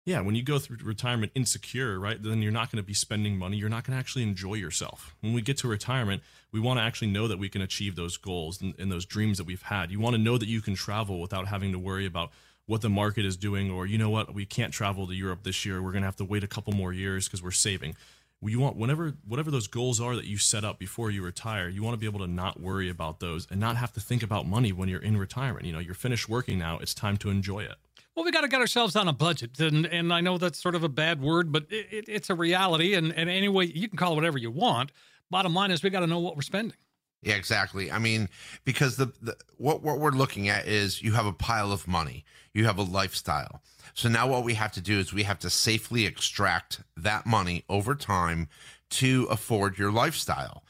Yeah, 0.06 0.20
when 0.20 0.36
you 0.36 0.44
go 0.44 0.60
through 0.60 0.76
retirement 0.84 1.32
insecure, 1.34 1.98
right, 1.98 2.22
then 2.22 2.40
you're 2.40 2.52
not 2.52 2.70
going 2.70 2.80
to 2.80 2.86
be 2.86 2.94
spending 2.94 3.36
money. 3.36 3.56
You're 3.56 3.68
not 3.68 3.82
going 3.82 3.96
to 3.96 3.98
actually 3.98 4.22
enjoy 4.22 4.54
yourself. 4.54 5.16
When 5.20 5.32
we 5.32 5.42
get 5.42 5.58
to 5.58 5.68
retirement, 5.68 6.22
we 6.52 6.60
want 6.60 6.78
to 6.78 6.84
actually 6.84 7.08
know 7.08 7.26
that 7.26 7.40
we 7.40 7.48
can 7.48 7.60
achieve 7.60 7.96
those 7.96 8.16
goals 8.16 8.62
and, 8.62 8.72
and 8.78 8.90
those 8.90 9.04
dreams 9.04 9.36
that 9.38 9.48
we've 9.48 9.62
had. 9.62 9.90
You 9.90 9.98
want 9.98 10.14
to 10.14 10.22
know 10.22 10.38
that 10.38 10.46
you 10.46 10.60
can 10.60 10.76
travel 10.76 11.20
without 11.20 11.48
having 11.48 11.72
to 11.72 11.78
worry 11.80 12.06
about 12.06 12.30
what 12.66 12.82
the 12.82 12.88
market 12.88 13.24
is 13.24 13.36
doing, 13.36 13.68
or 13.68 13.84
you 13.84 13.98
know 13.98 14.08
what, 14.08 14.32
we 14.32 14.46
can't 14.46 14.72
travel 14.72 15.08
to 15.08 15.14
Europe 15.14 15.42
this 15.42 15.66
year. 15.66 15.82
We're 15.82 15.90
going 15.90 16.02
to 16.02 16.08
have 16.08 16.16
to 16.16 16.24
wait 16.24 16.44
a 16.44 16.48
couple 16.48 16.72
more 16.72 16.92
years 16.92 17.26
because 17.26 17.42
we're 17.42 17.50
saving. 17.50 17.96
You 18.42 18.60
want 18.60 18.76
whenever 18.76 19.14
whatever 19.26 19.50
those 19.50 19.66
goals 19.66 20.00
are 20.00 20.14
that 20.14 20.26
you 20.26 20.38
set 20.38 20.64
up 20.64 20.78
before 20.78 21.10
you 21.10 21.24
retire, 21.24 21.68
you 21.68 21.82
want 21.82 21.94
to 21.94 21.98
be 21.98 22.06
able 22.06 22.20
to 22.20 22.28
not 22.28 22.60
worry 22.60 22.88
about 22.88 23.18
those 23.18 23.48
and 23.50 23.58
not 23.58 23.76
have 23.76 23.92
to 23.94 24.00
think 24.00 24.22
about 24.22 24.46
money 24.46 24.72
when 24.72 24.88
you're 24.88 25.02
in 25.02 25.16
retirement. 25.16 25.66
You 25.66 25.72
know, 25.72 25.80
you're 25.80 25.94
finished 25.94 26.28
working 26.28 26.58
now. 26.58 26.78
It's 26.78 26.94
time 26.94 27.16
to 27.18 27.30
enjoy 27.30 27.60
it. 27.60 27.74
Well, 28.16 28.24
we 28.24 28.32
got 28.32 28.40
to 28.40 28.48
get 28.48 28.60
ourselves 28.60 28.96
on 28.96 29.08
a 29.08 29.12
budget, 29.12 29.60
and 29.60 29.84
and 29.84 30.12
I 30.12 30.22
know 30.22 30.38
that's 30.38 30.58
sort 30.58 30.74
of 30.74 30.82
a 30.82 30.88
bad 30.88 31.20
word, 31.20 31.52
but 31.52 31.66
it, 31.68 31.86
it, 31.90 32.04
it's 32.08 32.30
a 32.30 32.34
reality. 32.34 32.94
And 32.94 33.12
and 33.12 33.28
anyway, 33.28 33.66
you 33.66 33.88
can 33.88 33.98
call 33.98 34.12
it 34.12 34.14
whatever 34.14 34.38
you 34.38 34.50
want. 34.50 34.90
Bottom 35.30 35.54
line 35.54 35.70
is, 35.70 35.82
we 35.82 35.90
got 35.90 36.00
to 36.00 36.06
know 36.06 36.18
what 36.18 36.34
we're 36.34 36.42
spending. 36.42 36.76
Yeah, 37.22 37.34
exactly. 37.34 37.90
I 37.90 37.98
mean, 37.98 38.28
because 38.64 38.96
the, 38.96 39.12
the 39.20 39.36
what 39.58 39.82
what 39.82 39.98
we're 39.98 40.12
looking 40.12 40.48
at 40.48 40.66
is 40.66 41.02
you 41.02 41.12
have 41.12 41.26
a 41.26 41.32
pile 41.32 41.72
of 41.72 41.86
money, 41.86 42.24
you 42.54 42.64
have 42.64 42.78
a 42.78 42.82
lifestyle. 42.82 43.60
So 43.92 44.08
now 44.08 44.26
what 44.26 44.44
we 44.44 44.54
have 44.54 44.72
to 44.72 44.80
do 44.80 44.98
is 44.98 45.12
we 45.12 45.24
have 45.24 45.38
to 45.40 45.50
safely 45.50 46.06
extract 46.06 46.80
that 46.96 47.26
money 47.26 47.64
over 47.68 47.94
time 47.94 48.48
to 48.90 49.26
afford 49.30 49.78
your 49.78 49.90
lifestyle. 49.90 50.62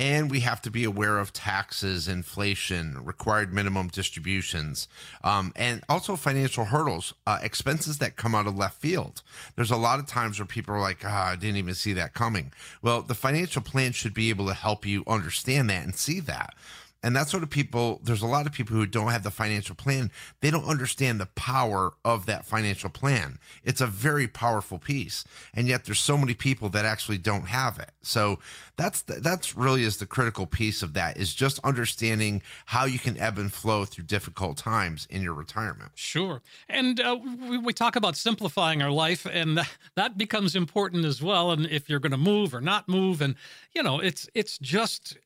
And 0.00 0.30
we 0.30 0.40
have 0.40 0.62
to 0.62 0.70
be 0.70 0.84
aware 0.84 1.18
of 1.18 1.30
taxes, 1.34 2.08
inflation, 2.08 3.04
required 3.04 3.52
minimum 3.52 3.88
distributions, 3.88 4.88
um, 5.22 5.52
and 5.54 5.84
also 5.90 6.16
financial 6.16 6.64
hurdles, 6.64 7.12
uh, 7.26 7.38
expenses 7.42 7.98
that 7.98 8.16
come 8.16 8.34
out 8.34 8.46
of 8.46 8.56
left 8.56 8.80
field. 8.80 9.20
There's 9.56 9.70
a 9.70 9.76
lot 9.76 9.98
of 9.98 10.06
times 10.06 10.38
where 10.38 10.46
people 10.46 10.74
are 10.74 10.80
like, 10.80 11.04
ah, 11.04 11.32
I 11.32 11.36
didn't 11.36 11.58
even 11.58 11.74
see 11.74 11.92
that 11.92 12.14
coming. 12.14 12.50
Well, 12.80 13.02
the 13.02 13.14
financial 13.14 13.60
plan 13.60 13.92
should 13.92 14.14
be 14.14 14.30
able 14.30 14.46
to 14.46 14.54
help 14.54 14.86
you 14.86 15.04
understand 15.06 15.68
that 15.68 15.84
and 15.84 15.94
see 15.94 16.20
that. 16.20 16.54
And 17.02 17.16
that's 17.16 17.30
sort 17.30 17.42
of 17.42 17.48
people, 17.48 18.00
there's 18.04 18.20
a 18.20 18.26
lot 18.26 18.46
of 18.46 18.52
people 18.52 18.76
who 18.76 18.84
don't 18.84 19.10
have 19.10 19.22
the 19.22 19.30
financial 19.30 19.74
plan. 19.74 20.10
They 20.40 20.50
don't 20.50 20.66
understand 20.66 21.18
the 21.18 21.26
power 21.26 21.94
of 22.04 22.26
that 22.26 22.44
financial 22.44 22.90
plan. 22.90 23.38
It's 23.64 23.80
a 23.80 23.86
very 23.86 24.28
powerful 24.28 24.78
piece. 24.78 25.24
And 25.54 25.66
yet 25.66 25.86
there's 25.86 25.98
so 25.98 26.18
many 26.18 26.34
people 26.34 26.68
that 26.70 26.84
actually 26.84 27.16
don't 27.16 27.46
have 27.46 27.78
it. 27.78 27.92
So 28.02 28.38
that's, 28.76 29.00
that's 29.00 29.56
really 29.56 29.82
is 29.82 29.96
the 29.96 30.04
critical 30.04 30.44
piece 30.46 30.82
of 30.82 30.92
that 30.92 31.16
is 31.16 31.32
just 31.32 31.58
understanding 31.64 32.42
how 32.66 32.84
you 32.84 32.98
can 32.98 33.18
ebb 33.18 33.38
and 33.38 33.50
flow 33.50 33.86
through 33.86 34.04
difficult 34.04 34.58
times 34.58 35.06
in 35.08 35.22
your 35.22 35.34
retirement. 35.34 35.92
Sure. 35.94 36.42
And 36.68 37.00
uh, 37.00 37.18
we, 37.48 37.56
we 37.56 37.72
talk 37.72 37.96
about 37.96 38.16
simplifying 38.16 38.82
our 38.82 38.90
life 38.90 39.26
and 39.30 39.60
that 39.94 40.18
becomes 40.18 40.54
important 40.54 41.06
as 41.06 41.22
well. 41.22 41.50
And 41.50 41.64
if 41.66 41.88
you're 41.88 41.98
going 41.98 42.12
to 42.12 42.18
move 42.18 42.54
or 42.54 42.60
not 42.60 42.88
move 42.88 43.22
and, 43.22 43.36
you 43.74 43.82
know, 43.82 44.00
it's, 44.00 44.28
it's 44.34 44.58
just, 44.58 45.16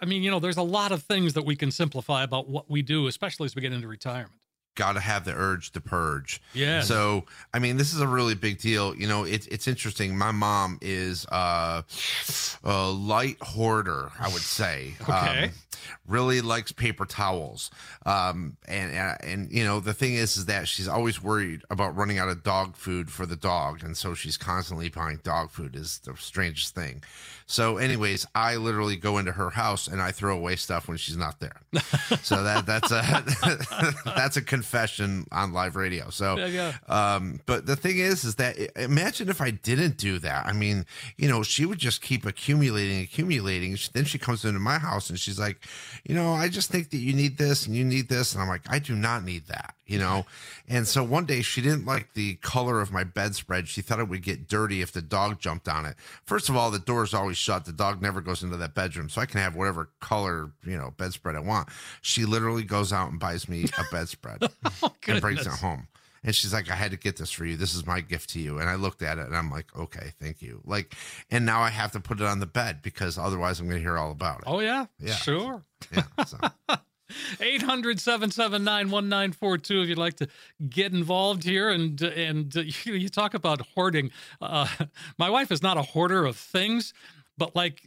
I 0.00 0.04
mean, 0.06 0.22
you 0.22 0.30
know, 0.30 0.40
there's 0.40 0.56
a 0.56 0.62
lot 0.62 0.92
of 0.92 1.02
things 1.02 1.34
that 1.34 1.44
we 1.44 1.56
can 1.56 1.70
simplify 1.70 2.22
about 2.22 2.48
what 2.48 2.70
we 2.70 2.82
do, 2.82 3.06
especially 3.06 3.46
as 3.46 3.54
we 3.54 3.62
get 3.62 3.72
into 3.72 3.88
retirement. 3.88 4.32
Got 4.76 4.94
to 4.94 5.00
have 5.00 5.24
the 5.24 5.32
urge 5.32 5.70
to 5.72 5.80
purge. 5.80 6.42
Yeah. 6.52 6.80
So, 6.80 7.26
I 7.52 7.60
mean, 7.60 7.76
this 7.76 7.94
is 7.94 8.00
a 8.00 8.08
really 8.08 8.34
big 8.34 8.58
deal. 8.58 8.96
You 8.96 9.06
know, 9.06 9.22
it's 9.22 9.46
it's 9.46 9.68
interesting. 9.68 10.18
My 10.18 10.32
mom 10.32 10.78
is 10.82 11.26
uh, 11.26 11.82
a 12.64 12.90
light 12.90 13.36
hoarder, 13.40 14.10
I 14.18 14.26
would 14.28 14.42
say. 14.42 14.94
Okay. 15.02 15.44
Um, 15.44 15.50
really 16.06 16.40
likes 16.40 16.72
paper 16.72 17.04
towels. 17.06 17.70
Um, 18.06 18.56
and, 18.66 18.92
and 18.92 19.24
and 19.24 19.52
you 19.52 19.64
know, 19.64 19.80
the 19.80 19.94
thing 19.94 20.14
is, 20.14 20.36
is 20.36 20.46
that 20.46 20.68
she's 20.68 20.88
always 20.88 21.22
worried 21.22 21.62
about 21.70 21.96
running 21.96 22.18
out 22.18 22.28
of 22.28 22.42
dog 22.42 22.76
food 22.76 23.10
for 23.10 23.26
the 23.26 23.36
dog, 23.36 23.82
and 23.82 23.96
so 23.96 24.14
she's 24.14 24.36
constantly 24.36 24.88
buying 24.88 25.20
dog 25.22 25.50
food. 25.50 25.76
Is 25.76 25.98
the 25.98 26.14
strangest 26.16 26.74
thing. 26.74 27.02
So, 27.46 27.76
anyways, 27.76 28.26
I 28.34 28.56
literally 28.56 28.96
go 28.96 29.18
into 29.18 29.32
her 29.32 29.50
house 29.50 29.86
and 29.86 30.00
I 30.00 30.12
throw 30.12 30.34
away 30.34 30.56
stuff 30.56 30.88
when 30.88 30.96
she's 30.96 31.16
not 31.16 31.40
there. 31.40 31.60
so 32.22 32.42
that 32.42 32.64
that's 32.64 32.90
a 32.90 34.02
that's 34.16 34.36
a 34.38 34.42
confession 34.42 35.26
on 35.30 35.52
live 35.52 35.76
radio. 35.76 36.08
So, 36.08 36.36
Yeah, 36.36 36.72
um, 36.88 37.40
but 37.44 37.66
the 37.66 37.76
thing 37.76 37.98
is, 37.98 38.24
is 38.24 38.36
that 38.36 38.56
imagine 38.76 39.28
if 39.28 39.40
I 39.42 39.50
didn't 39.50 39.98
do 39.98 40.18
that. 40.20 40.46
I 40.46 40.52
mean, 40.52 40.86
you 41.16 41.28
know, 41.28 41.42
she 41.42 41.66
would 41.66 41.78
just 41.78 42.00
keep 42.00 42.24
accumulating, 42.24 43.02
accumulating. 43.02 43.76
Then 43.92 44.04
she 44.04 44.18
comes 44.18 44.44
into 44.44 44.60
my 44.60 44.78
house 44.78 45.10
and 45.10 45.18
she's 45.18 45.38
like, 45.38 45.66
you 46.04 46.14
know, 46.14 46.32
I 46.32 46.48
just 46.48 46.70
think 46.70 46.90
that 46.90 46.98
you 46.98 47.12
need 47.12 47.38
this 47.38 47.66
and 47.66 47.74
you 47.74 47.84
need 47.84 48.08
this, 48.08 48.34
and 48.34 48.42
I'm 48.42 48.48
like, 48.48 48.62
I 48.68 48.78
do 48.78 48.94
not 48.94 49.24
need 49.24 49.46
that, 49.46 49.74
you 49.86 49.98
know. 49.98 50.26
And 50.68 50.86
so 50.86 51.02
one 51.02 51.24
day 51.24 51.42
she 51.42 51.60
didn't 51.60 51.86
like 51.86 52.12
the 52.14 52.34
color 52.36 52.80
of 52.80 52.92
my 52.92 53.04
bedspread. 53.04 53.68
She 53.68 53.80
thought 53.80 54.00
it 54.00 54.08
would 54.08 54.22
get 54.22 54.48
dirty 54.48 54.82
if 54.82 54.92
the 54.92 55.02
dog 55.02 55.40
jumped 55.40 55.68
on 55.68 55.86
it. 55.86 55.96
First 56.24 56.48
of 56.48 56.56
all, 56.56 56.70
the 56.70 56.78
door 56.78 57.04
is 57.04 57.14
always 57.14 57.36
shut. 57.36 57.64
The 57.64 57.72
dog 57.72 58.02
never 58.02 58.20
goes 58.20 58.42
into 58.42 58.56
that 58.56 58.74
bedroom, 58.74 59.08
so 59.08 59.20
I 59.20 59.26
can 59.26 59.40
have 59.40 59.56
whatever 59.56 59.90
color 60.00 60.50
you 60.64 60.76
know 60.76 60.92
bedspread 60.96 61.36
I 61.36 61.40
want. 61.40 61.68
She 62.02 62.24
literally 62.24 62.64
goes 62.64 62.92
out 62.92 63.10
and 63.10 63.18
buys 63.18 63.48
me 63.48 63.64
a 63.78 63.84
bedspread 63.90 64.42
oh, 64.82 64.94
and 65.08 65.20
brings 65.20 65.46
it 65.46 65.52
home. 65.52 65.88
And 66.24 66.34
she's 66.34 66.52
like, 66.52 66.70
I 66.70 66.74
had 66.74 66.90
to 66.90 66.96
get 66.96 67.16
this 67.16 67.30
for 67.30 67.44
you. 67.44 67.56
This 67.56 67.74
is 67.74 67.86
my 67.86 68.00
gift 68.00 68.30
to 68.30 68.40
you. 68.40 68.58
And 68.58 68.68
I 68.68 68.76
looked 68.76 69.02
at 69.02 69.18
it 69.18 69.26
and 69.26 69.36
I'm 69.36 69.50
like, 69.50 69.66
okay, 69.76 70.12
thank 70.20 70.40
you. 70.40 70.60
Like, 70.64 70.94
and 71.30 71.44
now 71.44 71.60
I 71.60 71.68
have 71.68 71.92
to 71.92 72.00
put 72.00 72.20
it 72.20 72.26
on 72.26 72.40
the 72.40 72.46
bed 72.46 72.80
because 72.82 73.18
otherwise 73.18 73.60
I'm 73.60 73.66
going 73.66 73.78
to 73.78 73.82
hear 73.82 73.98
all 73.98 74.10
about 74.10 74.38
it. 74.38 74.44
Oh, 74.46 74.60
yeah? 74.60 74.86
Yeah. 74.98 75.14
Sure. 75.14 75.62
Yeah. 75.92 76.24
So. 76.24 76.38
800 77.40 78.00
779 78.00 78.90
1942 78.90 79.82
if 79.82 79.88
you'd 79.88 79.98
like 79.98 80.16
to 80.16 80.28
get 80.68 80.92
involved 80.92 81.44
here. 81.44 81.68
And 81.70 82.00
and 82.00 82.56
uh, 82.56 82.60
you, 82.84 82.94
you 82.94 83.08
talk 83.08 83.34
about 83.34 83.60
hoarding. 83.74 84.10
Uh, 84.40 84.66
my 85.18 85.30
wife 85.30 85.52
is 85.52 85.62
not 85.62 85.76
a 85.76 85.82
hoarder 85.82 86.24
of 86.24 86.36
things, 86.36 86.94
but 87.36 87.54
like 87.54 87.82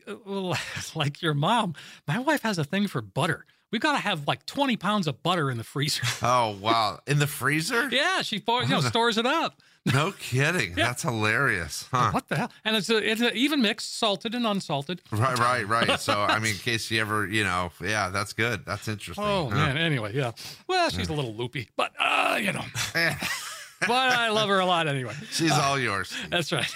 like 0.96 1.22
your 1.22 1.34
mom, 1.34 1.74
my 2.08 2.20
wife 2.20 2.44
has 2.44 2.58
a 2.58 2.64
thing 2.64 2.88
for 2.88 3.02
butter. 3.02 3.46
We 3.72 3.80
got 3.80 3.94
to 3.94 3.98
have 4.00 4.28
like 4.28 4.46
20 4.46 4.78
pounds 4.78 5.08
of 5.08 5.22
butter 5.24 5.52
in 5.52 5.58
the 5.58 5.64
freezer. 5.64 6.04
Oh, 6.22 6.58
wow. 6.62 7.00
In 7.08 7.20
the 7.20 7.28
freezer? 7.28 7.90
yeah, 7.92 8.22
she 8.22 8.38
you 8.48 8.68
know, 8.68 8.82
stores 8.94 9.18
it 9.18 9.26
up. 9.26 9.62
No 9.94 10.12
kidding. 10.12 10.74
That's 10.76 11.04
hilarious. 11.04 11.88
Huh. 11.92 12.12
What 12.12 12.28
the 12.28 12.36
hell? 12.36 12.52
And 12.66 12.76
it's 12.76 12.90
a, 12.90 12.98
it's 12.98 13.22
a 13.22 13.34
even 13.34 13.62
mixed, 13.62 13.98
salted 13.98 14.36
and 14.36 14.46
unsalted. 14.46 15.02
Right, 15.12 15.38
right, 15.40 15.66
right. 15.68 15.98
So, 16.00 16.22
I 16.22 16.40
mean, 16.40 16.54
in 16.54 16.58
case 16.58 16.92
you 16.92 17.00
ever, 17.00 17.26
you 17.26 17.44
know, 17.46 17.72
yeah, 17.82 18.10
that's 18.10 18.34
good. 18.34 18.66
That's 18.66 18.88
interesting. 18.90 19.24
Oh 19.24 19.50
Huh. 19.50 19.56
man. 19.56 19.78
Anyway, 19.78 20.14
yeah. 20.14 20.32
Well, 20.68 20.90
she's 20.90 21.08
a 21.08 21.14
little 21.14 21.34
loopy, 21.34 21.70
but 21.78 21.94
uh, 22.00 22.38
you 22.42 22.52
know, 22.52 22.66
but 22.94 23.92
I 23.92 24.30
love 24.30 24.50
her 24.50 24.60
a 24.60 24.66
lot 24.66 24.88
anyway. 24.88 25.14
She's 25.32 25.52
all 25.52 25.80
yours. 25.80 26.14
That's 26.30 26.52
right. 26.52 26.70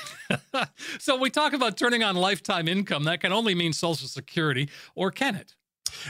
so 1.00 1.18
we 1.18 1.30
talk 1.30 1.52
about 1.54 1.76
turning 1.78 2.04
on 2.04 2.16
lifetime 2.16 2.68
income. 2.70 3.04
That 3.06 3.20
can 3.22 3.34
only 3.34 3.56
mean 3.56 3.74
Social 3.74 4.08
Security, 4.08 4.70
or 4.96 5.12
can 5.12 5.36
it? 5.36 5.56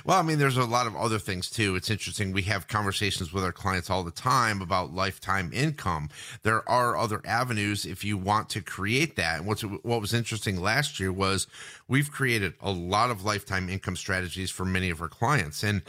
Well, 0.06 0.18
I 0.18 0.22
mean, 0.22 0.40
there's 0.40 0.58
a 0.58 0.66
lot 0.66 0.88
of 0.88 0.96
other 0.96 1.20
things 1.20 1.50
too. 1.50 1.76
It's 1.76 1.90
interesting. 1.90 2.32
We 2.32 2.44
have 2.44 2.68
conversations 2.68 3.34
with 3.34 3.44
our 3.44 3.52
clients 3.52 3.90
all 3.90 4.04
the 4.04 4.12
time 4.12 4.62
about 4.62 4.94
lifetime 4.94 5.52
income. 5.54 6.10
There 6.44 6.68
are 6.70 6.98
other 6.98 7.22
avenues 7.26 7.86
if 7.86 8.04
you 8.04 8.18
want 8.18 8.50
to 8.50 8.62
create 8.62 9.16
that. 9.16 9.40
And 9.40 9.48
what's 9.48 9.62
what 9.62 10.02
was 10.02 10.14
interesting 10.14 10.60
last 10.60 11.00
year 11.00 11.12
was 11.12 11.48
we've 11.88 12.12
created 12.12 12.54
a 12.62 12.72
lot 12.72 13.12
of 13.12 13.24
lifetime 13.24 13.70
income 13.70 13.96
strategies 13.96 14.52
for 14.52 14.66
many 14.66 14.90
of 14.90 15.02
our 15.02 15.10
clients. 15.10 15.64
And 15.64 15.82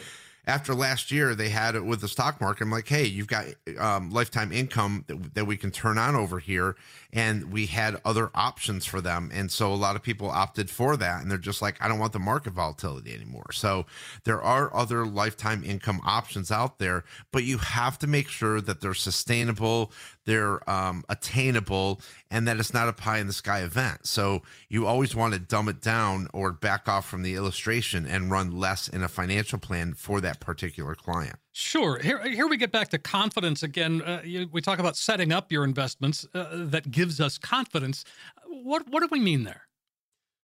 after 0.46 0.74
last 0.74 1.12
year, 1.12 1.34
they 1.34 1.50
had 1.50 1.76
it 1.76 1.84
with 1.84 2.00
the 2.00 2.08
stock 2.08 2.40
market. 2.40 2.64
I'm 2.64 2.70
like, 2.70 2.88
hey, 2.88 3.04
you've 3.04 3.28
got 3.28 3.46
um, 3.78 4.10
lifetime 4.10 4.50
income 4.50 5.04
that, 5.06 5.34
that 5.34 5.44
we 5.46 5.56
can 5.56 5.70
turn 5.70 5.98
on 5.98 6.16
over 6.16 6.40
here. 6.40 6.74
And 7.12 7.52
we 7.52 7.66
had 7.66 8.00
other 8.04 8.30
options 8.34 8.86
for 8.86 9.02
them. 9.02 9.30
And 9.34 9.52
so 9.52 9.72
a 9.72 9.74
lot 9.74 9.96
of 9.96 10.02
people 10.02 10.30
opted 10.30 10.70
for 10.70 10.96
that. 10.96 11.20
And 11.20 11.30
they're 11.30 11.38
just 11.38 11.60
like, 11.60 11.76
I 11.80 11.88
don't 11.88 11.98
want 11.98 12.12
the 12.14 12.18
market 12.18 12.54
volatility 12.54 13.14
anymore. 13.14 13.52
So 13.52 13.84
there 14.24 14.40
are 14.40 14.74
other 14.74 15.04
lifetime 15.04 15.62
income 15.62 16.00
options 16.06 16.50
out 16.50 16.78
there, 16.78 17.04
but 17.30 17.44
you 17.44 17.58
have 17.58 17.98
to 17.98 18.06
make 18.06 18.28
sure 18.28 18.60
that 18.62 18.80
they're 18.80 18.94
sustainable, 18.94 19.92
they're 20.24 20.68
um, 20.68 21.04
attainable, 21.10 22.00
and 22.30 22.48
that 22.48 22.58
it's 22.58 22.72
not 22.72 22.88
a 22.88 22.94
pie 22.94 23.18
in 23.18 23.26
the 23.26 23.32
sky 23.34 23.60
event. 23.60 24.06
So 24.06 24.42
you 24.70 24.86
always 24.86 25.14
want 25.14 25.34
to 25.34 25.40
dumb 25.40 25.68
it 25.68 25.82
down 25.82 26.28
or 26.32 26.50
back 26.50 26.88
off 26.88 27.06
from 27.06 27.22
the 27.22 27.34
illustration 27.34 28.06
and 28.06 28.30
run 28.30 28.58
less 28.58 28.88
in 28.88 29.02
a 29.02 29.08
financial 29.08 29.58
plan 29.58 29.92
for 29.92 30.20
that 30.22 30.40
particular 30.40 30.94
client. 30.94 31.36
Sure. 31.52 31.98
Here, 31.98 32.26
here 32.28 32.48
we 32.48 32.56
get 32.56 32.72
back 32.72 32.88
to 32.88 32.98
confidence 32.98 33.62
again. 33.62 34.00
Uh, 34.00 34.22
you, 34.24 34.48
we 34.50 34.62
talk 34.62 34.78
about 34.78 34.96
setting 34.96 35.32
up 35.32 35.52
your 35.52 35.64
investments 35.64 36.26
uh, 36.34 36.46
that 36.52 36.90
gives 36.90 37.20
us 37.20 37.36
confidence. 37.36 38.04
What 38.46 38.88
what 38.88 39.00
do 39.00 39.08
we 39.10 39.20
mean 39.20 39.44
there? 39.44 39.68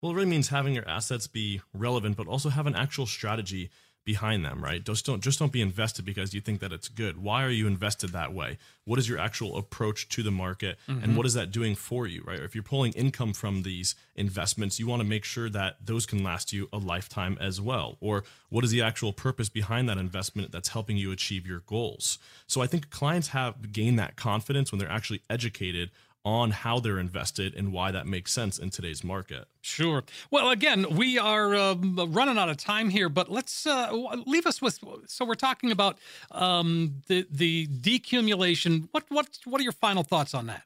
Well, 0.03 0.13
it 0.13 0.17
really 0.17 0.29
means 0.29 0.49
having 0.49 0.75
your 0.75 0.89
assets 0.89 1.27
be 1.27 1.61
relevant, 1.73 2.17
but 2.17 2.27
also 2.27 2.49
have 2.51 2.67
an 2.67 2.75
actual 2.75 3.07
strategy 3.07 3.71
behind 4.09 4.43
them, 4.43 4.65
right? 4.65 4.83
Just 4.83 5.05
don't 5.05 5.23
just 5.23 5.39
don't 5.39 5.53
be 5.53 5.61
invested 5.61 6.03
because 6.07 6.33
you 6.33 6.41
think 6.41 6.61
that 6.61 6.73
it's 6.73 6.89
good. 6.89 7.23
Why 7.23 7.45
are 7.45 7.51
you 7.51 7.67
invested 7.67 8.09
that 8.13 8.33
way? 8.33 8.57
What 8.87 8.99
is 8.99 9.07
your 9.07 9.19
actual 9.19 9.59
approach 9.59 10.09
to 10.09 10.23
the 10.23 10.31
market 10.31 10.79
mm-hmm. 10.89 11.05
and 11.05 11.15
what 11.15 11.27
is 11.27 11.35
that 11.35 11.51
doing 11.51 11.75
for 11.75 12.07
you, 12.07 12.25
right? 12.27 12.41
If 12.41 12.55
you're 12.55 12.65
pulling 12.65 12.95
income 12.95 13.35
from 13.35 13.65
these 13.65 13.95
investments, 14.17 14.81
you 14.81 14.87
want 14.87 15.03
to 15.03 15.07
make 15.07 15.27
sure 15.27 15.51
that 15.51 15.77
those 15.85 16.07
can 16.07 16.25
last 16.25 16.55
you 16.55 16.71
a 16.73 16.79
lifetime 16.79 17.37
as 17.39 17.61
well. 17.61 17.99
Or 18.01 18.25
what 18.49 18.65
is 18.65 18.71
the 18.71 18.81
actual 18.81 19.13
purpose 19.13 19.51
behind 19.51 19.91
that 19.91 19.99
investment 19.99 20.53
that's 20.53 20.71
helping 20.71 20.97
you 20.97 21.13
achieve 21.13 21.47
your 21.47 21.61
goals? 21.67 22.19
So 22.47 22.63
I 22.63 22.67
think 22.67 22.89
clients 22.89 23.29
have 23.29 23.73
gained 23.73 23.99
that 23.99 24.17
confidence 24.17 24.73
when 24.73 24.79
they're 24.79 24.91
actually 24.91 25.21
educated 25.29 25.91
on 26.25 26.51
how 26.51 26.79
they're 26.81 26.99
invested 26.99 27.55
and 27.55 27.73
why 27.73 27.91
that 27.91 28.07
makes 28.07 28.33
sense 28.33 28.59
in 28.59 28.71
today's 28.71 29.03
market. 29.03 29.47
Sure. 29.61 30.05
Well, 30.31 30.51
again, 30.51 30.87
we 30.97 31.19
are 31.19 31.55
uh, 31.55 31.75
running 31.75 32.39
out 32.39 32.49
of 32.49 32.57
time 32.57 32.91
here, 32.91 33.09
but 33.09 33.31
let's 33.31 33.66
uh, 33.66 33.91
leave 34.27 34.47
us 34.47 34.61
with. 34.61 34.79
So 35.07 35.25
we're 35.25 35.35
talking 35.35 35.71
about 35.71 35.99
um, 36.31 37.03
the 37.07 37.27
the 37.31 37.66
decumulation. 37.66 38.89
What 38.93 39.05
what 39.09 39.39
what 39.45 39.61
are 39.61 39.64
your 39.64 39.73
final 39.73 40.03
thoughts 40.03 40.35
on 40.35 40.47
that? 40.47 40.64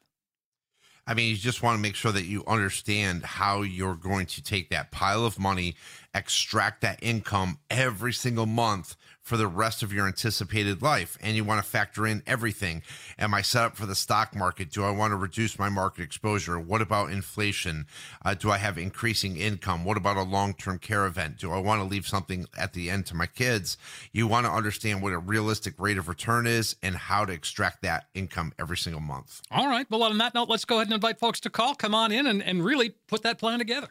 I 1.06 1.14
mean, 1.14 1.30
you 1.30 1.36
just 1.36 1.62
want 1.62 1.76
to 1.76 1.82
make 1.82 1.96
sure 1.96 2.12
that 2.12 2.26
you 2.26 2.44
understand 2.46 3.24
how 3.24 3.62
you're 3.62 3.96
going 3.96 4.26
to 4.26 4.42
take 4.42 4.70
that 4.70 4.92
pile 4.92 5.24
of 5.24 5.36
money, 5.36 5.74
extract 6.14 6.80
that 6.82 6.98
income 7.02 7.58
every 7.70 8.12
single 8.12 8.46
month 8.46 8.96
for 9.22 9.36
the 9.36 9.46
rest 9.46 9.82
of 9.82 9.92
your 9.92 10.06
anticipated 10.06 10.82
life. 10.82 11.16
And 11.20 11.36
you 11.36 11.44
want 11.44 11.62
to 11.64 11.70
factor 11.70 12.06
in 12.06 12.22
everything. 12.26 12.82
Am 13.18 13.32
I 13.32 13.40
set 13.40 13.64
up 13.64 13.76
for 13.76 13.86
the 13.86 13.94
stock 13.94 14.34
market? 14.34 14.70
Do 14.70 14.84
I 14.84 14.90
want 14.90 15.12
to 15.12 15.16
reduce 15.16 15.58
my 15.58 15.68
market 15.68 16.02
exposure? 16.02 16.58
What 16.58 16.82
about 16.82 17.12
inflation? 17.12 17.86
Uh, 18.24 18.34
do 18.34 18.50
I 18.50 18.58
have 18.58 18.76
increasing 18.76 19.36
income? 19.36 19.84
What 19.84 19.96
about 19.96 20.16
a 20.16 20.22
long 20.22 20.54
term 20.54 20.78
care 20.78 21.06
event? 21.06 21.38
Do 21.38 21.52
I 21.52 21.58
want 21.58 21.80
to 21.80 21.86
leave 21.86 22.06
something 22.06 22.46
at 22.58 22.72
the 22.72 22.90
end 22.90 23.06
to 23.06 23.14
my 23.14 23.26
kids? 23.26 23.76
You 24.10 24.26
want 24.26 24.46
to 24.46 24.52
understand 24.52 25.02
what 25.02 25.12
a 25.12 25.18
realistic 25.18 25.74
rate 25.78 25.98
of 25.98 26.08
return 26.08 26.46
is 26.46 26.74
and 26.82 26.96
how 26.96 27.24
to 27.24 27.32
extract 27.32 27.82
that 27.82 28.08
income 28.14 28.52
every 28.58 28.76
single 28.76 29.00
month. 29.00 29.40
All 29.52 29.68
right. 29.68 29.86
Well, 29.88 30.02
on 30.02 30.18
that 30.18 30.34
note, 30.34 30.48
let's 30.48 30.64
go 30.64 30.76
ahead 30.76 30.88
and 30.88 30.94
invite 30.94 31.20
folks 31.20 31.38
to 31.40 31.50
call. 31.50 31.74
Come 31.74 31.94
on 31.94 32.10
in 32.10 32.26
and, 32.26 32.42
and 32.42 32.64
really 32.64 32.90
put 33.06 33.22
that 33.22 33.38
plan 33.38 33.60
together. 33.60 33.88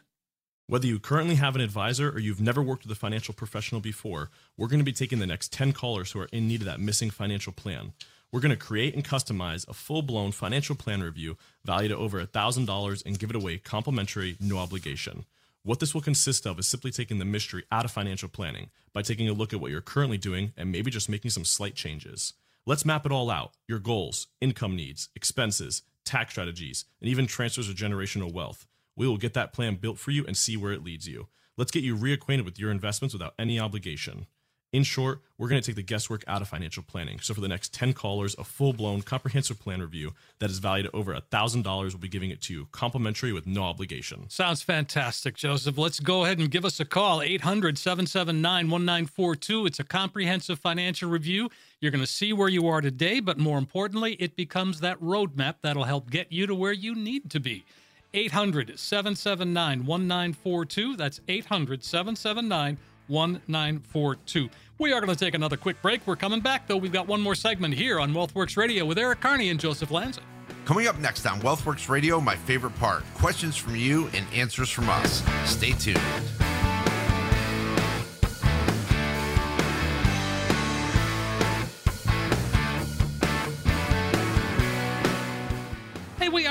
Whether 0.72 0.86
you 0.86 0.98
currently 1.00 1.34
have 1.34 1.54
an 1.54 1.60
advisor 1.60 2.08
or 2.08 2.18
you've 2.18 2.40
never 2.40 2.62
worked 2.62 2.84
with 2.84 2.96
a 2.96 2.98
financial 2.98 3.34
professional 3.34 3.82
before, 3.82 4.30
we're 4.56 4.68
going 4.68 4.80
to 4.80 4.84
be 4.86 4.90
taking 4.90 5.18
the 5.18 5.26
next 5.26 5.52
10 5.52 5.74
callers 5.74 6.12
who 6.12 6.20
are 6.20 6.30
in 6.32 6.48
need 6.48 6.62
of 6.62 6.64
that 6.64 6.80
missing 6.80 7.10
financial 7.10 7.52
plan. 7.52 7.92
We're 8.32 8.40
going 8.40 8.52
to 8.52 8.56
create 8.56 8.94
and 8.94 9.04
customize 9.04 9.68
a 9.68 9.74
full 9.74 10.00
blown 10.00 10.32
financial 10.32 10.74
plan 10.74 11.02
review 11.02 11.36
valued 11.62 11.92
at 11.92 11.98
over 11.98 12.24
$1,000 12.24 13.04
and 13.04 13.18
give 13.18 13.28
it 13.28 13.36
away 13.36 13.58
complimentary, 13.58 14.38
no 14.40 14.56
obligation. 14.56 15.26
What 15.62 15.78
this 15.78 15.92
will 15.92 16.00
consist 16.00 16.46
of 16.46 16.58
is 16.58 16.68
simply 16.68 16.90
taking 16.90 17.18
the 17.18 17.26
mystery 17.26 17.64
out 17.70 17.84
of 17.84 17.90
financial 17.90 18.30
planning 18.30 18.70
by 18.94 19.02
taking 19.02 19.28
a 19.28 19.34
look 19.34 19.52
at 19.52 19.60
what 19.60 19.70
you're 19.70 19.82
currently 19.82 20.16
doing 20.16 20.54
and 20.56 20.72
maybe 20.72 20.90
just 20.90 21.10
making 21.10 21.32
some 21.32 21.44
slight 21.44 21.74
changes. 21.74 22.32
Let's 22.64 22.86
map 22.86 23.04
it 23.04 23.12
all 23.12 23.28
out 23.28 23.52
your 23.68 23.78
goals, 23.78 24.28
income 24.40 24.74
needs, 24.74 25.10
expenses, 25.14 25.82
tax 26.06 26.32
strategies, 26.32 26.86
and 27.02 27.10
even 27.10 27.26
transfers 27.26 27.68
of 27.68 27.74
generational 27.74 28.32
wealth. 28.32 28.66
We 28.96 29.06
will 29.06 29.16
get 29.16 29.34
that 29.34 29.52
plan 29.52 29.76
built 29.76 29.98
for 29.98 30.10
you 30.10 30.26
and 30.26 30.36
see 30.36 30.56
where 30.56 30.72
it 30.72 30.84
leads 30.84 31.08
you. 31.08 31.28
Let's 31.56 31.70
get 31.70 31.84
you 31.84 31.96
reacquainted 31.96 32.44
with 32.44 32.58
your 32.58 32.70
investments 32.70 33.14
without 33.14 33.34
any 33.38 33.60
obligation. 33.60 34.26
In 34.72 34.84
short, 34.84 35.20
we're 35.36 35.48
going 35.48 35.60
to 35.60 35.66
take 35.66 35.76
the 35.76 35.82
guesswork 35.82 36.24
out 36.26 36.40
of 36.40 36.48
financial 36.48 36.82
planning. 36.82 37.20
So 37.20 37.34
for 37.34 37.42
the 37.42 37.48
next 37.48 37.74
10 37.74 37.92
callers, 37.92 38.34
a 38.38 38.44
full-blown 38.44 39.02
comprehensive 39.02 39.60
plan 39.60 39.82
review 39.82 40.14
that 40.38 40.48
is 40.48 40.60
valued 40.60 40.86
at 40.86 40.94
over 40.94 41.12
$1,000 41.12 41.64
we'll 41.64 41.90
be 41.98 42.08
giving 42.08 42.30
it 42.30 42.40
to 42.42 42.54
you 42.54 42.68
complimentary 42.72 43.34
with 43.34 43.46
no 43.46 43.64
obligation. 43.64 44.30
Sounds 44.30 44.62
fantastic, 44.62 45.36
Joseph. 45.36 45.76
Let's 45.76 46.00
go 46.00 46.24
ahead 46.24 46.38
and 46.38 46.50
give 46.50 46.64
us 46.64 46.80
a 46.80 46.86
call, 46.86 47.18
800-779-1942. 47.18 49.66
It's 49.66 49.78
a 49.78 49.84
comprehensive 49.84 50.58
financial 50.58 51.10
review. 51.10 51.50
You're 51.80 51.90
going 51.90 52.00
to 52.00 52.06
see 52.06 52.32
where 52.32 52.48
you 52.48 52.66
are 52.66 52.80
today, 52.80 53.20
but 53.20 53.36
more 53.36 53.58
importantly, 53.58 54.14
it 54.14 54.36
becomes 54.36 54.80
that 54.80 54.98
roadmap 55.00 55.56
that'll 55.62 55.84
help 55.84 56.08
get 56.08 56.32
you 56.32 56.46
to 56.46 56.54
where 56.54 56.72
you 56.72 56.94
need 56.94 57.30
to 57.32 57.40
be. 57.40 57.66
800 58.14 58.78
779 58.78 59.86
1942. 59.86 60.96
That's 60.96 61.20
800 61.28 61.84
779 61.84 62.78
1942. 63.08 64.48
We 64.78 64.92
are 64.92 65.00
going 65.00 65.14
to 65.14 65.24
take 65.24 65.34
another 65.34 65.56
quick 65.56 65.80
break. 65.82 66.06
We're 66.06 66.16
coming 66.16 66.40
back, 66.40 66.66
though. 66.66 66.76
We've 66.76 66.92
got 66.92 67.06
one 67.06 67.20
more 67.20 67.34
segment 67.34 67.74
here 67.74 68.00
on 68.00 68.12
Wealthworx 68.12 68.56
Radio 68.56 68.84
with 68.84 68.98
Eric 68.98 69.20
Kearney 69.20 69.50
and 69.50 69.60
Joseph 69.60 69.90
Lanza. 69.90 70.20
Coming 70.64 70.86
up 70.86 70.98
next 70.98 71.26
on 71.26 71.40
Wealthworx 71.40 71.88
Radio, 71.88 72.20
my 72.20 72.36
favorite 72.36 72.76
part 72.76 73.02
questions 73.14 73.56
from 73.56 73.76
you 73.76 74.08
and 74.14 74.26
answers 74.32 74.70
from 74.70 74.88
us. 74.88 75.22
Stay 75.44 75.72
tuned. 75.72 76.00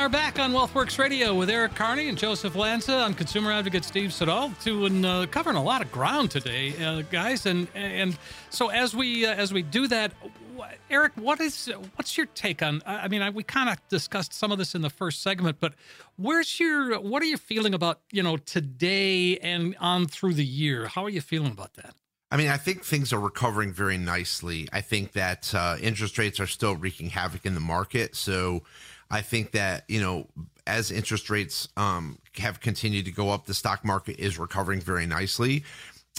Are 0.01 0.09
back 0.09 0.39
on 0.39 0.51
Wealthworx 0.51 0.97
Radio 0.97 1.35
with 1.35 1.47
Eric 1.47 1.75
Kearney 1.75 2.09
and 2.09 2.17
Joseph 2.17 2.55
Lanza. 2.55 2.95
I'm 2.95 3.13
consumer 3.13 3.51
advocate 3.51 3.85
Steve 3.85 4.11
Siddall, 4.11 4.51
and 4.65 5.05
uh, 5.05 5.27
covering 5.27 5.57
a 5.57 5.61
lot 5.61 5.83
of 5.83 5.91
ground 5.91 6.31
today, 6.31 6.73
uh, 6.83 7.03
guys. 7.11 7.45
And 7.45 7.67
and 7.75 8.17
so 8.49 8.69
as 8.69 8.95
we 8.95 9.27
uh, 9.27 9.35
as 9.35 9.53
we 9.53 9.61
do 9.61 9.87
that, 9.89 10.11
Eric, 10.89 11.11
what 11.17 11.39
is 11.39 11.71
what's 11.97 12.17
your 12.17 12.25
take 12.33 12.63
on? 12.63 12.81
I 12.87 13.09
mean, 13.09 13.21
I, 13.21 13.29
we 13.29 13.43
kind 13.43 13.69
of 13.69 13.77
discussed 13.89 14.33
some 14.33 14.51
of 14.51 14.57
this 14.57 14.73
in 14.73 14.81
the 14.81 14.89
first 14.89 15.21
segment, 15.21 15.57
but 15.59 15.75
where's 16.15 16.59
your 16.59 16.99
what 16.99 17.21
are 17.21 17.27
you 17.27 17.37
feeling 17.37 17.75
about 17.75 17.99
you 18.11 18.23
know 18.23 18.37
today 18.37 19.37
and 19.37 19.75
on 19.79 20.07
through 20.07 20.33
the 20.33 20.43
year? 20.43 20.87
How 20.87 21.05
are 21.05 21.11
you 21.11 21.21
feeling 21.21 21.51
about 21.51 21.75
that? 21.75 21.93
I 22.31 22.37
mean, 22.37 22.47
I 22.47 22.57
think 22.57 22.83
things 22.83 23.13
are 23.13 23.19
recovering 23.19 23.71
very 23.71 23.97
nicely. 23.97 24.67
I 24.71 24.81
think 24.81 25.11
that 25.11 25.53
uh, 25.53 25.77
interest 25.79 26.17
rates 26.17 26.39
are 26.39 26.47
still 26.47 26.75
wreaking 26.75 27.09
havoc 27.09 27.45
in 27.45 27.53
the 27.53 27.59
market. 27.59 28.15
So 28.15 28.63
I 29.11 29.21
think 29.21 29.51
that, 29.51 29.83
you 29.87 29.99
know, 29.99 30.27
as 30.65 30.89
interest 30.89 31.29
rates 31.29 31.67
um, 31.75 32.17
have 32.37 32.61
continued 32.61 33.05
to 33.05 33.11
go 33.11 33.29
up, 33.29 33.45
the 33.45 33.53
stock 33.53 33.83
market 33.83 34.17
is 34.19 34.39
recovering 34.39 34.79
very 34.79 35.05
nicely. 35.05 35.63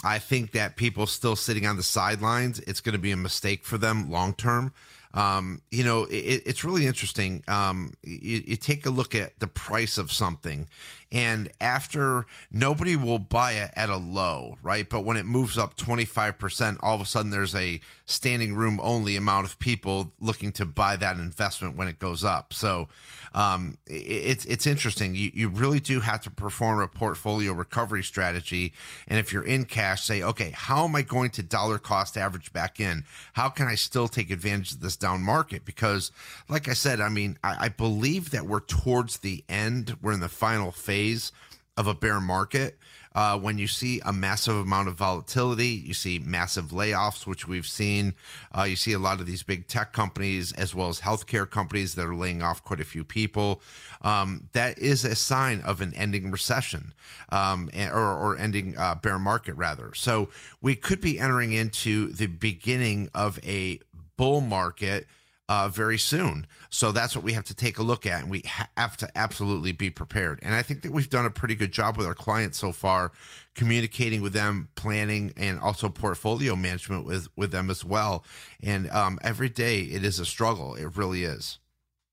I 0.03 0.19
think 0.19 0.51
that 0.51 0.75
people 0.75 1.07
still 1.07 1.35
sitting 1.35 1.65
on 1.65 1.77
the 1.77 1.83
sidelines, 1.83 2.59
it's 2.59 2.81
going 2.81 2.93
to 2.93 2.99
be 2.99 3.11
a 3.11 3.17
mistake 3.17 3.65
for 3.65 3.77
them 3.77 4.11
long 4.11 4.33
term. 4.33 4.73
Um, 5.13 5.61
you 5.69 5.83
know, 5.83 6.05
it, 6.05 6.41
it's 6.45 6.63
really 6.63 6.87
interesting. 6.87 7.43
Um, 7.47 7.93
you, 8.03 8.41
you, 8.47 8.55
take 8.55 8.87
a 8.87 8.89
look 8.89 9.13
at 9.13 9.39
the 9.39 9.45
price 9.45 9.99
of 9.99 10.11
something, 10.11 10.67
and 11.11 11.51
after 11.61 12.25
nobody 12.51 12.95
will 12.95 13.19
buy 13.19 13.51
it 13.53 13.71
at 13.75 13.89
a 13.89 13.97
low, 13.97 14.57
right? 14.63 14.89
But 14.89 15.01
when 15.01 15.17
it 15.17 15.27
moves 15.27 15.55
up 15.55 15.77
25%, 15.77 16.77
all 16.81 16.95
of 16.95 17.01
a 17.01 17.05
sudden 17.05 17.29
there's 17.29 17.53
a 17.53 17.79
standing 18.05 18.55
room 18.55 18.79
only 18.81 19.15
amount 19.15 19.45
of 19.45 19.59
people 19.59 20.13
looking 20.19 20.51
to 20.53 20.65
buy 20.65 20.95
that 20.95 21.17
investment 21.17 21.77
when 21.77 21.87
it 21.87 21.99
goes 21.99 22.23
up. 22.23 22.51
So 22.51 22.87
um, 23.33 23.77
it, 23.87 23.93
it's 23.93 24.45
it's 24.45 24.67
interesting. 24.67 25.15
You 25.15 25.31
you 25.33 25.49
really 25.49 25.79
do 25.79 25.99
have 26.01 26.21
to 26.21 26.31
perform 26.31 26.79
a 26.79 26.87
portfolio 26.87 27.53
recovery 27.53 28.03
strategy, 28.03 28.73
and 29.07 29.19
if 29.19 29.33
you're 29.33 29.45
in 29.45 29.65
cash, 29.65 30.03
say, 30.03 30.21
okay, 30.21 30.51
how 30.51 30.83
am 30.85 30.95
I 30.95 31.01
going 31.01 31.31
to 31.31 31.43
dollar 31.43 31.79
cost 31.79 32.17
average 32.17 32.53
back 32.53 32.79
in? 32.79 33.05
How 33.33 33.49
can 33.49 33.67
I 33.67 33.75
still 33.75 34.07
take 34.07 34.29
advantage 34.31 34.73
of 34.73 34.79
this 34.81 34.95
down 34.95 35.21
market? 35.21 35.65
Because, 35.65 36.11
like 36.49 36.67
I 36.67 36.73
said, 36.73 37.01
I 37.01 37.09
mean, 37.09 37.37
I, 37.43 37.65
I 37.65 37.69
believe 37.69 38.31
that 38.31 38.45
we're 38.45 38.59
towards 38.59 39.19
the 39.19 39.43
end. 39.49 39.97
We're 40.01 40.13
in 40.13 40.19
the 40.19 40.29
final 40.29 40.71
phase 40.71 41.31
of 41.75 41.87
a 41.87 41.93
bear 41.93 42.19
market. 42.19 42.77
Uh, 43.15 43.37
when 43.37 43.57
you 43.57 43.67
see 43.67 44.01
a 44.05 44.13
massive 44.13 44.55
amount 44.55 44.87
of 44.87 44.95
volatility, 44.95 45.67
you 45.67 45.93
see 45.93 46.19
massive 46.19 46.65
layoffs, 46.65 47.27
which 47.27 47.47
we've 47.47 47.67
seen. 47.67 48.13
Uh, 48.57 48.63
you 48.63 48.75
see 48.75 48.93
a 48.93 48.99
lot 48.99 49.19
of 49.19 49.25
these 49.25 49.43
big 49.43 49.67
tech 49.67 49.93
companies 49.93 50.51
as 50.53 50.73
well 50.73 50.89
as 50.89 51.01
healthcare 51.01 51.49
companies 51.49 51.95
that 51.95 52.05
are 52.05 52.15
laying 52.15 52.41
off 52.41 52.63
quite 52.63 52.79
a 52.79 52.85
few 52.85 53.03
people. 53.03 53.61
Um, 54.01 54.49
that 54.53 54.79
is 54.79 55.05
a 55.05 55.15
sign 55.15 55.61
of 55.61 55.81
an 55.81 55.93
ending 55.93 56.31
recession 56.31 56.93
um, 57.29 57.69
or, 57.75 57.99
or 57.99 58.37
ending 58.37 58.75
uh, 58.77 58.95
bear 58.95 59.19
market, 59.19 59.53
rather. 59.55 59.93
So 59.93 60.29
we 60.61 60.75
could 60.75 61.01
be 61.01 61.19
entering 61.19 61.53
into 61.53 62.11
the 62.11 62.27
beginning 62.27 63.09
of 63.13 63.39
a 63.43 63.79
bull 64.17 64.41
market 64.41 65.07
uh, 65.49 65.67
very 65.69 65.97
soon. 65.97 66.47
So 66.69 66.91
that's 66.91 67.15
what 67.15 67.23
we 67.23 67.33
have 67.33 67.43
to 67.45 67.55
take 67.55 67.77
a 67.77 67.83
look 67.83 68.05
at, 68.05 68.21
and 68.21 68.31
we 68.31 68.43
have 68.77 68.97
to 68.97 69.09
absolutely 69.17 69.71
be 69.71 69.89
prepared. 69.89 70.39
And 70.41 70.55
I 70.55 70.61
think 70.61 70.81
that 70.83 70.91
we've 70.91 71.09
done 71.09 71.25
a 71.25 71.29
pretty 71.29 71.55
good 71.55 71.71
job 71.71 71.97
with 71.97 72.07
our 72.07 72.13
clients 72.13 72.57
so 72.57 72.71
far, 72.71 73.11
communicating 73.53 74.21
with 74.21 74.33
them, 74.33 74.69
planning, 74.75 75.33
and 75.35 75.59
also 75.59 75.89
portfolio 75.89 76.55
management 76.55 77.05
with 77.05 77.27
with 77.35 77.51
them 77.51 77.69
as 77.69 77.83
well. 77.83 78.23
And 78.61 78.89
um, 78.91 79.19
every 79.21 79.49
day 79.49 79.81
it 79.81 80.03
is 80.03 80.19
a 80.19 80.25
struggle. 80.25 80.75
It 80.75 80.95
really 80.95 81.23
is. 81.23 81.59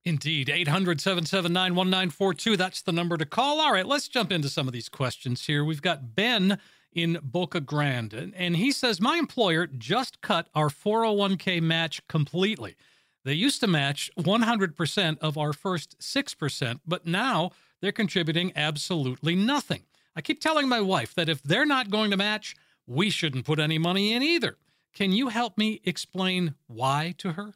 Indeed. 0.05 0.49
800 0.49 1.01
779 1.01 1.75
1942. 1.75 2.57
That's 2.57 2.83
the 2.83 2.93
number 2.93 3.17
to 3.17 3.27
call. 3.27 3.61
All 3.61 3.73
right, 3.73 3.87
let's 3.87 4.09
jump 4.09 4.33
into 4.33 4.49
some 4.49 4.67
of 4.67 4.73
these 4.73 4.89
questions 4.89 5.45
here. 5.47 5.65
We've 5.65 5.83
got 5.83 6.15
Ben 6.15 6.59
in 6.93 7.19
Boca 7.23 7.61
Grande, 7.61 8.33
and 8.35 8.57
he 8.57 8.73
says, 8.73 9.01
My 9.01 9.17
employer 9.17 9.67
just 9.67 10.21
cut 10.23 10.49
our 10.55 10.69
401k 10.69 11.61
match 11.61 12.07
completely. 12.09 12.77
They 13.25 13.35
used 13.35 13.61
to 13.61 13.67
match 13.67 14.11
100% 14.19 15.19
of 15.19 15.37
our 15.37 15.53
first 15.53 15.99
6%, 15.99 16.81
but 16.87 17.07
now 17.07 17.51
they're 17.81 17.93
contributing 17.93 18.53
absolutely 18.57 19.35
nothing. 19.35 19.83
I 20.17 20.23
keep 20.23 20.41
telling 20.41 20.69
my 20.69 20.81
wife 20.81 21.15
that 21.15 21.29
if 21.29 21.43
they're 21.43 21.67
not 21.67 21.91
going 21.91 22.11
to 22.11 22.17
match, 22.17 22.57
we 22.87 23.11
shouldn't 23.11 23.45
put 23.45 23.59
any 23.59 23.79
money 23.79 24.13
in 24.13 24.23
either. 24.23 24.57
Can 24.95 25.13
you 25.13 25.29
help 25.29 25.57
me 25.57 25.81
explain 25.85 26.55
why 26.67 27.15
to 27.19 27.33
her? 27.33 27.55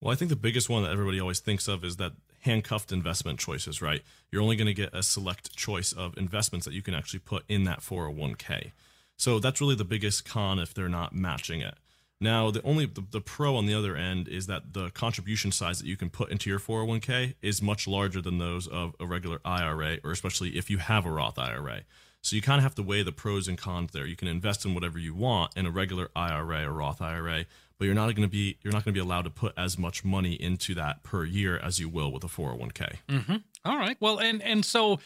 Well, 0.00 0.12
I 0.12 0.16
think 0.16 0.28
the 0.28 0.36
biggest 0.36 0.68
one 0.68 0.82
that 0.82 0.92
everybody 0.92 1.20
always 1.20 1.40
thinks 1.40 1.68
of 1.68 1.84
is 1.84 1.96
that 1.96 2.12
handcuffed 2.40 2.92
investment 2.92 3.38
choices, 3.38 3.80
right? 3.80 4.02
You're 4.30 4.42
only 4.42 4.56
going 4.56 4.66
to 4.66 4.74
get 4.74 4.94
a 4.94 5.02
select 5.02 5.56
choice 5.56 5.92
of 5.92 6.16
investments 6.16 6.66
that 6.66 6.74
you 6.74 6.82
can 6.82 6.94
actually 6.94 7.20
put 7.20 7.44
in 7.48 7.64
that 7.64 7.80
401k. 7.80 8.72
So 9.16 9.38
that's 9.38 9.60
really 9.60 9.74
the 9.74 9.84
biggest 9.84 10.24
con 10.24 10.58
if 10.58 10.74
they're 10.74 10.88
not 10.88 11.14
matching 11.14 11.60
it. 11.60 11.74
Now, 12.20 12.50
the 12.50 12.62
only 12.62 12.86
the, 12.86 13.04
the, 13.10 13.20
pro 13.20 13.56
on 13.56 13.66
the 13.66 13.74
other 13.74 13.94
end 13.94 14.26
is 14.26 14.46
that 14.46 14.72
the 14.72 14.90
contribution 14.90 15.52
size 15.52 15.80
that 15.80 15.86
you 15.86 15.96
can 15.98 16.08
put 16.08 16.30
into 16.30 16.48
your 16.48 16.58
401k 16.58 17.34
is 17.42 17.60
much 17.60 17.86
larger 17.86 18.22
than 18.22 18.38
those 18.38 18.66
of 18.66 18.96
a 18.98 19.04
regular 19.04 19.40
IRA, 19.44 19.98
or 20.02 20.12
especially 20.12 20.56
if 20.56 20.70
you 20.70 20.78
have 20.78 21.04
a 21.04 21.10
Roth 21.10 21.38
IRA. 21.38 21.82
So 22.22 22.34
you 22.34 22.42
kind 22.42 22.58
of 22.58 22.62
have 22.64 22.74
to 22.76 22.82
weigh 22.82 23.02
the 23.02 23.12
pros 23.12 23.48
and 23.48 23.58
cons 23.58 23.92
there. 23.92 24.06
You 24.06 24.16
can 24.16 24.28
invest 24.28 24.64
in 24.64 24.74
whatever 24.74 24.98
you 24.98 25.14
want 25.14 25.56
in 25.56 25.66
a 25.66 25.70
regular 25.70 26.10
IRA 26.16 26.66
or 26.66 26.72
Roth 26.72 27.02
IRA, 27.02 27.44
but 27.78 27.84
you're 27.84 27.94
not 27.94 28.06
going 28.06 28.26
to 28.26 28.28
be 28.28 28.58
you're 28.62 28.72
not 28.72 28.84
going 28.84 28.94
to 28.94 29.00
be 29.00 29.04
allowed 29.04 29.22
to 29.22 29.30
put 29.30 29.52
as 29.56 29.78
much 29.78 30.04
money 30.04 30.32
into 30.32 30.74
that 30.74 31.02
per 31.02 31.24
year 31.24 31.58
as 31.58 31.78
you 31.78 31.88
will 31.88 32.10
with 32.10 32.24
a 32.24 32.28
401k. 32.28 32.96
Mm-hmm. 33.08 33.36
All 33.64 33.76
right. 33.76 33.96
Well, 34.00 34.18
and 34.18 34.42
and 34.42 34.64
so 34.64 34.98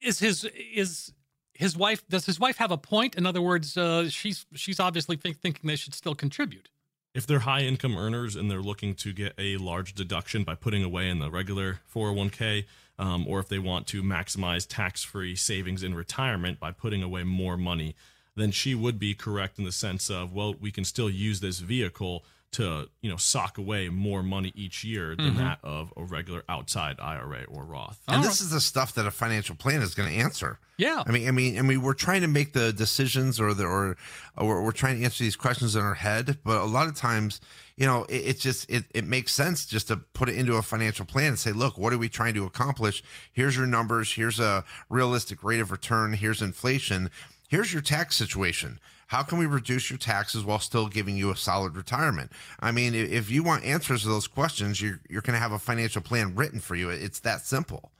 is 0.00 0.18
his 0.20 0.44
is 0.44 1.12
his 1.60 1.76
wife 1.76 2.02
does 2.08 2.24
his 2.24 2.40
wife 2.40 2.56
have 2.56 2.70
a 2.70 2.78
point? 2.78 3.14
In 3.16 3.26
other 3.26 3.42
words, 3.42 3.76
uh, 3.76 4.08
she's 4.08 4.46
she's 4.54 4.80
obviously 4.80 5.16
think, 5.16 5.40
thinking 5.40 5.68
they 5.68 5.76
should 5.76 5.94
still 5.94 6.14
contribute. 6.14 6.70
If 7.14 7.26
they're 7.26 7.40
high 7.40 7.60
income 7.60 7.98
earners 7.98 8.34
and 8.34 8.50
they're 8.50 8.62
looking 8.62 8.94
to 8.94 9.12
get 9.12 9.34
a 9.36 9.58
large 9.58 9.94
deduction 9.94 10.42
by 10.42 10.54
putting 10.54 10.82
away 10.82 11.08
in 11.10 11.18
the 11.18 11.30
regular 11.30 11.80
401k, 11.94 12.64
um, 12.98 13.26
or 13.28 13.40
if 13.40 13.48
they 13.48 13.58
want 13.58 13.86
to 13.88 14.02
maximize 14.02 14.66
tax 14.66 15.02
free 15.02 15.36
savings 15.36 15.82
in 15.82 15.94
retirement 15.94 16.58
by 16.58 16.72
putting 16.72 17.02
away 17.02 17.24
more 17.24 17.58
money, 17.58 17.94
then 18.36 18.52
she 18.52 18.74
would 18.74 18.98
be 18.98 19.12
correct 19.12 19.58
in 19.58 19.64
the 19.64 19.72
sense 19.72 20.08
of, 20.08 20.32
well, 20.32 20.54
we 20.58 20.70
can 20.70 20.84
still 20.84 21.10
use 21.10 21.40
this 21.40 21.58
vehicle 21.58 22.24
to 22.52 22.88
you 23.00 23.10
know 23.10 23.16
sock 23.16 23.58
away 23.58 23.88
more 23.88 24.22
money 24.22 24.52
each 24.56 24.82
year 24.82 25.14
than 25.14 25.30
mm-hmm. 25.30 25.38
that 25.38 25.58
of 25.62 25.92
a 25.96 26.02
regular 26.02 26.42
outside 26.48 26.98
IRA 27.00 27.44
or 27.48 27.64
Roth. 27.64 28.00
And 28.08 28.24
this 28.24 28.40
is 28.40 28.50
the 28.50 28.60
stuff 28.60 28.94
that 28.94 29.06
a 29.06 29.10
financial 29.10 29.54
plan 29.54 29.82
is 29.82 29.94
going 29.94 30.08
to 30.08 30.14
answer. 30.14 30.58
Yeah, 30.76 31.02
I 31.06 31.12
mean, 31.12 31.28
I 31.28 31.30
mean, 31.30 31.58
I 31.58 31.62
mean, 31.62 31.82
we're 31.82 31.94
trying 31.94 32.22
to 32.22 32.28
make 32.28 32.52
the 32.52 32.72
decisions 32.72 33.38
or 33.40 33.54
the 33.54 33.64
or, 33.64 33.96
or 34.36 34.64
we're 34.64 34.72
trying 34.72 34.98
to 34.98 35.04
answer 35.04 35.22
these 35.22 35.36
questions 35.36 35.76
in 35.76 35.82
our 35.82 35.94
head, 35.94 36.38
but 36.44 36.58
a 36.58 36.64
lot 36.64 36.88
of 36.88 36.96
times, 36.96 37.40
you 37.76 37.86
know, 37.86 38.04
it, 38.04 38.26
it 38.26 38.40
just 38.40 38.68
it 38.70 38.84
it 38.94 39.04
makes 39.04 39.32
sense 39.32 39.66
just 39.66 39.88
to 39.88 39.96
put 39.96 40.28
it 40.28 40.36
into 40.36 40.56
a 40.56 40.62
financial 40.62 41.04
plan 41.04 41.28
and 41.28 41.38
say, 41.38 41.52
look, 41.52 41.78
what 41.78 41.92
are 41.92 41.98
we 41.98 42.08
trying 42.08 42.34
to 42.34 42.44
accomplish? 42.44 43.02
Here's 43.32 43.56
your 43.56 43.66
numbers. 43.66 44.14
Here's 44.14 44.40
a 44.40 44.64
realistic 44.88 45.44
rate 45.44 45.60
of 45.60 45.70
return. 45.70 46.14
Here's 46.14 46.42
inflation. 46.42 47.10
Here's 47.48 47.72
your 47.72 47.82
tax 47.82 48.16
situation 48.16 48.80
how 49.10 49.24
can 49.24 49.38
we 49.38 49.46
reduce 49.46 49.90
your 49.90 49.98
taxes 49.98 50.44
while 50.44 50.60
still 50.60 50.86
giving 50.86 51.16
you 51.16 51.32
a 51.32 51.36
solid 51.36 51.76
retirement? 51.76 52.30
I 52.60 52.70
mean, 52.70 52.94
if 52.94 53.28
you 53.28 53.42
want 53.42 53.64
answers 53.64 54.02
to 54.02 54.08
those 54.08 54.28
questions, 54.28 54.80
you're, 54.80 55.00
you're 55.10 55.20
going 55.20 55.34
to 55.34 55.40
have 55.40 55.50
a 55.50 55.58
financial 55.58 56.00
plan 56.00 56.36
written 56.36 56.60
for 56.60 56.76
you. 56.76 56.90
It's 56.90 57.18
that 57.20 57.44
simple. 57.44 57.90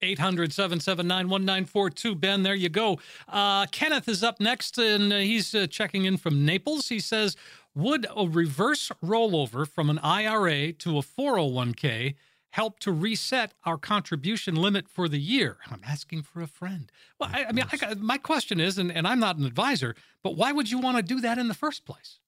800 0.00 0.54
779 0.54 1.28
1942. 1.28 2.14
Ben, 2.14 2.42
there 2.44 2.54
you 2.54 2.70
go. 2.70 2.98
Uh, 3.28 3.66
Kenneth 3.66 4.08
is 4.08 4.24
up 4.24 4.40
next, 4.40 4.78
and 4.78 5.12
uh, 5.12 5.18
he's 5.18 5.54
uh, 5.54 5.66
checking 5.66 6.06
in 6.06 6.16
from 6.16 6.46
Naples. 6.46 6.88
He 6.88 6.98
says, 6.98 7.36
Would 7.74 8.06
a 8.16 8.26
reverse 8.26 8.90
rollover 9.04 9.68
from 9.68 9.90
an 9.90 9.98
IRA 9.98 10.72
to 10.72 10.96
a 10.96 11.02
401k 11.02 12.14
help 12.50 12.78
to 12.80 12.92
reset 12.92 13.52
our 13.64 13.76
contribution 13.76 14.56
limit 14.56 14.88
for 14.88 15.08
the 15.08 15.18
year? 15.18 15.58
I'm 15.70 15.82
asking 15.86 16.22
for 16.22 16.40
a 16.40 16.46
friend. 16.46 16.90
Well, 17.18 17.30
I, 17.32 17.44
I 17.46 17.52
mean, 17.52 17.66
I, 17.70 17.94
my 17.94 18.18
question 18.18 18.60
is, 18.60 18.78
and, 18.78 18.90
and 18.90 19.06
I'm 19.06 19.20
not 19.20 19.36
an 19.36 19.44
advisor, 19.44 19.94
but 20.22 20.36
why 20.36 20.52
would 20.52 20.70
you 20.70 20.78
want 20.78 20.96
to 20.96 21.02
do 21.02 21.20
that 21.20 21.38
in 21.38 21.48
the 21.48 21.54
first 21.54 21.84
place? 21.84 22.18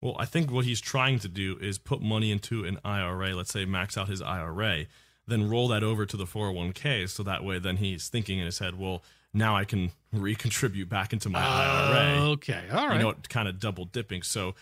Well, 0.00 0.16
I 0.18 0.26
think 0.26 0.52
what 0.52 0.64
he's 0.64 0.80
trying 0.80 1.18
to 1.20 1.28
do 1.28 1.58
is 1.60 1.78
put 1.78 2.00
money 2.00 2.30
into 2.30 2.64
an 2.64 2.78
IRA, 2.84 3.34
let's 3.34 3.52
say 3.52 3.64
max 3.64 3.98
out 3.98 4.08
his 4.08 4.22
IRA, 4.22 4.86
then 5.26 5.48
roll 5.48 5.68
that 5.68 5.82
over 5.82 6.06
to 6.06 6.16
the 6.16 6.24
401k. 6.24 7.08
So 7.08 7.22
that 7.24 7.42
way, 7.42 7.58
then 7.58 7.78
he's 7.78 8.08
thinking 8.08 8.38
in 8.38 8.46
his 8.46 8.60
head, 8.60 8.78
well, 8.78 9.02
now 9.34 9.56
I 9.56 9.64
can 9.64 9.90
recontribute 10.12 10.88
back 10.88 11.12
into 11.12 11.28
my 11.28 11.40
uh, 11.40 11.44
IRA. 11.44 12.30
Okay. 12.30 12.62
All 12.72 12.88
right. 12.88 12.96
You 12.96 13.02
know, 13.02 13.14
kind 13.28 13.48
of 13.48 13.58
double 13.58 13.84
dipping. 13.84 14.22
So 14.22 14.54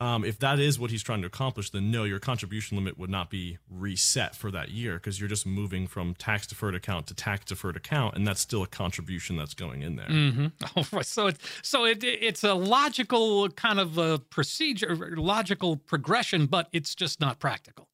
um, 0.00 0.24
if 0.24 0.38
that 0.40 0.58
is 0.58 0.80
what 0.80 0.90
he's 0.90 1.02
trying 1.02 1.20
to 1.20 1.28
accomplish, 1.28 1.70
then 1.70 1.90
no, 1.92 2.02
your 2.04 2.18
contribution 2.18 2.76
limit 2.76 2.98
would 2.98 3.10
not 3.10 3.30
be 3.30 3.58
reset 3.70 4.34
for 4.34 4.50
that 4.50 4.70
year 4.70 4.94
because 4.94 5.20
you're 5.20 5.28
just 5.28 5.46
moving 5.46 5.86
from 5.86 6.14
tax 6.14 6.46
deferred 6.46 6.74
account 6.74 7.06
to 7.06 7.14
tax 7.14 7.44
deferred 7.44 7.76
account, 7.76 8.16
and 8.16 8.26
that's 8.26 8.40
still 8.40 8.64
a 8.64 8.66
contribution 8.66 9.36
that's 9.36 9.54
going 9.54 9.82
in 9.82 9.94
there. 9.96 10.08
Mm-hmm. 10.08 10.46
All 10.76 10.84
right. 10.92 11.06
So 11.06 11.28
it's 11.28 11.38
so 11.62 11.84
it, 11.84 12.02
it's 12.02 12.42
a 12.42 12.54
logical 12.54 13.48
kind 13.50 13.78
of 13.78 13.96
a 13.96 14.18
procedure, 14.18 15.14
logical 15.16 15.76
progression, 15.76 16.46
but 16.46 16.68
it's 16.72 16.94
just 16.96 17.20
not 17.20 17.38
practical. 17.38 17.88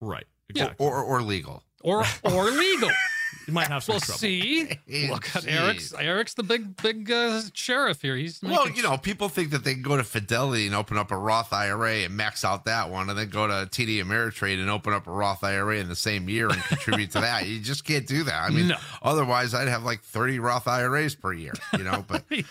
Right. 0.00 0.26
Exactly. 0.48 0.86
Yeah. 0.86 0.92
Or 0.92 1.02
or 1.02 1.22
legal. 1.22 1.64
Or 1.82 2.04
or 2.24 2.50
legal. 2.50 2.90
You 3.50 3.54
might 3.54 3.66
have 3.66 3.82
some 3.82 3.94
well, 3.94 4.00
trouble. 4.00 4.18
see, 4.18 4.78
look 5.10 5.34
at 5.34 5.44
Eric's. 5.44 5.92
Eric's 5.92 6.34
the 6.34 6.44
big, 6.44 6.80
big 6.80 7.10
uh, 7.10 7.42
sheriff 7.52 8.00
here. 8.00 8.14
He's 8.14 8.40
well, 8.40 8.70
you 8.70 8.80
know, 8.80 8.96
people 8.96 9.28
think 9.28 9.50
that 9.50 9.64
they 9.64 9.74
can 9.74 9.82
go 9.82 9.96
to 9.96 10.04
Fidelity 10.04 10.66
and 10.66 10.74
open 10.76 10.96
up 10.96 11.10
a 11.10 11.16
Roth 11.16 11.52
IRA 11.52 12.04
and 12.04 12.16
max 12.16 12.44
out 12.44 12.66
that 12.66 12.90
one, 12.90 13.10
and 13.10 13.18
then 13.18 13.28
go 13.28 13.48
to 13.48 13.68
TD 13.68 14.04
Ameritrade 14.04 14.60
and 14.60 14.70
open 14.70 14.92
up 14.92 15.08
a 15.08 15.10
Roth 15.10 15.42
IRA 15.42 15.78
in 15.78 15.88
the 15.88 15.96
same 15.96 16.28
year 16.28 16.48
and 16.48 16.62
contribute 16.62 17.10
to 17.10 17.20
that. 17.22 17.48
You 17.48 17.58
just 17.58 17.84
can't 17.84 18.06
do 18.06 18.22
that. 18.22 18.40
I 18.40 18.50
mean, 18.50 18.68
no. 18.68 18.76
otherwise, 19.02 19.52
I'd 19.52 19.66
have 19.66 19.82
like 19.82 20.02
thirty 20.02 20.38
Roth 20.38 20.68
IRAs 20.68 21.16
per 21.16 21.32
year. 21.32 21.54
You 21.76 21.82
know, 21.82 22.04
but 22.06 22.22
yeah, 22.30 22.44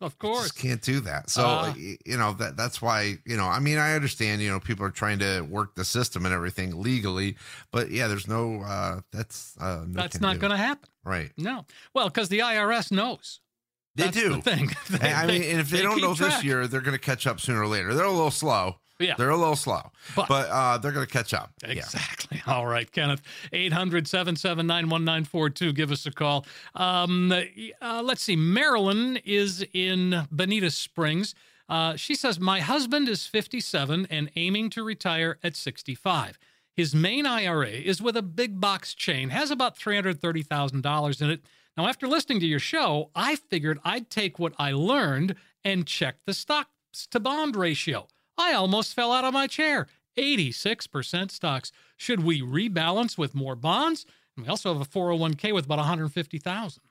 of 0.00 0.18
course, 0.18 0.48
just 0.48 0.58
can't 0.58 0.82
do 0.82 0.98
that. 0.98 1.30
So 1.30 1.46
uh, 1.46 1.74
you 1.76 2.16
know 2.16 2.32
that 2.32 2.56
that's 2.56 2.82
why 2.82 3.18
you 3.24 3.36
know. 3.36 3.46
I 3.46 3.60
mean, 3.60 3.78
I 3.78 3.94
understand. 3.94 4.42
You 4.42 4.50
know, 4.50 4.58
people 4.58 4.84
are 4.84 4.90
trying 4.90 5.20
to 5.20 5.42
work 5.42 5.76
the 5.76 5.84
system 5.84 6.26
and 6.26 6.34
everything 6.34 6.82
legally, 6.82 7.36
but 7.70 7.92
yeah, 7.92 8.08
there's 8.08 8.26
no. 8.26 8.62
uh 8.62 9.02
That's 9.12 9.56
uh, 9.60 9.84
no 9.86 10.00
that's 10.00 10.20
not 10.20 10.39
going 10.40 10.50
to 10.52 10.56
happen. 10.56 10.88
Right. 11.04 11.30
No. 11.36 11.66
Well, 11.94 12.08
because 12.08 12.28
the 12.28 12.40
IRS 12.40 12.90
knows. 12.90 13.40
They 13.96 14.04
That's 14.04 14.16
do. 14.16 14.28
The 14.36 14.42
thing. 14.42 14.70
they, 14.90 15.12
I 15.12 15.26
mean, 15.26 15.42
and 15.42 15.60
if 15.60 15.70
they, 15.70 15.78
they 15.78 15.82
don't 15.82 16.00
know 16.00 16.14
track. 16.14 16.32
this 16.32 16.44
year, 16.44 16.66
they're 16.66 16.80
going 16.80 16.96
to 16.96 17.04
catch 17.04 17.26
up 17.26 17.40
sooner 17.40 17.62
or 17.62 17.66
later. 17.66 17.94
They're 17.94 18.04
a 18.04 18.10
little 18.10 18.30
slow. 18.30 18.76
Yeah. 19.00 19.14
They're 19.16 19.30
a 19.30 19.36
little 19.36 19.56
slow, 19.56 19.90
but, 20.14 20.28
but 20.28 20.48
uh, 20.50 20.76
they're 20.76 20.92
going 20.92 21.06
to 21.06 21.12
catch 21.12 21.32
up. 21.32 21.52
Exactly. 21.64 22.42
Yeah. 22.46 22.52
All 22.54 22.66
right, 22.66 22.90
Kenneth. 22.90 23.22
800 23.50 24.06
779 24.06 24.90
1942. 24.90 25.72
Give 25.72 25.90
us 25.90 26.04
a 26.04 26.10
call. 26.10 26.44
Um, 26.74 27.32
uh, 27.32 28.02
let's 28.04 28.22
see. 28.22 28.36
Marilyn 28.36 29.18
is 29.24 29.64
in 29.72 30.26
Bonita 30.30 30.70
Springs. 30.70 31.34
Uh, 31.70 31.96
she 31.96 32.14
says, 32.14 32.38
My 32.38 32.60
husband 32.60 33.08
is 33.08 33.26
57 33.26 34.06
and 34.10 34.30
aiming 34.36 34.68
to 34.70 34.82
retire 34.82 35.38
at 35.42 35.56
65. 35.56 36.38
His 36.80 36.94
main 36.94 37.26
IRA 37.26 37.68
is 37.68 38.00
with 38.00 38.16
a 38.16 38.22
big 38.22 38.58
box 38.58 38.94
chain, 38.94 39.28
has 39.28 39.50
about 39.50 39.78
$330,000 39.78 41.20
in 41.20 41.30
it. 41.30 41.42
Now, 41.76 41.86
after 41.86 42.08
listening 42.08 42.40
to 42.40 42.46
your 42.46 42.58
show, 42.58 43.10
I 43.14 43.36
figured 43.36 43.78
I'd 43.84 44.08
take 44.08 44.38
what 44.38 44.54
I 44.58 44.72
learned 44.72 45.34
and 45.62 45.86
check 45.86 46.16
the 46.24 46.32
stocks 46.32 47.06
to 47.10 47.20
bond 47.20 47.54
ratio. 47.54 48.08
I 48.38 48.54
almost 48.54 48.94
fell 48.94 49.12
out 49.12 49.26
of 49.26 49.34
my 49.34 49.46
chair. 49.46 49.88
86% 50.16 51.30
stocks. 51.30 51.70
Should 51.98 52.24
we 52.24 52.40
rebalance 52.40 53.18
with 53.18 53.34
more 53.34 53.56
bonds? 53.56 54.06
And 54.34 54.46
we 54.46 54.50
also 54.50 54.72
have 54.72 54.80
a 54.80 54.86
401k 54.86 55.52
with 55.52 55.66
about 55.66 55.76
150,000. 55.80 56.82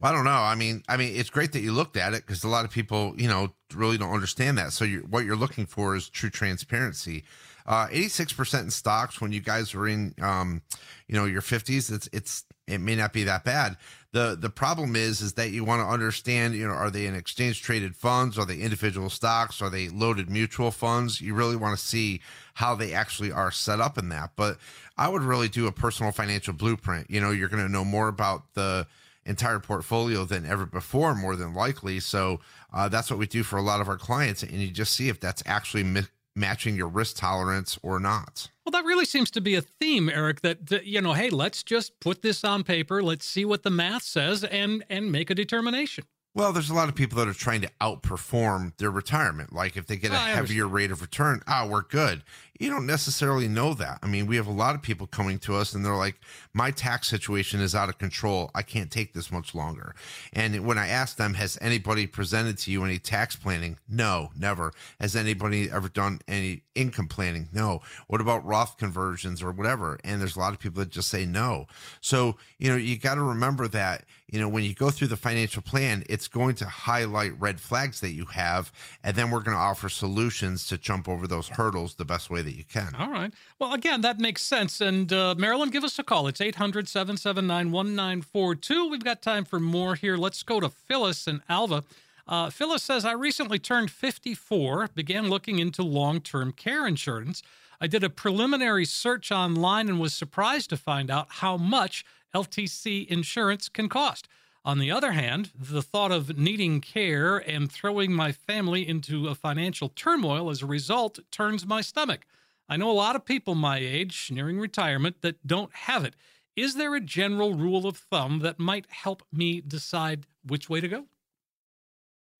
Well, 0.00 0.12
I 0.12 0.14
don't 0.14 0.24
know. 0.24 0.30
I 0.30 0.54
mean, 0.54 0.84
I 0.88 0.96
mean, 0.96 1.16
it's 1.16 1.28
great 1.28 1.50
that 1.54 1.60
you 1.62 1.72
looked 1.72 1.96
at 1.96 2.14
it 2.14 2.24
because 2.24 2.44
a 2.44 2.48
lot 2.48 2.64
of 2.64 2.70
people, 2.70 3.14
you 3.16 3.26
know, 3.26 3.52
really 3.74 3.98
don't 3.98 4.14
understand 4.14 4.58
that. 4.58 4.72
So 4.72 4.84
you're, 4.84 5.02
what 5.02 5.24
you're 5.24 5.34
looking 5.34 5.66
for 5.66 5.96
is 5.96 6.08
true 6.08 6.30
transparency. 6.30 7.24
Uh, 7.68 7.86
86% 7.88 8.62
in 8.62 8.70
stocks 8.70 9.20
when 9.20 9.30
you 9.30 9.40
guys 9.40 9.74
were 9.74 9.86
in, 9.86 10.14
um, 10.22 10.62
you 11.06 11.14
know, 11.14 11.26
your 11.26 11.42
50s, 11.42 11.92
it's, 11.92 12.08
it's, 12.14 12.44
it 12.66 12.78
may 12.78 12.96
not 12.96 13.12
be 13.12 13.24
that 13.24 13.44
bad. 13.44 13.76
The, 14.12 14.38
the 14.40 14.48
problem 14.48 14.96
is, 14.96 15.20
is 15.20 15.34
that 15.34 15.50
you 15.50 15.64
want 15.64 15.82
to 15.82 15.86
understand, 15.86 16.54
you 16.54 16.66
know, 16.66 16.72
are 16.72 16.90
they 16.90 17.04
in 17.04 17.14
exchange 17.14 17.60
traded 17.60 17.94
funds? 17.94 18.38
Are 18.38 18.46
they 18.46 18.56
individual 18.56 19.10
stocks? 19.10 19.60
Are 19.60 19.68
they 19.68 19.90
loaded 19.90 20.30
mutual 20.30 20.70
funds? 20.70 21.20
You 21.20 21.34
really 21.34 21.56
want 21.56 21.78
to 21.78 21.84
see 21.84 22.22
how 22.54 22.74
they 22.74 22.94
actually 22.94 23.32
are 23.32 23.50
set 23.50 23.82
up 23.82 23.98
in 23.98 24.08
that. 24.08 24.30
But 24.34 24.56
I 24.96 25.08
would 25.08 25.22
really 25.22 25.48
do 25.48 25.66
a 25.66 25.72
personal 25.72 26.10
financial 26.10 26.54
blueprint. 26.54 27.10
You 27.10 27.20
know, 27.20 27.32
you're 27.32 27.50
going 27.50 27.62
to 27.62 27.70
know 27.70 27.84
more 27.84 28.08
about 28.08 28.54
the, 28.54 28.86
entire 29.28 29.60
portfolio 29.60 30.24
than 30.24 30.46
ever 30.46 30.64
before, 30.64 31.14
more 31.14 31.36
than 31.36 31.52
likely. 31.52 32.00
So 32.00 32.40
uh, 32.72 32.88
that's 32.88 33.10
what 33.10 33.18
we 33.18 33.26
do 33.26 33.42
for 33.42 33.58
a 33.58 33.62
lot 33.62 33.80
of 33.80 33.88
our 33.88 33.98
clients, 33.98 34.42
and 34.42 34.52
you 34.52 34.70
just 34.70 34.94
see 34.94 35.08
if 35.08 35.20
that's 35.20 35.42
actually 35.44 35.84
mi- 35.84 36.06
matching 36.38 36.76
your 36.76 36.88
risk 36.88 37.16
tolerance 37.16 37.78
or 37.82 37.98
not. 37.98 38.50
Well, 38.64 38.70
that 38.72 38.84
really 38.84 39.04
seems 39.04 39.30
to 39.32 39.40
be 39.40 39.54
a 39.54 39.62
theme, 39.62 40.08
Eric. 40.08 40.42
That, 40.42 40.66
that 40.66 40.86
you 40.86 41.00
know, 41.00 41.14
hey, 41.14 41.30
let's 41.30 41.62
just 41.62 41.98
put 42.00 42.22
this 42.22 42.44
on 42.44 42.64
paper. 42.64 43.02
Let's 43.02 43.24
see 43.24 43.44
what 43.44 43.62
the 43.62 43.70
math 43.70 44.02
says, 44.02 44.44
and 44.44 44.84
and 44.88 45.10
make 45.10 45.30
a 45.30 45.34
determination. 45.34 46.04
Well, 46.34 46.52
there's 46.52 46.70
a 46.70 46.74
lot 46.74 46.88
of 46.88 46.94
people 46.94 47.18
that 47.18 47.26
are 47.26 47.34
trying 47.34 47.62
to 47.62 47.70
outperform 47.80 48.76
their 48.76 48.90
retirement. 48.90 49.52
Like 49.52 49.76
if 49.76 49.86
they 49.86 49.96
get 49.96 50.12
a 50.12 50.14
I 50.14 50.28
heavier 50.28 50.64
understand. 50.66 50.72
rate 50.72 50.90
of 50.92 51.00
return, 51.00 51.42
ah, 51.48 51.66
we're 51.68 51.82
good. 51.82 52.22
You 52.58 52.70
don't 52.70 52.86
necessarily 52.86 53.46
know 53.46 53.74
that. 53.74 54.00
I 54.02 54.06
mean, 54.06 54.26
we 54.26 54.36
have 54.36 54.48
a 54.48 54.52
lot 54.52 54.74
of 54.74 54.82
people 54.82 55.06
coming 55.06 55.38
to 55.40 55.54
us 55.54 55.74
and 55.74 55.84
they're 55.84 55.94
like, 55.94 56.20
my 56.52 56.70
tax 56.70 57.08
situation 57.08 57.60
is 57.60 57.74
out 57.74 57.88
of 57.88 57.98
control. 57.98 58.50
I 58.54 58.62
can't 58.62 58.90
take 58.90 59.14
this 59.14 59.30
much 59.30 59.54
longer. 59.54 59.94
And 60.32 60.66
when 60.66 60.76
I 60.76 60.88
ask 60.88 61.16
them, 61.16 61.34
has 61.34 61.56
anybody 61.60 62.06
presented 62.06 62.58
to 62.58 62.72
you 62.72 62.84
any 62.84 62.98
tax 62.98 63.36
planning? 63.36 63.78
No, 63.88 64.30
never. 64.36 64.72
Has 64.98 65.14
anybody 65.14 65.70
ever 65.70 65.88
done 65.88 66.20
any 66.26 66.62
income 66.74 67.06
planning? 67.06 67.48
No. 67.52 67.80
What 68.08 68.20
about 68.20 68.44
Roth 68.44 68.76
conversions 68.76 69.42
or 69.42 69.52
whatever? 69.52 69.98
And 70.02 70.20
there's 70.20 70.36
a 70.36 70.40
lot 70.40 70.52
of 70.52 70.58
people 70.58 70.80
that 70.80 70.90
just 70.90 71.08
say 71.08 71.26
no. 71.26 71.66
So, 72.00 72.36
you 72.58 72.70
know, 72.70 72.76
you 72.76 72.98
got 72.98 73.14
to 73.14 73.22
remember 73.22 73.68
that, 73.68 74.04
you 74.26 74.40
know, 74.40 74.48
when 74.48 74.64
you 74.64 74.74
go 74.74 74.90
through 74.90 75.08
the 75.08 75.16
financial 75.16 75.62
plan, 75.62 76.04
it's 76.08 76.28
going 76.28 76.54
to 76.56 76.66
highlight 76.66 77.38
red 77.40 77.60
flags 77.60 78.00
that 78.00 78.12
you 78.12 78.26
have. 78.26 78.72
And 79.02 79.16
then 79.16 79.30
we're 79.30 79.40
going 79.40 79.56
to 79.56 79.62
offer 79.62 79.88
solutions 79.88 80.66
to 80.66 80.76
jump 80.76 81.08
over 81.08 81.26
those 81.26 81.48
hurdles 81.48 81.94
the 81.94 82.04
best 82.04 82.30
way 82.30 82.42
that 82.48 82.56
you 82.56 82.64
can. 82.64 82.94
All 82.94 83.10
right. 83.10 83.32
Well, 83.58 83.74
again, 83.74 84.00
that 84.00 84.18
makes 84.18 84.42
sense. 84.42 84.80
And 84.80 85.12
uh, 85.12 85.34
Marilyn, 85.36 85.68
give 85.68 85.84
us 85.84 85.98
a 85.98 86.02
call. 86.02 86.26
It's 86.28 86.40
800 86.40 86.88
779 86.88 87.70
1942. 87.70 88.88
We've 88.88 89.04
got 89.04 89.20
time 89.20 89.44
for 89.44 89.60
more 89.60 89.94
here. 89.94 90.16
Let's 90.16 90.42
go 90.42 90.58
to 90.58 90.70
Phyllis 90.70 91.26
and 91.26 91.42
Alva. 91.48 91.84
Uh, 92.26 92.48
Phyllis 92.50 92.82
says, 92.82 93.04
I 93.04 93.12
recently 93.12 93.58
turned 93.58 93.90
54, 93.90 94.90
began 94.94 95.28
looking 95.28 95.58
into 95.58 95.82
long 95.82 96.20
term 96.20 96.52
care 96.52 96.86
insurance. 96.86 97.42
I 97.80 97.86
did 97.86 98.02
a 98.02 98.10
preliminary 98.10 98.86
search 98.86 99.30
online 99.30 99.88
and 99.88 100.00
was 100.00 100.14
surprised 100.14 100.70
to 100.70 100.76
find 100.76 101.10
out 101.10 101.26
how 101.28 101.56
much 101.56 102.04
LTC 102.34 103.06
insurance 103.06 103.68
can 103.68 103.88
cost. 103.88 104.26
On 104.64 104.78
the 104.78 104.90
other 104.90 105.12
hand, 105.12 105.50
the 105.58 105.82
thought 105.82 106.12
of 106.12 106.36
needing 106.36 106.80
care 106.80 107.38
and 107.38 107.70
throwing 107.70 108.12
my 108.12 108.32
family 108.32 108.86
into 108.86 109.28
a 109.28 109.34
financial 109.34 109.88
turmoil 109.88 110.50
as 110.50 110.62
a 110.62 110.66
result 110.66 111.20
turns 111.30 111.66
my 111.66 111.80
stomach. 111.80 112.26
I 112.68 112.76
know 112.76 112.90
a 112.90 112.92
lot 112.92 113.16
of 113.16 113.24
people 113.24 113.54
my 113.54 113.78
age, 113.78 114.30
nearing 114.32 114.58
retirement, 114.58 115.22
that 115.22 115.46
don't 115.46 115.74
have 115.74 116.04
it. 116.04 116.14
Is 116.56 116.74
there 116.74 116.94
a 116.94 117.00
general 117.00 117.54
rule 117.54 117.86
of 117.86 117.96
thumb 117.96 118.40
that 118.40 118.58
might 118.58 118.86
help 118.90 119.22
me 119.32 119.60
decide 119.60 120.26
which 120.44 120.68
way 120.68 120.80
to 120.80 120.88
go? 120.88 121.06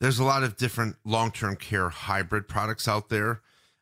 there's 0.00 0.20
a 0.20 0.24
lot 0.24 0.44
of 0.44 0.56
different 0.56 0.94
long-term 1.04 1.56
care 1.56 1.88
hybrid 1.88 2.46
products 2.46 2.86
out 2.86 3.08
there 3.08 3.40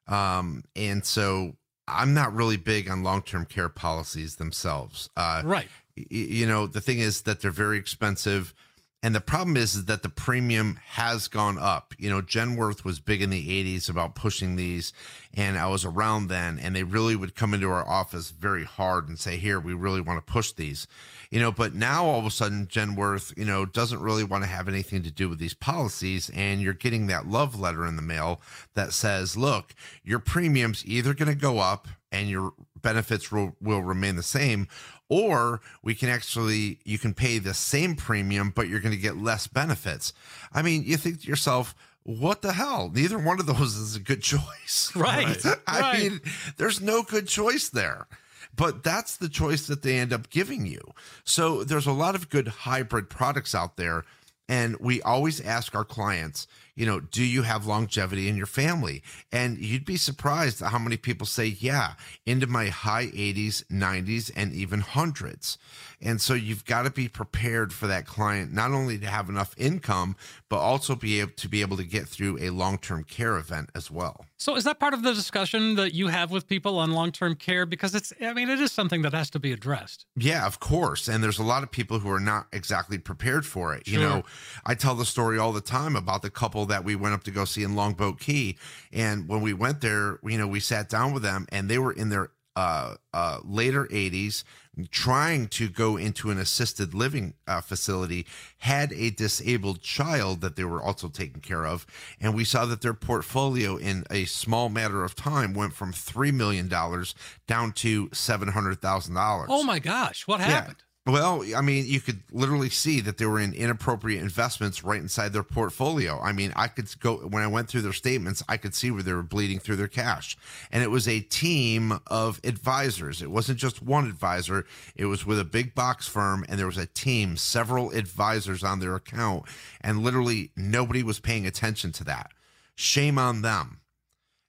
um, 0.08 0.62
and 0.74 1.04
so 1.04 1.56
i'm 1.86 2.14
not 2.14 2.32
really 2.34 2.56
big 2.56 2.88
on 2.88 3.02
long-term 3.02 3.44
care 3.44 3.68
policies 3.68 4.36
themselves 4.36 5.10
uh, 5.18 5.42
Right. 5.44 5.68
y- 5.94 6.04
you 6.10 6.46
know 6.46 6.66
the 6.66 6.80
thing 6.80 7.00
is 7.00 7.20
that 7.22 7.40
they're 7.40 7.50
very 7.50 7.76
expensive 7.76 8.54
and 9.02 9.14
the 9.14 9.20
problem 9.20 9.56
is, 9.56 9.74
is 9.74 9.84
that 9.84 10.02
the 10.02 10.08
premium 10.08 10.80
has 10.84 11.28
gone 11.28 11.58
up. 11.58 11.94
You 11.98 12.10
know 12.10 12.22
genworth 12.22 12.84
was 12.84 12.98
big 12.98 13.22
in 13.22 13.30
the 13.30 13.64
80s 13.78 13.88
about 13.88 14.14
pushing 14.14 14.56
these 14.56 14.92
and 15.34 15.58
i 15.58 15.66
was 15.66 15.84
around 15.84 16.28
then 16.28 16.58
and 16.58 16.74
they 16.74 16.82
really 16.82 17.14
would 17.14 17.34
come 17.34 17.52
into 17.52 17.68
our 17.68 17.86
office 17.86 18.30
very 18.30 18.64
hard 18.64 19.08
and 19.08 19.18
say 19.18 19.36
here 19.36 19.60
we 19.60 19.74
really 19.74 20.00
want 20.00 20.24
to 20.24 20.32
push 20.32 20.52
these. 20.52 20.86
You 21.30 21.40
know 21.40 21.52
but 21.52 21.74
now 21.74 22.04
all 22.04 22.18
of 22.18 22.26
a 22.26 22.30
sudden 22.30 22.66
genworth 22.66 23.36
you 23.36 23.44
know 23.44 23.64
doesn't 23.64 24.00
really 24.00 24.24
want 24.24 24.44
to 24.44 24.50
have 24.50 24.68
anything 24.68 25.02
to 25.02 25.10
do 25.10 25.28
with 25.28 25.38
these 25.38 25.54
policies 25.54 26.30
and 26.34 26.60
you're 26.60 26.72
getting 26.72 27.06
that 27.06 27.26
love 27.26 27.58
letter 27.58 27.86
in 27.86 27.96
the 27.96 28.02
mail 28.02 28.40
that 28.74 28.92
says 28.92 29.36
look 29.36 29.74
your 30.02 30.18
premiums 30.18 30.84
either 30.86 31.14
going 31.14 31.28
to 31.28 31.34
go 31.34 31.58
up 31.58 31.88
and 32.12 32.28
your 32.28 32.52
benefits 32.80 33.32
will, 33.32 33.56
will 33.60 33.82
remain 33.82 34.16
the 34.16 34.22
same 34.22 34.68
or 35.08 35.60
we 35.82 35.94
can 35.94 36.08
actually 36.08 36.78
you 36.84 36.98
can 36.98 37.14
pay 37.14 37.38
the 37.38 37.54
same 37.54 37.94
premium 37.94 38.50
but 38.54 38.68
you're 38.68 38.80
going 38.80 38.94
to 38.94 39.00
get 39.00 39.16
less 39.16 39.46
benefits. 39.46 40.12
I 40.52 40.62
mean 40.62 40.82
you 40.84 40.96
think 40.96 41.22
to 41.22 41.28
yourself 41.28 41.74
what 42.02 42.40
the 42.40 42.52
hell? 42.52 42.90
Neither 42.94 43.18
one 43.18 43.40
of 43.40 43.46
those 43.46 43.76
is 43.76 43.96
a 43.96 44.00
good 44.00 44.22
choice. 44.22 44.92
Right, 44.94 45.44
i 45.66 45.80
right. 45.80 45.98
mean 45.98 46.20
there's 46.56 46.80
no 46.80 47.02
good 47.02 47.28
choice 47.28 47.68
there. 47.68 48.06
But 48.54 48.82
that's 48.82 49.18
the 49.18 49.28
choice 49.28 49.66
that 49.66 49.82
they 49.82 49.98
end 49.98 50.14
up 50.14 50.30
giving 50.30 50.64
you. 50.64 50.80
So 51.24 51.62
there's 51.62 51.86
a 51.86 51.92
lot 51.92 52.14
of 52.14 52.30
good 52.30 52.48
hybrid 52.48 53.10
products 53.10 53.54
out 53.54 53.76
there 53.76 54.04
and 54.48 54.76
we 54.78 55.02
always 55.02 55.40
ask 55.40 55.74
our 55.74 55.84
clients, 55.84 56.46
you 56.76 56.84
know, 56.86 57.00
do 57.00 57.24
you 57.24 57.42
have 57.42 57.66
longevity 57.66 58.28
in 58.28 58.36
your 58.36 58.46
family? 58.46 59.02
And 59.32 59.58
you'd 59.58 59.86
be 59.86 59.96
surprised 59.96 60.62
at 60.62 60.70
how 60.70 60.78
many 60.78 60.98
people 60.98 61.26
say, 61.26 61.46
yeah, 61.46 61.94
into 62.26 62.46
my 62.46 62.66
high 62.68 63.06
80s, 63.06 63.64
90s, 63.64 64.30
and 64.36 64.52
even 64.52 64.80
hundreds. 64.80 65.56
And 66.00 66.20
so 66.20 66.34
you've 66.34 66.64
got 66.64 66.82
to 66.82 66.90
be 66.90 67.08
prepared 67.08 67.72
for 67.72 67.86
that 67.86 68.06
client, 68.06 68.52
not 68.52 68.72
only 68.72 68.98
to 68.98 69.06
have 69.06 69.28
enough 69.28 69.54
income, 69.56 70.16
but 70.48 70.58
also 70.58 70.94
be 70.94 71.20
able 71.20 71.32
to 71.36 71.48
be 71.48 71.62
able 71.62 71.76
to 71.78 71.84
get 71.84 72.06
through 72.06 72.38
a 72.40 72.50
long 72.50 72.78
term 72.78 73.04
care 73.04 73.36
event 73.36 73.70
as 73.74 73.90
well. 73.90 74.26
So, 74.36 74.56
is 74.56 74.64
that 74.64 74.78
part 74.78 74.92
of 74.92 75.02
the 75.02 75.14
discussion 75.14 75.76
that 75.76 75.94
you 75.94 76.08
have 76.08 76.30
with 76.30 76.46
people 76.46 76.78
on 76.78 76.92
long 76.92 77.12
term 77.12 77.34
care? 77.34 77.64
Because 77.64 77.94
it's, 77.94 78.12
I 78.20 78.34
mean, 78.34 78.50
it 78.50 78.60
is 78.60 78.72
something 78.72 79.02
that 79.02 79.14
has 79.14 79.30
to 79.30 79.38
be 79.38 79.52
addressed. 79.52 80.04
Yeah, 80.14 80.46
of 80.46 80.60
course. 80.60 81.08
And 81.08 81.24
there's 81.24 81.38
a 81.38 81.44
lot 81.44 81.62
of 81.62 81.70
people 81.70 81.98
who 81.98 82.10
are 82.10 82.20
not 82.20 82.46
exactly 82.52 82.98
prepared 82.98 83.46
for 83.46 83.74
it. 83.74 83.88
You 83.88 83.98
know, 83.98 84.24
I 84.64 84.74
tell 84.74 84.94
the 84.94 85.06
story 85.06 85.38
all 85.38 85.52
the 85.52 85.60
time 85.60 85.96
about 85.96 86.22
the 86.22 86.30
couple 86.30 86.66
that 86.66 86.84
we 86.84 86.94
went 86.94 87.14
up 87.14 87.24
to 87.24 87.30
go 87.30 87.44
see 87.44 87.62
in 87.62 87.74
Longboat 87.74 88.20
Key. 88.20 88.58
And 88.92 89.28
when 89.28 89.40
we 89.40 89.54
went 89.54 89.80
there, 89.80 90.18
you 90.22 90.36
know, 90.36 90.46
we 90.46 90.60
sat 90.60 90.88
down 90.88 91.12
with 91.12 91.22
them 91.22 91.46
and 91.50 91.70
they 91.70 91.78
were 91.78 91.92
in 91.92 92.10
their 92.10 92.30
uh, 92.56 92.94
uh, 93.12 93.38
later 93.44 93.86
80s 93.86 94.42
trying 94.90 95.48
to 95.48 95.68
go 95.68 95.96
into 95.96 96.30
an 96.30 96.38
assisted 96.38 96.92
living 96.92 97.34
uh, 97.46 97.60
facility 97.60 98.26
had 98.58 98.92
a 98.92 99.10
disabled 99.10 99.80
child 99.80 100.40
that 100.42 100.56
they 100.56 100.64
were 100.64 100.82
also 100.82 101.08
taking 101.08 101.40
care 101.40 101.66
of. 101.66 101.86
And 102.20 102.34
we 102.34 102.44
saw 102.44 102.66
that 102.66 102.82
their 102.82 102.94
portfolio 102.94 103.76
in 103.76 104.04
a 104.10 104.26
small 104.26 104.68
matter 104.68 105.02
of 105.02 105.14
time 105.14 105.54
went 105.54 105.72
from 105.72 105.92
$3 105.92 106.32
million 106.32 106.68
down 106.68 107.72
to 107.72 108.08
$700000 108.08 109.46
Oh 109.48 109.62
my 109.64 109.78
gosh, 109.78 110.26
what 110.26 110.40
happened? 110.40 110.76
Well, 111.06 111.44
I 111.56 111.60
mean, 111.60 111.86
you 111.86 112.00
could 112.00 112.20
literally 112.32 112.68
see 112.68 113.00
that 113.02 113.16
they 113.16 113.26
were 113.26 113.38
in 113.38 113.52
inappropriate 113.52 114.20
investments 114.20 114.82
right 114.82 115.00
inside 115.00 115.32
their 115.32 115.44
portfolio. 115.44 116.18
I 116.20 116.32
mean, 116.32 116.52
I 116.56 116.66
could 116.66 116.88
go 116.98 117.18
when 117.18 117.44
I 117.44 117.46
went 117.46 117.68
through 117.68 117.82
their 117.82 117.92
statements, 117.92 118.42
I 118.48 118.56
could 118.56 118.74
see 118.74 118.90
where 118.90 119.04
they 119.04 119.12
were 119.12 119.22
bleeding 119.22 119.60
through 119.60 119.76
their 119.76 119.86
cash. 119.86 120.36
And 120.72 120.82
it 120.82 120.90
was 120.90 121.06
a 121.06 121.20
team 121.20 122.00
of 122.08 122.40
advisors. 122.42 123.22
It 123.22 123.30
wasn't 123.30 123.60
just 123.60 123.80
one 123.80 124.06
advisor, 124.06 124.66
it 124.96 125.06
was 125.06 125.24
with 125.24 125.38
a 125.38 125.44
big 125.44 125.76
box 125.76 126.08
firm, 126.08 126.44
and 126.48 126.58
there 126.58 126.66
was 126.66 126.76
a 126.76 126.86
team, 126.86 127.36
several 127.36 127.92
advisors 127.92 128.64
on 128.64 128.80
their 128.80 128.96
account, 128.96 129.44
and 129.80 130.02
literally 130.02 130.50
nobody 130.56 131.04
was 131.04 131.20
paying 131.20 131.46
attention 131.46 131.92
to 131.92 132.04
that. 132.04 132.32
Shame 132.74 133.16
on 133.16 133.42
them. 133.42 133.78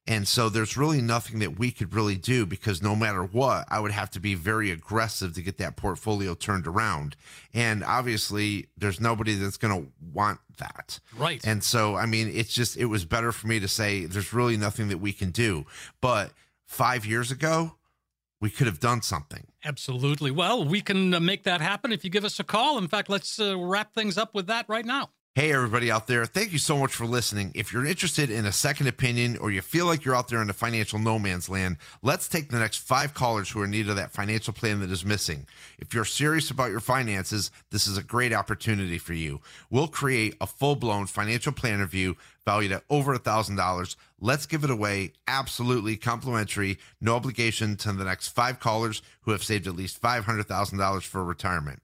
And 0.07 0.25
so 0.25 0.47
there's 0.47 0.77
really 0.77 1.01
nothing 1.01 1.39
that 1.39 1.59
we 1.59 1.69
could 1.69 1.93
really 1.93 2.15
do 2.15 2.45
because 2.45 2.81
no 2.81 2.95
matter 2.95 3.23
what, 3.23 3.65
I 3.69 3.81
would 3.81 3.91
have 3.91 4.09
to 4.11 4.21
be 4.21 4.35
very 4.35 4.71
aggressive 4.71 5.33
to 5.33 5.41
get 5.41 5.57
that 5.57 5.75
portfolio 5.75 6.33
turned 6.33 6.65
around. 6.65 7.17
And 7.53 7.83
obviously, 7.83 8.67
there's 8.77 9.01
nobody 9.01 9.35
that's 9.35 9.57
going 9.57 9.83
to 9.83 9.91
want 10.13 10.39
that. 10.59 11.01
Right. 11.17 11.45
And 11.45 11.61
so, 11.61 11.95
I 11.95 12.05
mean, 12.05 12.31
it's 12.33 12.53
just, 12.53 12.77
it 12.77 12.85
was 12.85 13.03
better 13.03 13.33
for 13.33 13.47
me 13.47 13.59
to 13.59 13.67
say 13.67 14.05
there's 14.05 14.31
really 14.31 14.55
nothing 14.55 14.87
that 14.87 14.99
we 14.99 15.11
can 15.11 15.31
do. 15.31 15.65
But 15.99 16.31
five 16.65 17.05
years 17.05 17.29
ago, 17.29 17.75
we 18.39 18.49
could 18.49 18.67
have 18.67 18.79
done 18.79 19.01
something. 19.01 19.47
Absolutely. 19.65 20.31
Well, 20.31 20.63
we 20.63 20.79
can 20.79 21.13
uh, 21.13 21.19
make 21.19 21.43
that 21.43 21.59
happen 21.59 21.91
if 21.91 22.03
you 22.03 22.09
give 22.09 22.23
us 22.23 22.39
a 22.39 22.43
call. 22.43 22.77
In 22.77 22.87
fact, 22.87 23.09
let's 23.09 23.39
uh, 23.39 23.57
wrap 23.57 23.93
things 23.93 24.17
up 24.17 24.33
with 24.33 24.47
that 24.47 24.69
right 24.69 24.85
now. 24.85 25.09
Hey, 25.37 25.53
everybody 25.53 25.91
out 25.91 26.07
there. 26.07 26.25
Thank 26.25 26.51
you 26.51 26.57
so 26.57 26.79
much 26.79 26.95
for 26.95 27.05
listening. 27.05 27.51
If 27.53 27.71
you're 27.71 27.85
interested 27.85 28.31
in 28.31 28.47
a 28.47 28.51
second 28.51 28.87
opinion 28.87 29.37
or 29.37 29.51
you 29.51 29.61
feel 29.61 29.85
like 29.85 30.03
you're 30.03 30.15
out 30.15 30.29
there 30.29 30.41
in 30.41 30.47
the 30.47 30.53
financial 30.53 30.97
no 30.97 31.19
man's 31.19 31.47
land, 31.47 31.77
let's 32.01 32.27
take 32.27 32.49
the 32.49 32.57
next 32.57 32.77
five 32.77 33.13
callers 33.13 33.51
who 33.51 33.61
are 33.61 33.65
in 33.65 33.69
need 33.69 33.87
of 33.87 33.97
that 33.97 34.11
financial 34.11 34.51
plan 34.51 34.79
that 34.79 34.89
is 34.89 35.05
missing. 35.05 35.45
If 35.77 35.93
you're 35.93 36.05
serious 36.05 36.49
about 36.49 36.71
your 36.71 36.79
finances, 36.79 37.51
this 37.69 37.85
is 37.85 37.99
a 37.99 38.03
great 38.03 38.33
opportunity 38.33 38.97
for 38.97 39.13
you. 39.13 39.39
We'll 39.69 39.87
create 39.87 40.35
a 40.41 40.47
full 40.47 40.75
blown 40.75 41.05
financial 41.05 41.51
plan 41.51 41.81
review 41.81 42.17
valued 42.43 42.71
at 42.71 42.85
over 42.89 43.13
a 43.13 43.19
$1,000. 43.19 43.95
Let's 44.19 44.47
give 44.47 44.63
it 44.63 44.71
away 44.71 45.13
absolutely 45.27 45.97
complimentary, 45.97 46.79
no 46.99 47.15
obligation 47.15 47.75
to 47.75 47.91
the 47.91 48.05
next 48.05 48.29
five 48.29 48.59
callers 48.59 49.03
who 49.21 49.33
have 49.33 49.43
saved 49.43 49.67
at 49.67 49.75
least 49.75 50.01
$500,000 50.01 51.03
for 51.03 51.23
retirement. 51.23 51.83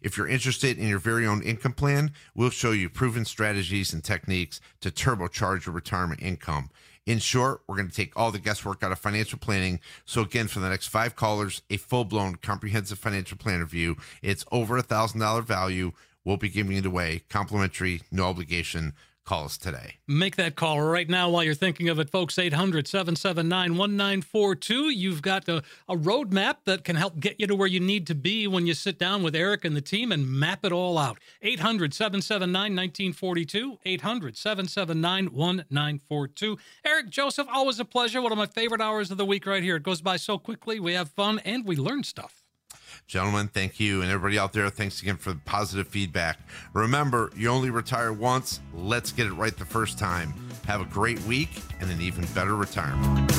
If 0.00 0.16
you're 0.16 0.28
interested 0.28 0.78
in 0.78 0.88
your 0.88 0.98
very 0.98 1.26
own 1.26 1.42
income 1.42 1.72
plan, 1.72 2.12
we'll 2.34 2.50
show 2.50 2.72
you 2.72 2.88
proven 2.88 3.24
strategies 3.24 3.92
and 3.92 4.02
techniques 4.02 4.60
to 4.80 4.90
turbocharge 4.90 5.66
your 5.66 5.74
retirement 5.74 6.22
income. 6.22 6.70
In 7.04 7.18
short, 7.18 7.62
we're 7.66 7.76
going 7.76 7.88
to 7.88 7.94
take 7.94 8.16
all 8.16 8.30
the 8.30 8.38
guesswork 8.38 8.82
out 8.82 8.92
of 8.92 8.98
financial 8.98 9.38
planning. 9.38 9.80
So 10.04 10.22
again, 10.22 10.46
for 10.46 10.60
the 10.60 10.68
next 10.68 10.86
five 10.86 11.16
callers, 11.16 11.62
a 11.68 11.76
full-blown 11.76 12.36
comprehensive 12.36 12.98
financial 12.98 13.36
plan 13.36 13.60
review. 13.60 13.96
It's 14.22 14.44
over 14.52 14.76
a 14.76 14.82
thousand 14.82 15.20
dollar 15.20 15.42
value. 15.42 15.92
We'll 16.24 16.36
be 16.36 16.48
giving 16.48 16.76
it 16.76 16.86
away 16.86 17.22
complimentary, 17.28 18.02
no 18.12 18.26
obligation. 18.26 18.94
Call 19.24 19.44
us 19.44 19.56
today. 19.56 19.98
Make 20.08 20.34
that 20.34 20.56
call 20.56 20.80
right 20.80 21.08
now 21.08 21.30
while 21.30 21.44
you're 21.44 21.54
thinking 21.54 21.88
of 21.88 22.00
it, 22.00 22.10
folks. 22.10 22.38
800 22.38 22.88
779 22.88 23.78
1942. 23.78 24.90
You've 24.90 25.22
got 25.22 25.48
a, 25.48 25.62
a 25.88 25.96
roadmap 25.96 26.56
that 26.64 26.82
can 26.82 26.96
help 26.96 27.20
get 27.20 27.38
you 27.38 27.46
to 27.46 27.54
where 27.54 27.68
you 27.68 27.78
need 27.78 28.08
to 28.08 28.16
be 28.16 28.48
when 28.48 28.66
you 28.66 28.74
sit 28.74 28.98
down 28.98 29.22
with 29.22 29.36
Eric 29.36 29.64
and 29.64 29.76
the 29.76 29.80
team 29.80 30.10
and 30.10 30.28
map 30.28 30.64
it 30.64 30.72
all 30.72 30.98
out. 30.98 31.18
800 31.40 31.94
779 31.94 32.52
1942. 32.74 33.78
800 33.84 34.36
779 34.36 35.24
1942. 35.26 36.58
Eric 36.84 37.08
Joseph, 37.08 37.46
always 37.52 37.78
a 37.78 37.84
pleasure. 37.84 38.20
One 38.20 38.32
of 38.32 38.38
my 38.38 38.46
favorite 38.46 38.80
hours 38.80 39.12
of 39.12 39.18
the 39.18 39.24
week 39.24 39.46
right 39.46 39.62
here. 39.62 39.76
It 39.76 39.84
goes 39.84 40.00
by 40.00 40.16
so 40.16 40.36
quickly. 40.36 40.80
We 40.80 40.94
have 40.94 41.10
fun 41.10 41.38
and 41.44 41.64
we 41.64 41.76
learn 41.76 42.02
stuff. 42.02 42.41
Gentlemen, 43.06 43.48
thank 43.48 43.78
you. 43.80 44.02
And 44.02 44.10
everybody 44.10 44.38
out 44.38 44.52
there, 44.52 44.68
thanks 44.70 45.02
again 45.02 45.16
for 45.16 45.32
the 45.32 45.40
positive 45.44 45.88
feedback. 45.88 46.40
Remember, 46.72 47.30
you 47.36 47.48
only 47.48 47.70
retire 47.70 48.12
once. 48.12 48.60
Let's 48.74 49.12
get 49.12 49.26
it 49.26 49.32
right 49.32 49.56
the 49.56 49.64
first 49.64 49.98
time. 49.98 50.34
Have 50.66 50.80
a 50.80 50.86
great 50.86 51.20
week 51.22 51.50
and 51.80 51.90
an 51.90 52.00
even 52.00 52.24
better 52.34 52.56
retirement. 52.56 53.32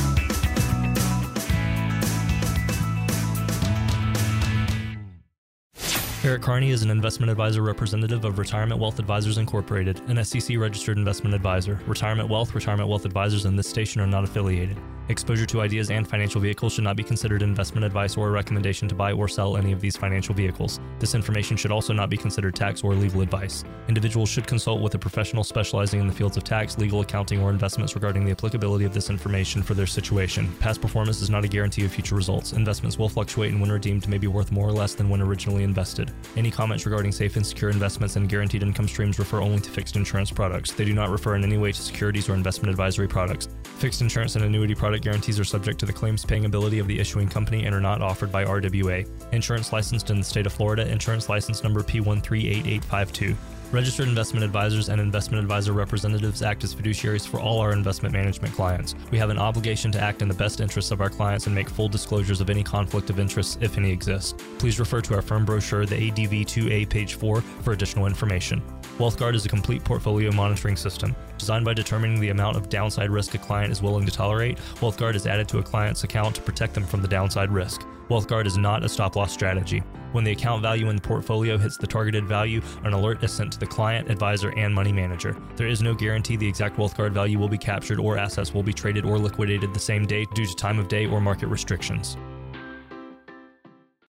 Eric 6.26 6.42
Kearney 6.42 6.70
is 6.70 6.84
an 6.84 6.90
investment 6.90 7.30
advisor 7.30 7.62
representative 7.62 8.24
of 8.24 8.40
Retirement 8.40 8.80
Wealth 8.80 8.98
Advisors 8.98 9.38
Incorporated, 9.38 10.00
an 10.08 10.24
SEC 10.24 10.58
registered 10.58 10.98
investment 10.98 11.36
advisor. 11.36 11.82
Retirement 11.86 12.30
Wealth, 12.30 12.56
Retirement 12.56 12.88
Wealth 12.88 13.04
Advisors, 13.04 13.44
and 13.44 13.60
this 13.60 13.68
station 13.68 14.00
are 14.00 14.08
not 14.08 14.24
affiliated. 14.24 14.78
Exposure 15.10 15.46
to 15.46 15.60
ideas 15.60 15.92
and 15.92 16.08
financial 16.08 16.40
vehicles 16.40 16.74
should 16.74 16.86
not 16.86 16.96
be 16.96 17.04
considered 17.04 17.42
investment 17.42 17.84
advice 17.84 18.16
or 18.16 18.30
a 18.30 18.32
recommendation 18.32 18.88
to 18.88 18.96
buy 18.96 19.12
or 19.12 19.28
sell 19.28 19.58
any 19.58 19.74
of 19.74 19.82
these 19.82 19.98
financial 19.98 20.34
vehicles. 20.34 20.80
This 20.98 21.14
information 21.14 21.58
should 21.58 21.72
also 21.72 21.92
not 21.92 22.10
be 22.10 22.16
considered 22.16 22.56
tax 22.56 22.86
or 22.86 22.94
legal 22.94 23.20
advice. 23.20 23.66
Individuals 23.90 24.30
should 24.30 24.48
consult 24.48 24.82
with 24.82 24.96
a 24.96 24.98
professional 24.98 25.44
specializing 25.44 26.00
in 26.00 26.08
the 26.08 26.14
fields 26.14 26.38
of 26.38 26.46
tax, 26.46 26.78
legal 26.78 27.02
accounting, 27.02 27.42
or 27.42 27.50
investments 27.50 27.96
regarding 27.96 28.24
the 28.24 28.32
applicability 28.32 28.86
of 28.86 28.94
this 28.94 29.10
information 29.10 29.62
for 29.62 29.74
their 29.74 29.86
situation. 29.86 30.50
Past 30.62 30.80
performance 30.80 31.22
is 31.22 31.30
not 31.30 31.44
a 31.44 31.50
guarantee 31.50 31.84
of 31.84 31.92
future 31.92 32.16
results. 32.16 32.54
Investments 32.54 32.98
will 32.98 33.10
fluctuate 33.10 33.52
and 33.52 33.60
when 33.60 33.72
redeemed 33.72 34.08
may 34.08 34.18
be 34.18 34.28
worth 34.28 34.54
more 34.54 34.70
or 34.70 34.72
less 34.72 34.96
than 34.96 35.10
when 35.10 35.22
originally 35.22 35.64
invested. 35.64 36.14
Any 36.38 36.50
comments 36.50 36.86
regarding 36.86 37.12
safe 37.12 37.36
and 37.36 37.46
secure 37.46 37.72
investments 37.72 38.16
and 38.16 38.30
guaranteed 38.30 38.64
income 38.64 38.88
streams 38.88 39.20
refer 39.20 39.42
only 39.42 39.60
to 39.60 39.70
fixed 39.70 39.98
insurance 39.98 40.32
products. 40.32 40.72
They 40.72 40.86
do 40.86 40.94
not 40.94 41.10
refer 41.10 41.36
in 41.36 41.44
any 41.44 41.58
way 41.58 41.74
to 41.74 41.82
securities 41.82 42.30
or 42.30 42.36
investment 42.36 42.70
advisory 42.70 43.10
products. 43.10 43.50
Fixed 43.80 44.00
insurance 44.00 44.38
and 44.38 44.46
annuity 44.46 44.74
products 44.74 44.94
product 44.94 45.03
guarantees 45.04 45.40
are 45.40 45.44
subject 45.44 45.80
to 45.82 45.86
the 45.86 45.94
claims 45.94 46.26
paying 46.26 46.46
ability 46.46 46.80
of 46.80 46.88
the 46.88 47.00
issuing 47.00 47.28
company 47.28 47.66
and 47.66 47.76
are 47.76 47.82
not 47.82 48.02
offered 48.02 48.32
by 48.32 48.46
RWA. 48.46 49.08
Insurance 49.34 49.72
licensed 49.72 50.10
in 50.10 50.18
the 50.18 50.24
state 50.24 50.46
of 50.46 50.54
Florida, 50.54 50.88
insurance 50.88 51.30
license 51.30 51.62
number 51.62 51.84
P138852. 51.84 53.36
Registered 53.74 54.08
investment 54.08 54.46
advisors 54.46 54.90
and 54.90 55.02
investment 55.02 55.42
advisor 55.42 55.74
representatives 55.74 56.44
act 56.44 56.64
as 56.64 56.76
fiduciaries 56.76 57.28
for 57.28 57.40
all 57.40 57.60
our 57.60 57.74
investment 57.74 58.14
management 58.14 58.54
clients. 58.54 58.94
We 59.10 59.18
have 59.18 59.32
an 59.32 59.40
obligation 59.40 59.92
to 59.94 60.00
act 60.00 60.22
in 60.22 60.28
the 60.28 60.34
best 60.36 60.62
interests 60.62 60.92
of 60.92 61.02
our 61.02 61.10
clients 61.10 61.48
and 61.48 61.56
make 61.56 61.68
full 61.68 61.90
disclosures 61.90 62.40
of 62.40 62.52
any 62.52 62.64
conflict 62.64 63.10
of 63.10 63.20
interest, 63.20 63.58
if 63.62 63.76
any 63.78 63.92
exist. 63.92 64.40
Please 64.60 64.80
refer 64.80 65.02
to 65.02 65.16
our 65.16 65.24
firm 65.24 65.44
brochure, 65.44 65.88
the 65.88 65.96
ADV 65.96 66.46
2A, 66.46 66.88
page 66.88 67.16
4, 67.16 67.42
for 67.42 67.74
additional 67.74 68.06
information. 68.06 68.62
WealthGuard 69.00 69.34
is 69.34 69.46
a 69.48 69.50
complete 69.50 69.84
portfolio 69.84 70.32
monitoring 70.32 70.76
system. 70.76 71.16
Designed 71.44 71.66
by 71.66 71.74
determining 71.74 72.22
the 72.22 72.30
amount 72.30 72.56
of 72.56 72.70
downside 72.70 73.10
risk 73.10 73.36
a 73.36 73.38
client 73.38 73.70
is 73.70 73.82
willing 73.82 74.06
to 74.06 74.12
tolerate, 74.14 74.60
WealthGuard 74.76 75.14
is 75.14 75.28
added 75.28 75.46
to 75.50 75.58
a 75.58 75.62
client's 75.62 76.06
account 76.06 76.36
to 76.36 76.42
protect 76.42 76.74
them 76.74 76.86
from 76.86 77.02
the 77.02 77.08
downside 77.10 77.52
risk. 77.52 77.86
WealthGuard 78.08 78.46
is 78.46 78.58
not 78.58 78.86
a 78.86 78.88
stop 78.88 79.18
loss 79.18 79.34
strategy. 79.34 79.80
When 80.14 80.24
the 80.24 80.32
account 80.32 80.62
value 80.62 80.88
in 80.90 80.96
the 80.96 81.02
portfolio 81.02 81.58
hits 81.58 81.76
the 81.76 81.86
targeted 81.86 82.24
value, 82.24 82.62
an 82.86 82.94
alert 82.94 83.22
is 83.26 83.34
sent 83.34 83.52
to 83.52 83.60
the 83.60 83.66
client, 83.66 84.10
advisor, 84.10 84.58
and 84.58 84.74
money 84.74 84.94
manager. 84.94 85.36
There 85.58 85.68
is 85.68 85.82
no 85.82 85.94
guarantee 85.94 86.38
the 86.38 86.48
exact 86.48 86.78
WealthGuard 86.78 87.12
value 87.12 87.38
will 87.38 87.50
be 87.50 87.58
captured 87.58 88.00
or 88.00 88.18
assets 88.18 88.54
will 88.54 88.64
be 88.64 88.72
traded 88.72 89.04
or 89.04 89.20
liquidated 89.20 89.74
the 89.74 89.82
same 89.82 90.06
day 90.06 90.26
due 90.34 90.46
to 90.46 90.56
time 90.56 90.80
of 90.80 90.88
day 90.88 91.08
or 91.08 91.20
market 91.20 91.48
restrictions. 91.48 92.16